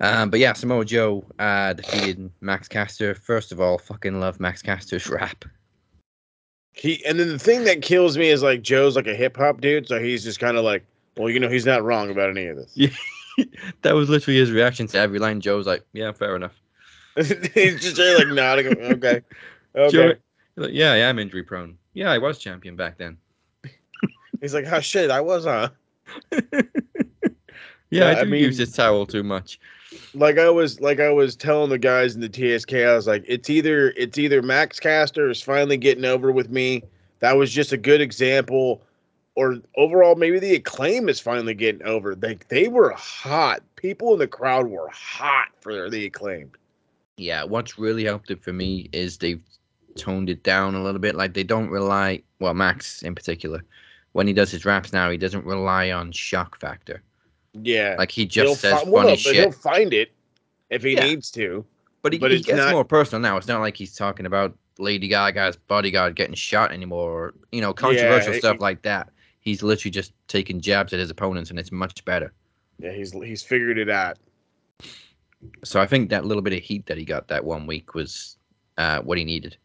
[0.01, 3.15] Um, but yeah, Samoa Joe uh, defeated Max Caster.
[3.15, 5.45] First of all, fucking love Max Caster's rap.
[6.77, 9.61] He and then the thing that kills me is like Joe's like a hip hop
[9.61, 10.85] dude, so he's just kind of like,
[11.17, 12.71] well, you know, he's not wrong about any of this.
[12.75, 12.91] Yeah.
[13.83, 15.41] that was literally his reaction to every line.
[15.41, 16.53] Joe's like, yeah, fair enough.
[17.17, 18.67] he's just like nodding.
[18.67, 19.23] Okay,
[19.75, 19.91] okay.
[19.91, 20.13] Joe,
[20.57, 21.79] like, yeah, I am injury prone.
[21.95, 23.17] Yeah, I was champion back then.
[24.43, 25.71] He's like, oh shit, I was huh?
[27.91, 29.59] Yeah, Yeah, I I do mean- use this towel too much.
[30.15, 33.25] Like I was, like I was telling the guys in the TSK, I was like,
[33.27, 36.83] it's either it's either Max Caster is finally getting over with me.
[37.21, 38.83] That was just a good example,
[39.37, 42.15] or overall maybe the acclaim is finally getting over.
[42.15, 43.63] They they were hot.
[43.77, 46.57] People in the crowd were hot for the acclaimed.
[47.17, 49.41] Yeah, what's really helped it for me is they've
[49.97, 51.15] toned it down a little bit.
[51.15, 53.65] Like they don't rely, well, Max in particular,
[54.13, 57.03] when he does his raps now, he doesn't rely on shock factor.
[57.63, 57.97] Yeah.
[57.99, 60.13] Like he He'll just says fi- well, funny no, but He'll find it
[60.71, 61.05] if he Yeah.
[61.05, 61.65] needs to.
[62.03, 63.37] but he, but he it's gets not- more personal now.
[63.37, 67.73] It's not like he's talking about Lady Gaga's bodyguard getting shot anymore, or you know,
[67.73, 69.11] controversial it- stuff it- like that.
[69.41, 72.33] He's literally just taking jabs at his opponents, and it's much better.
[72.79, 74.19] Yeah, he's he's figured it out.
[75.65, 78.37] So I think that little bit of heat that he got that one week was
[78.79, 79.57] uh, what he needed.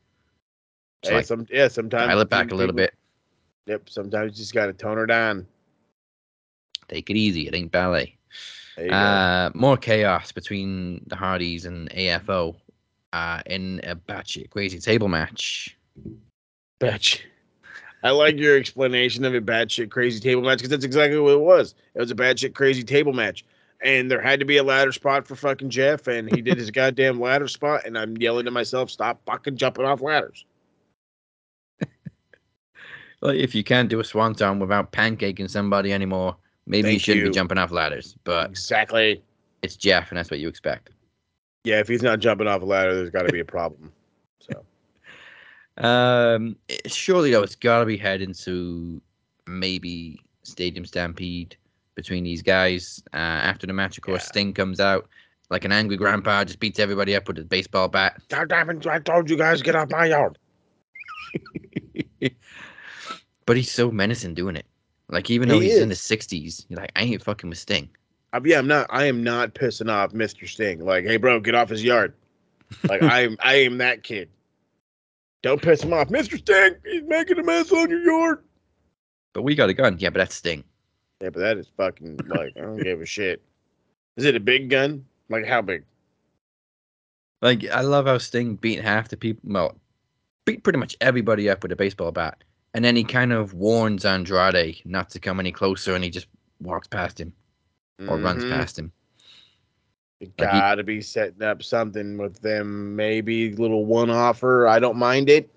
[1.01, 2.93] It's Hey, like, some, yeah, sometimes I it back a people- little bit.
[3.65, 5.45] Yep, sometimes you just got to tone her down.
[6.91, 7.47] Take it easy.
[7.47, 8.17] It ain't ballet.
[8.75, 8.97] There you go.
[8.97, 12.55] Uh, more chaos between the Hardys and AFO
[13.13, 15.77] uh, in a batshit crazy table match.
[16.79, 17.25] Batch.
[18.03, 21.41] I like your explanation of a batshit crazy table match because that's exactly what it
[21.41, 21.75] was.
[21.95, 23.45] It was a batshit crazy table match.
[23.83, 26.71] And there had to be a ladder spot for fucking Jeff, and he did his
[26.71, 27.85] goddamn ladder spot.
[27.85, 30.45] And I'm yelling to myself, stop fucking jumping off ladders.
[33.23, 36.35] Like, if you can't do a swan swanton without pancaking somebody anymore,
[36.71, 37.29] maybe you shouldn't you.
[37.31, 38.15] be jumping off ladders.
[38.23, 39.21] But Exactly.
[39.61, 40.89] it's Jeff, and that's what you expect.
[41.63, 43.91] Yeah, if he's not jumping off a ladder, there's got to be a problem.
[44.39, 44.63] So,
[45.77, 49.01] Um, it- surely though, it's got to be heading to
[49.47, 51.55] maybe Stadium Stampede
[51.95, 53.01] between these guys.
[53.13, 54.27] Uh, after the match, of course, Yeah.
[54.27, 55.07] Sting comes out
[55.49, 58.21] like an angry grandpa, just beats everybody up with a baseball bat.
[58.29, 60.37] God damn it, I told you guys get off my yard.
[63.45, 64.65] but he's so menacing doing it.
[65.11, 67.89] Like even though He he's in the sixties, you're like, I ain't fucking with Sting.
[68.33, 68.87] Uh, yeah, I'm not.
[68.89, 70.47] I am not pissing off Mr.
[70.47, 70.83] Sting.
[70.83, 72.13] Like, hey, bro, get off his yard.
[72.87, 73.37] Like, I am.
[73.41, 74.29] I am that kid.
[75.43, 76.37] Don't piss him off, Mr.
[76.37, 76.75] Sting.
[76.85, 78.43] He's making a mess on your yard.
[79.33, 79.97] But we got a gun.
[79.99, 80.63] Yeah, but that's Sting.
[81.21, 83.41] Yeah, but that is fucking like I don't give a shit.
[84.17, 85.05] Is it a big gun?
[85.29, 85.83] Like how big?
[87.41, 89.41] Like I love how Sting beat half the people.
[89.51, 89.75] Well,
[90.45, 92.43] beat pretty much everybody up with a baseball bat,
[92.73, 96.27] and then he kind of warns Andrade not to come any closer, and he just
[96.61, 97.33] walks past him
[98.07, 98.51] or runs Mhm.
[98.51, 98.91] past him.
[100.21, 102.95] Like he- gotta be setting up something with them.
[102.95, 104.67] Maybe little one offer.
[104.67, 105.49] I don't mind it.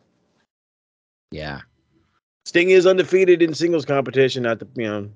[1.30, 1.60] Yeah,
[2.46, 4.42] Sting is undefeated in singles competition.
[4.44, 5.10] Not to you know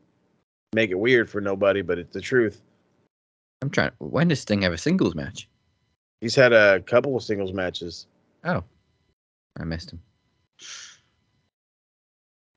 [0.74, 2.60] make it weird for nobody, but it's the truth.
[3.62, 3.92] I'm trying.
[3.98, 5.48] When does Sting have a singles match?
[6.20, 8.06] He's had a couple of singles matches.
[8.44, 8.62] Oh,
[9.58, 10.02] I missed him.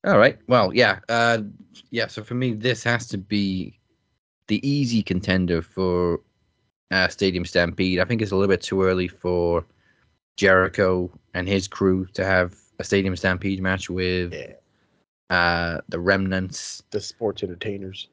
[0.05, 0.37] All right.
[0.47, 0.99] Well, yeah.
[1.09, 1.39] Uh,
[1.91, 2.07] yeah.
[2.07, 3.79] So for me, this has to be
[4.47, 6.21] the easy contender for
[6.91, 7.99] uh, Stadium Stampede.
[7.99, 9.65] I think it's a little bit too early for
[10.37, 14.53] Jericho and his crew to have a Stadium Stampede match with Yeah,
[15.29, 18.07] uh, the remnants the sports entertainers.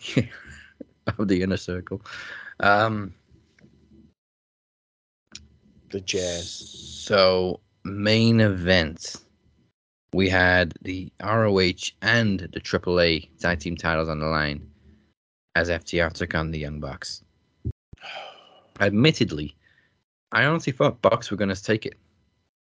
[1.18, 2.00] of the inner circle.
[2.60, 3.14] Um,
[5.90, 6.48] The Jazz.
[6.48, 9.16] So main event,
[10.14, 14.68] we had the ROH and the AAA tag team titles on the line
[15.54, 17.22] as FTR took on the Young Bucks.
[18.80, 19.54] Admittedly,
[20.32, 21.98] I honestly thought Bucks were going to take it.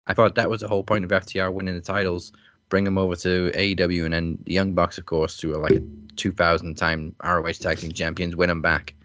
[0.08, 2.32] I thought that was the whole point of FTR winning the titles,
[2.70, 5.74] bring them over to AEW, and then the Young Bucks, of course, who are like
[5.74, 5.84] a
[6.16, 8.96] 2,000 time ROH tag team champions, win them back.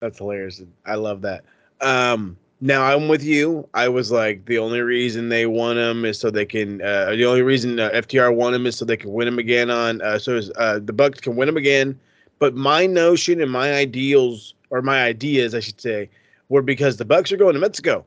[0.00, 0.62] That's hilarious.
[0.86, 1.44] I love that.
[1.80, 3.68] Um, now I'm with you.
[3.74, 6.80] I was like, the only reason they won him is so they can.
[6.82, 9.70] Uh, the only reason uh, FTR won him is so they can win him again
[9.70, 10.00] on.
[10.02, 11.98] Uh, so uh, the Bucks can win him again.
[12.38, 16.10] But my notion and my ideals, or my ideas, I should say,
[16.48, 18.04] were because the Bucks are going to Mexico,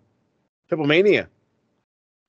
[0.70, 1.28] Triple Mania,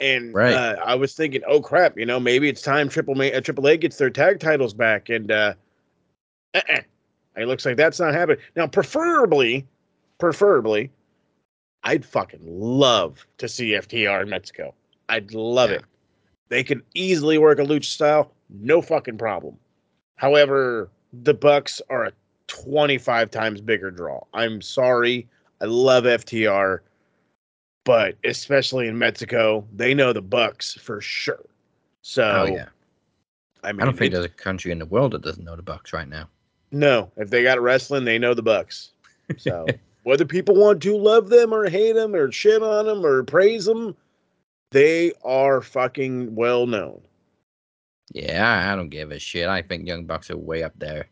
[0.00, 0.54] and Right.
[0.54, 3.66] uh, I was thinking, oh crap, you know, maybe it's time Triple Ma- uh, Triple
[3.66, 5.54] A gets their tag titles back, and uh,
[6.54, 6.80] uh-uh.
[7.36, 8.66] it looks like that's not happening now.
[8.66, 9.66] Preferably,
[10.18, 10.90] preferably,
[11.84, 14.74] I'd fucking love to see FTR in Mexico.
[15.08, 15.76] I'd love Yeah.
[15.76, 15.84] it.
[16.48, 19.56] They could easily work a lucha style, no fucking problem.
[20.16, 22.12] However, the Bucks are a
[22.48, 24.24] 25 times bigger draw.
[24.34, 25.28] I'm sorry.
[25.60, 26.80] I love FTR,
[27.84, 31.44] but especially in Mexico, they know the Bucks for sure.
[32.02, 32.68] So, Oh, yeah.
[33.64, 35.62] I mean, I don't think there's a country in the world that doesn't know the
[35.62, 36.28] Bucks right now.
[36.70, 38.90] no, if they got wrestling, they know the Bucks.
[39.36, 39.66] So
[40.08, 43.66] whether people want to love them or hate them or shit on them or praise
[43.66, 43.94] them,
[44.70, 46.98] they are fucking well known.
[48.14, 49.48] Yeah, I, don't give a shit.
[49.48, 51.08] I think Young Bucks are way up there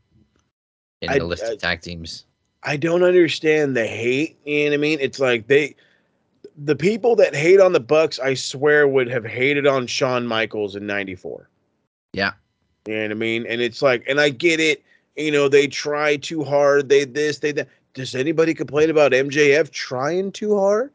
[1.03, 2.25] in I- the list I- of tag teams.
[2.63, 4.39] I don't understand the hate.
[4.47, 4.99] You know what I mean?
[5.03, 5.77] It's like they,
[6.57, 10.75] the people that hate on the Bucks, I swear would have hated on Shawn Michaels
[10.75, 11.51] in '94.
[12.15, 12.33] Yeah.
[12.89, 13.47] You know what I mean?
[13.47, 14.83] And it's like, and I get it.
[15.17, 16.89] You know, they try too hard.
[16.89, 17.69] They this, they that.
[17.97, 20.93] Does anybody complain about MJF trying too hard?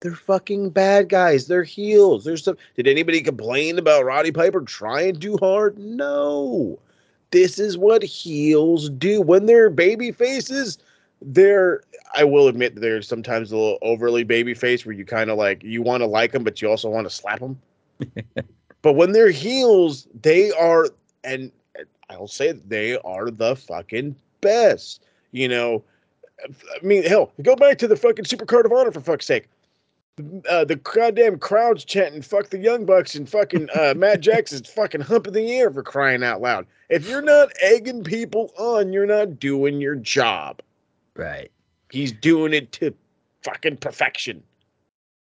[0.00, 1.46] They're fucking bad guys.
[1.46, 2.24] They're heels.
[2.24, 2.58] There's some.
[2.76, 5.78] Did anybody complain about Roddy Piper trying too hard?
[5.78, 6.78] No.
[7.30, 10.76] This is what heels do when they're baby faces.
[11.22, 11.84] They're.
[12.14, 15.64] I will admit they're sometimes a little overly baby face, where you kind of like
[15.64, 17.58] you want to like them, but you also want to slap them.
[18.82, 20.88] but when they're heels, they are,
[21.24, 21.50] and
[22.10, 25.02] I'll say they are the fucking best.
[25.30, 25.82] You know,
[26.44, 29.48] I mean, hell, go back to the fucking Supercard of Honor for fuck's sake.
[30.48, 35.00] Uh, the goddamn crowd's chanting "fuck the Young Bucks" and fucking uh, Matt Jackson's fucking
[35.00, 36.66] humping the air for crying out loud.
[36.90, 40.60] If you're not egging people on, you're not doing your job.
[41.16, 41.50] Right.
[41.90, 42.94] He's doing it to
[43.42, 44.42] fucking perfection.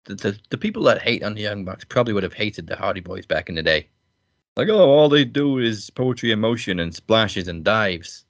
[0.06, 2.76] The, the the people that hate on the Young Bucks probably would have hated the
[2.76, 3.88] Hardy Boys back in the day.
[4.56, 8.25] Like, oh, all they do is poetry in motion and splashes and dives.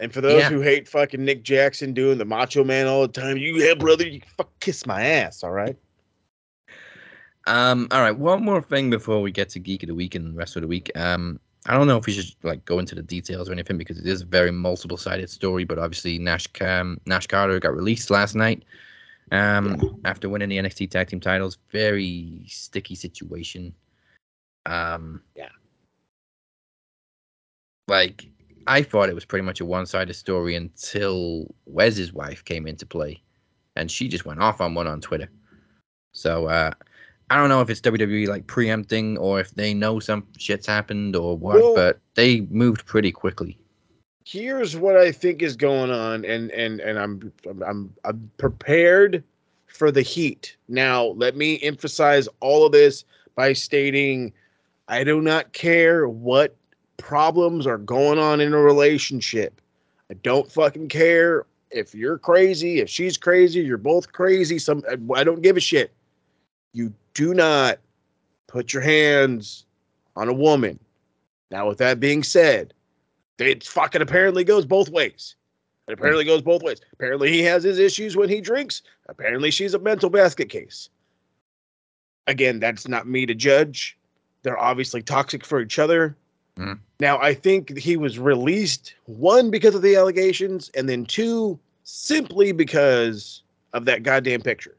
[0.00, 0.48] And for those Yeah.
[0.48, 4.06] who hate fucking Nick Jackson doing the Macho Man all the time, you yeah, brother,
[4.06, 5.76] you fuck kiss my ass, all right?
[7.46, 10.34] Um, all right, one more thing before we get to Geek of the Week and
[10.36, 10.90] rest of the week.
[10.96, 13.98] Um, I don't know if we should like go into the details or anything because
[13.98, 15.64] it is a very multiple sided story.
[15.64, 18.64] But obviously, Nash um, Nash Carter got released last night
[19.32, 21.58] um, after winning the NXT Tag Team titles.
[21.70, 23.74] Very sticky situation.
[24.64, 25.50] Um, Yeah.
[27.88, 28.26] Like
[28.66, 32.86] I thought it was pretty much a one sided story until Wes's wife came into
[32.86, 33.22] play,
[33.76, 35.28] and she just went off on one on Twitter.
[36.12, 36.72] So uh,
[37.30, 41.16] I don't know if it's WWE like preempting or if they know some shit's happened
[41.16, 43.56] or what, Well- but they moved pretty quickly.
[44.26, 49.24] here's what I think is going on, and and and I'm I'm I'm, I'm prepared
[49.66, 50.56] for the heat.
[50.68, 53.04] Now, let me emphasize all of this
[53.36, 54.32] by stating
[54.88, 56.56] I do not care what
[57.00, 59.60] problems are going on in a relationship.
[60.10, 64.58] I don't fucking care if you're crazy, if she's crazy, you're both crazy.
[64.58, 64.82] Some
[65.14, 65.92] I don't give a shit.
[66.72, 67.78] You do not
[68.46, 69.64] put your hands
[70.16, 70.78] on a woman.
[71.50, 72.74] Now, with that being said,
[73.38, 75.36] it fucking apparently goes both ways.
[75.88, 76.80] It apparently goes both ways.
[76.92, 78.82] Apparently he has his issues when he drinks.
[79.08, 80.88] Apparently she's a mental basket case.
[82.26, 83.98] Again, that's not me to judge.
[84.42, 86.16] They're obviously toxic for each other.
[86.60, 86.78] Mhm.
[87.00, 92.52] Now, I think he was released one because of the allegations, and then two simply
[92.52, 93.42] because
[93.72, 94.76] of that goddamn picture.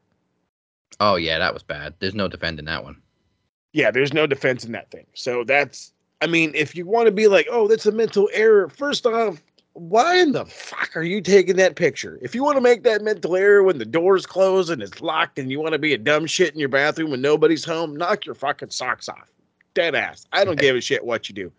[1.00, 1.94] Oh yeah, that was bad.
[1.98, 2.96] There's no defending that one.
[3.72, 5.06] Yeah, there's no defense in that thing.
[5.14, 8.68] So that's, I mean, if you want to be like, oh, that's a mental error,
[8.68, 9.42] first off,
[9.72, 12.18] why in the fuck are you taking that picture?
[12.20, 15.38] If you want to make that mental error when the door's closed and it's locked
[15.38, 18.26] and you want to be a dumb shit in your bathroom when nobody's home, knock
[18.26, 19.26] your fucking socks off.
[19.72, 20.26] Dead ass.
[20.32, 21.50] I don't give a shit what you do.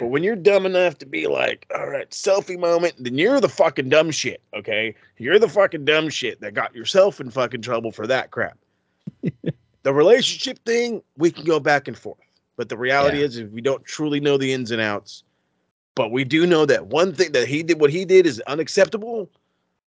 [0.00, 3.50] But when you're dumb enough to be like, all right, selfie moment, then you're the
[3.50, 4.94] fucking dumb shit, okay?
[5.18, 8.56] You're the fucking dumb shit that got yourself in fucking trouble for that crap.
[9.82, 12.16] the relationship thing, we can go back and forth.
[12.56, 13.26] But the reality Yeah.
[13.26, 15.22] is, is we don't truly know the ins and outs.
[15.94, 19.28] But we do know that one thing that he did, what he did, is unacceptable.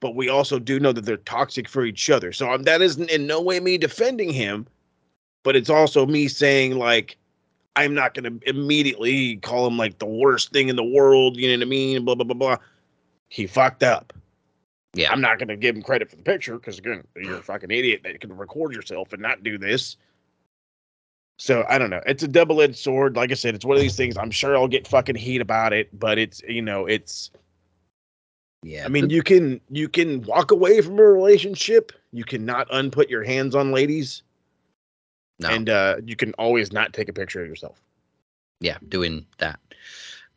[0.01, 2.34] But we also do know that they're toxic for each other.
[2.34, 4.67] So um, that isn't in no way me defending him,
[5.43, 7.15] but it's also me saying like,
[7.75, 11.37] I'm not going to immediately call him like the worst thing in the world.
[11.37, 12.05] You know what I mean?
[12.05, 12.57] Blah blah blah blah.
[13.29, 14.13] He fucked up.
[14.93, 15.11] Yeah.
[15.11, 17.71] I'm not going to give him credit for the picture because again, you're a fucking
[17.71, 19.97] idiot that can record yourself and not do this.
[21.39, 22.01] So I don't know.
[22.05, 23.15] It's a double-edged sword.
[23.15, 24.17] Like I said, it's one of these things.
[24.17, 27.31] I'm sure I'll get fucking heat about it, but it's you know, it's.
[28.61, 28.85] Yeah.
[28.85, 31.91] I mean, you can you can walk away from a relationship.
[32.11, 34.21] You cannot unput your hands on ladies,
[35.39, 35.49] no.
[35.49, 37.81] and uh, you can always not take a picture of yourself.
[38.60, 39.60] yeah, doing that.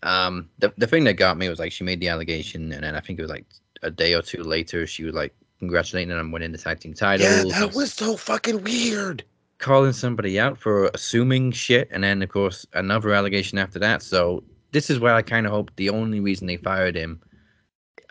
[0.02, 2.94] Um, the the thing that got me was like she made the allegation, and then
[2.94, 3.46] I think it was like
[3.82, 6.94] a day or two later, she was like congratulating them on winning the tag team
[6.94, 7.52] titles.
[7.52, 9.24] Yeah, that was so fucking weird.
[9.58, 14.02] calling somebody out for assuming shit, and then of course another allegation after that.
[14.02, 14.42] So
[14.72, 17.20] this is where I kind of hope the only reason they fired him,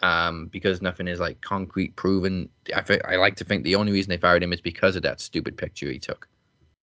[0.02, 2.49] um, because nothing is like concrete proven.
[2.76, 5.03] I thi- I like to think the only reason they fired him is because of
[5.03, 6.28] that stupid picture he took.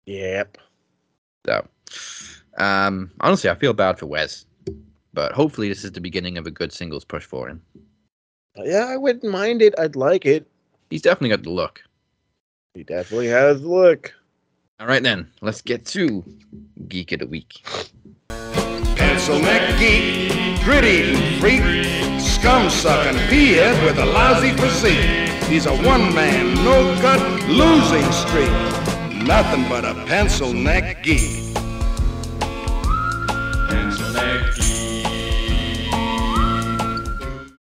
[0.06, 0.58] Yep.
[1.46, 1.68] So,
[2.58, 4.46] um, honestly, I feel bad for Wes,
[5.14, 7.62] but hopefully this is the beginning of a good singles push for him.
[8.58, 9.74] Yeah, I wouldn't mind it.
[9.78, 10.48] I'd like it.
[10.90, 11.82] He's definitely got the look.
[12.74, 14.14] He definitely has the look.
[14.80, 16.24] All right then, let's get to
[16.88, 17.66] Geek of the Week.
[18.96, 21.62] Pencil neck geek, gritty freak,
[22.20, 25.30] scum sucking peahead with a lousy physique.
[25.46, 28.75] He's a one man, no gut, losing streak.
[29.26, 31.42] Nothing but a pencil neck geek.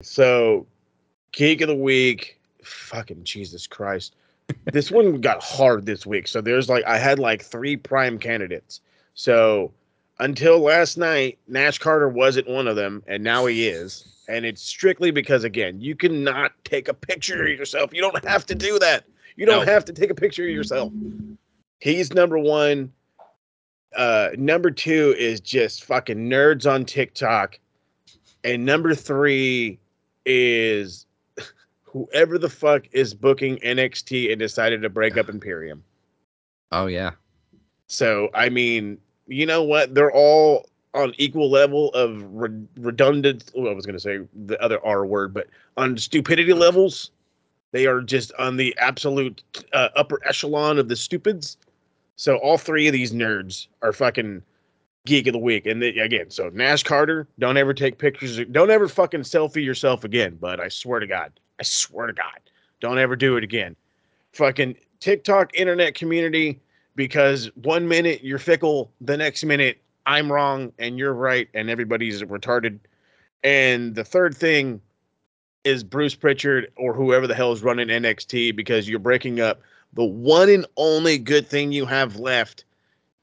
[0.01, 0.65] So,
[1.31, 2.39] geek of the week.
[2.63, 4.15] Fucking Jesus Christ.
[4.71, 6.27] this one got hard this week.
[6.27, 8.81] So there's like I had like three prime candidates.
[9.13, 9.71] So
[10.19, 14.05] until last night, Nash Carter wasn't one of them, and now he is.
[14.29, 17.93] And it's strictly because again, you cannot take a picture of yourself.
[17.93, 19.05] You don't have to do that.
[19.35, 19.71] You don't No.
[19.71, 20.91] have to take a picture of yourself.
[21.79, 22.91] He's number one.
[23.95, 27.59] Uh number two is just fucking nerds on TikTok.
[28.43, 29.79] And number three
[30.25, 31.05] is
[31.83, 35.83] whoever the fuck is booking NXT and decided to break up Imperium.
[36.71, 37.11] Oh yeah.
[37.87, 38.97] So I mean,
[39.27, 39.95] you know what?
[39.95, 43.51] They're all on equal level of re- redundant.
[43.55, 45.47] Well, I was going to say the other R word, but
[45.77, 47.11] on stupidity levels,
[47.71, 49.43] they are just on the absolute
[49.73, 51.57] uh, upper echelon of the stupids.
[52.17, 54.41] So all three of these nerds are fucking
[55.05, 55.65] geek of the week.
[55.65, 58.39] And again, so Nash Carter, don't ever take pictures.
[58.51, 60.37] Don't ever fucking selfie yourself again.
[60.41, 62.39] But I swear to God, I swear to God,
[62.81, 63.75] don't ever do it again.
[64.33, 66.59] Fucking TikTok internet community
[66.95, 69.77] because one minute you're fickle, the next minute
[70.07, 72.79] I'm wrong and you're right and everybody's retarded.
[73.43, 74.81] And the third thing
[75.63, 79.61] is Bruce Pritchard or whoever the hell is running NXT because you're breaking up
[79.93, 82.65] the one and only good thing you have left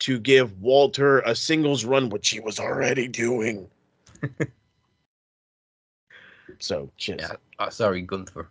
[0.00, 3.68] to give Walter a singles run, which he was already doing.
[6.58, 7.36] so, just Yeah.
[7.58, 8.48] Oh, sorry, Gunther.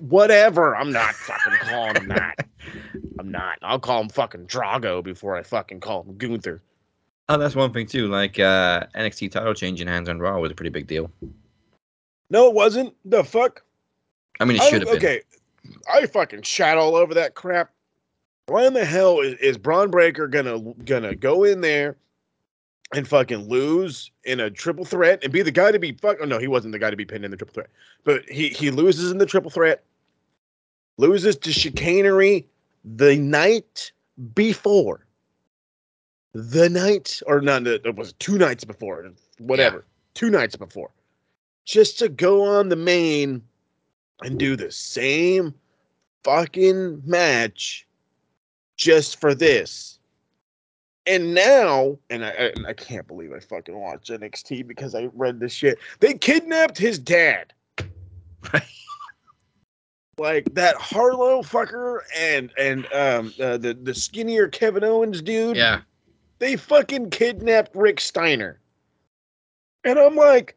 [0.00, 0.74] whatever.
[0.74, 2.46] I'm not fucking calling him that.
[3.18, 3.58] I'm not.
[3.62, 6.62] I'll call him fucking Drago before I fucking call him Gunther.
[7.28, 8.08] Oh, that's one thing too.
[8.08, 11.10] Like uh, NXT title changing hands on Raw was a pretty big deal.
[12.30, 12.94] No, it wasn't.
[13.04, 13.62] The fuck?
[14.40, 14.96] I mean, it should have been.
[14.96, 15.20] okay,
[15.92, 17.70] I fucking shat all over that crap.
[18.46, 21.96] Why in the hell is, is Bron Breakker gonna gonna go in there
[22.94, 26.18] and fucking lose in a triple threat and be the guy to be fuck?
[26.20, 27.70] Oh no, he wasn't the guy to be pinned in the triple threat,
[28.04, 29.82] but he he loses in the triple threat,
[30.98, 32.46] loses to chicanery
[32.84, 33.92] the night
[34.34, 35.06] before.
[36.34, 39.08] The night, or not, it was two nights before,
[39.38, 39.84] whatever,
[40.14, 40.90] two nights before,
[41.64, 43.40] just to go on the main
[44.22, 45.54] and do the same
[46.22, 47.86] fucking match
[48.76, 49.98] just for this.
[51.06, 55.10] And now, and I, I- and I can't believe I fucking watched NXT because I
[55.14, 55.78] read this shit.
[56.00, 57.52] They kidnapped his dad.
[60.18, 65.56] like that Harlow fucker and and um uh, the the skinnier Kevin Owens dude.
[65.56, 65.80] Yeah.
[66.38, 68.60] They fucking kidnapped Rick Steiner.
[69.84, 70.56] And I'm like,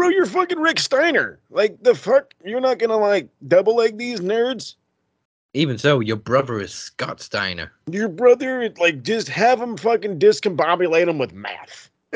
[0.00, 1.38] bro, you're fucking Rick Steiner.
[1.50, 4.76] Like the fuck, you're not gonna like double leg these nerds.
[5.52, 7.72] Even so, your brother is Scott Steiner.
[7.90, 11.90] Your brother, like, just have him fucking discombobulate him with math.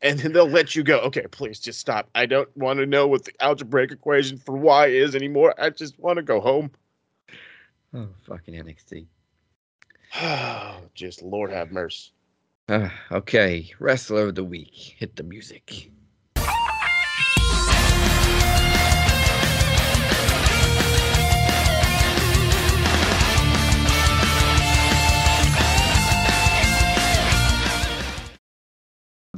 [0.00, 1.00] and then they'll let you go.
[1.00, 2.08] Okay, please just stop.
[2.14, 5.54] I don't want to know what the algebraic equation for y is anymore.
[5.58, 6.70] I just want to go home.
[7.92, 9.04] Oh, fucking NXT.
[10.22, 12.10] Oh, just Lord have mercy.
[12.70, 14.94] Uh, okay, wrestler of the week.
[14.98, 15.90] Hit the music.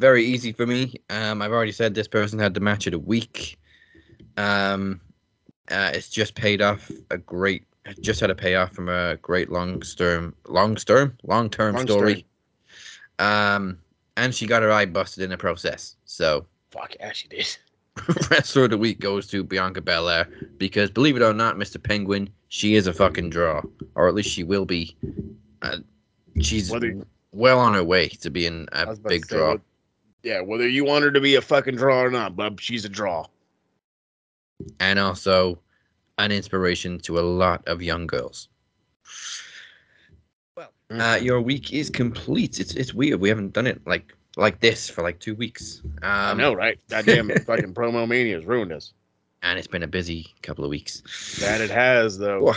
[0.03, 0.97] Very easy for me.
[1.11, 3.57] Um, I've already said this person had the match of the week.
[4.37, 5.01] Um,
[5.71, 7.63] uh, it's just paid off a great.
[8.01, 12.27] Just had a payoff from a great long term, long term, long term story.
[13.21, 13.79] Um,
[14.17, 15.95] and she got her eye busted in the process.
[16.05, 17.57] So Fuck, yeah, she did.
[18.29, 20.27] wrestler of the week goes to Bianca Belair
[20.59, 21.81] because believe it or not, Mr.
[21.81, 23.63] Penguin, she is a fucking draw,
[23.95, 24.97] or at least she will be.
[25.63, 25.77] Uh,
[26.41, 26.73] she's
[27.31, 29.51] well on her way to being a about to big say, draw.
[29.53, 29.61] what-
[30.23, 32.89] yeah, whether you want her to be a fucking draw or not, bub, she's a
[32.89, 33.27] draw.
[34.79, 35.59] and also
[36.19, 38.49] an inspiration to a lot of young girls.
[40.57, 41.23] Well, uh, Mhm.
[41.23, 42.61] your week is complete.
[42.61, 43.21] It's it's weird.
[43.21, 45.81] We haven't done it like like this for like two weeks.
[45.85, 46.79] Um, I know, right?
[46.91, 48.93] Goddamn fucking promo mania has ruined us.
[49.43, 51.03] and it's been a busy couple of weeks.
[51.41, 52.55] That it has, though.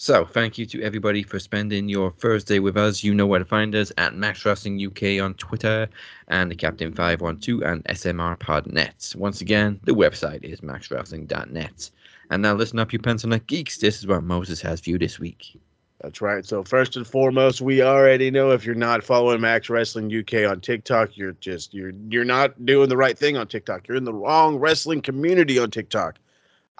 [0.00, 3.02] So, thank you to everybody for spending your Thursday with us.
[3.02, 5.88] You know where to find us at Max Wrestling UK on Twitter
[6.28, 9.16] and the Captain 512 and SMR Podnet.
[9.16, 11.90] Once again, the website is maxwrestling.net.
[12.30, 13.78] And now, listen up, you pencil neck geeks.
[13.78, 15.58] This is what Moses has for you this week.
[16.00, 16.46] That's right.
[16.46, 20.60] So first and foremost, we already know if you're not following Max Wrestling UK on
[20.60, 23.88] TikTok, you're just you're you're not doing the right thing on TikTok.
[23.88, 26.20] You're in the wrong wrestling community on TikTok.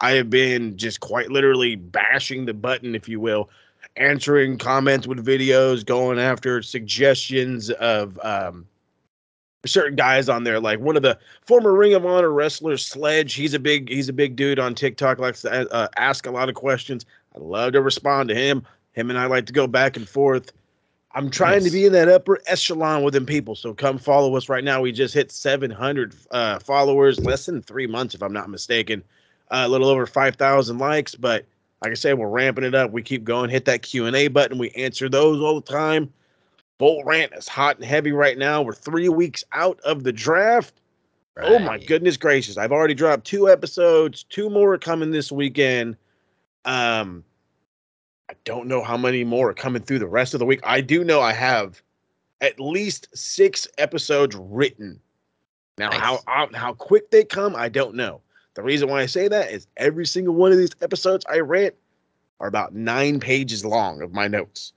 [0.00, 3.50] I have been just quite literally bashing the button, if you will,
[3.96, 8.66] answering comments with videos, going after suggestions of um,
[9.66, 10.60] certain guys on there.
[10.60, 13.34] Like one of the former Ring of Honor wrestlers, Sledge.
[13.34, 15.18] He's a big he's a big dude on TikTok.
[15.18, 17.04] Likes to uh, ask a lot of questions.
[17.34, 18.64] I love to respond to him.
[18.92, 20.52] Him and I like to go back and forth.
[21.12, 23.54] I'm trying to be in that upper echelon with them people.
[23.54, 24.82] So come follow us right now.
[24.82, 29.02] We just hit 700 uh, followers, less than three months, if I'm not mistaken.
[29.50, 31.46] Uh, a little over 5,000 likes, but
[31.82, 32.90] like I said, we're ramping it up.
[32.90, 33.50] We keep going.
[33.50, 34.58] Hit that Q and A button.
[34.58, 36.12] We answer those all the time.
[36.78, 38.62] Bolt rant is hot and heavy right now.
[38.62, 40.80] We're three weeks out of the draft.
[41.40, 42.56] Oh my goodness gracious!
[42.58, 44.24] I've already dropped two episodes.
[44.24, 45.96] Two more are coming this weekend.
[46.64, 47.24] Um,
[48.28, 50.60] I don't know how many more are coming through the rest of the week.
[50.64, 51.80] I do know I have
[52.40, 55.00] at least six episodes written.
[55.78, 56.00] Now, Nice.
[56.26, 58.20] how how quick they come, I don't know.
[58.58, 61.76] The reason why I say that is every single one of these episodes I rent
[62.40, 64.72] are about nine pages long of my notes.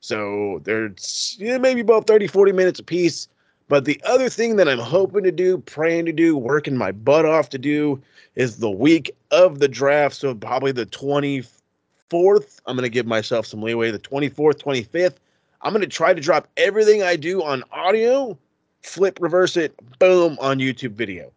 [0.00, 3.28] So there's yeah, maybe about 30, 40 minutes a piece.
[3.68, 7.24] But the other thing that I'm hoping to do, praying to do, working my butt
[7.24, 8.02] off to do
[8.34, 10.14] is the week of the draft.
[10.14, 12.60] So probably the 24th.
[12.66, 13.92] I'm going to give myself some leeway.
[13.92, 15.14] The 24th, 25th.
[15.62, 18.36] I'm going to try to drop everything I do on audio,
[18.82, 21.32] flip, reverse it, boom, on YouTube video.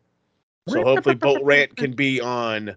[0.67, 2.75] So hopefully Bolt Rant can be on,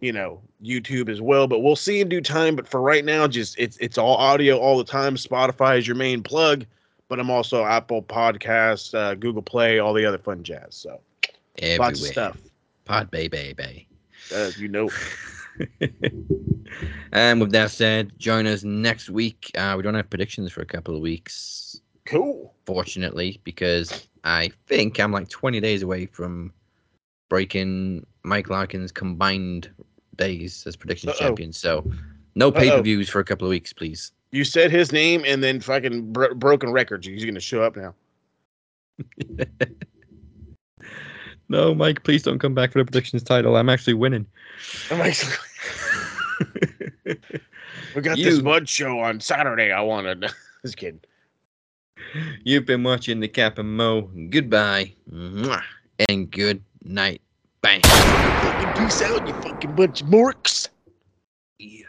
[0.00, 1.46] you know, YouTube as well.
[1.46, 2.56] But we'll see in due time.
[2.56, 5.16] But for right now, just it's it's all audio all the time.
[5.16, 6.66] Spotify is your main plug,
[7.08, 10.74] but I'm also Apple Podcasts, uh, Google Play, all the other fun jazz.
[10.74, 11.00] So
[11.58, 11.88] Everywhere.
[11.88, 12.36] lots of stuff.
[12.84, 13.88] Pod bay baby.
[14.32, 14.88] As you know,
[17.12, 19.50] and with that said, join us next week.
[19.56, 22.54] Uh, we don't have predictions for a couple of weeks, cool.
[22.64, 26.52] fortunately, because I think I'm like 20 days away from
[27.32, 29.70] breaking Mike Larkin's combined
[30.16, 31.18] days as predictions Uh-oh.
[31.28, 31.50] champion.
[31.50, 31.90] So
[32.34, 34.12] no pay per views for a couple of weeks, please.
[34.32, 37.06] You said his name and then fucking bro- broken records.
[37.06, 37.94] He's gonna show up now.
[41.48, 43.56] No, Mike, please don't come back for the predictions title.
[43.56, 44.24] I'm actually winning.
[44.90, 45.34] I'm actually.
[47.94, 49.70] we got this mud show on Saturday.
[49.70, 50.22] I wanted.
[50.22, 50.34] To.
[50.62, 51.00] Just kidding.
[52.44, 54.08] You've been watching the Cap and Mo.
[54.30, 54.94] Goodbye.
[56.08, 57.20] And good night.
[57.60, 57.80] Bang.
[57.82, 60.68] Fucking peace out, you fucking bunch of morks.
[61.58, 61.84] Yeah.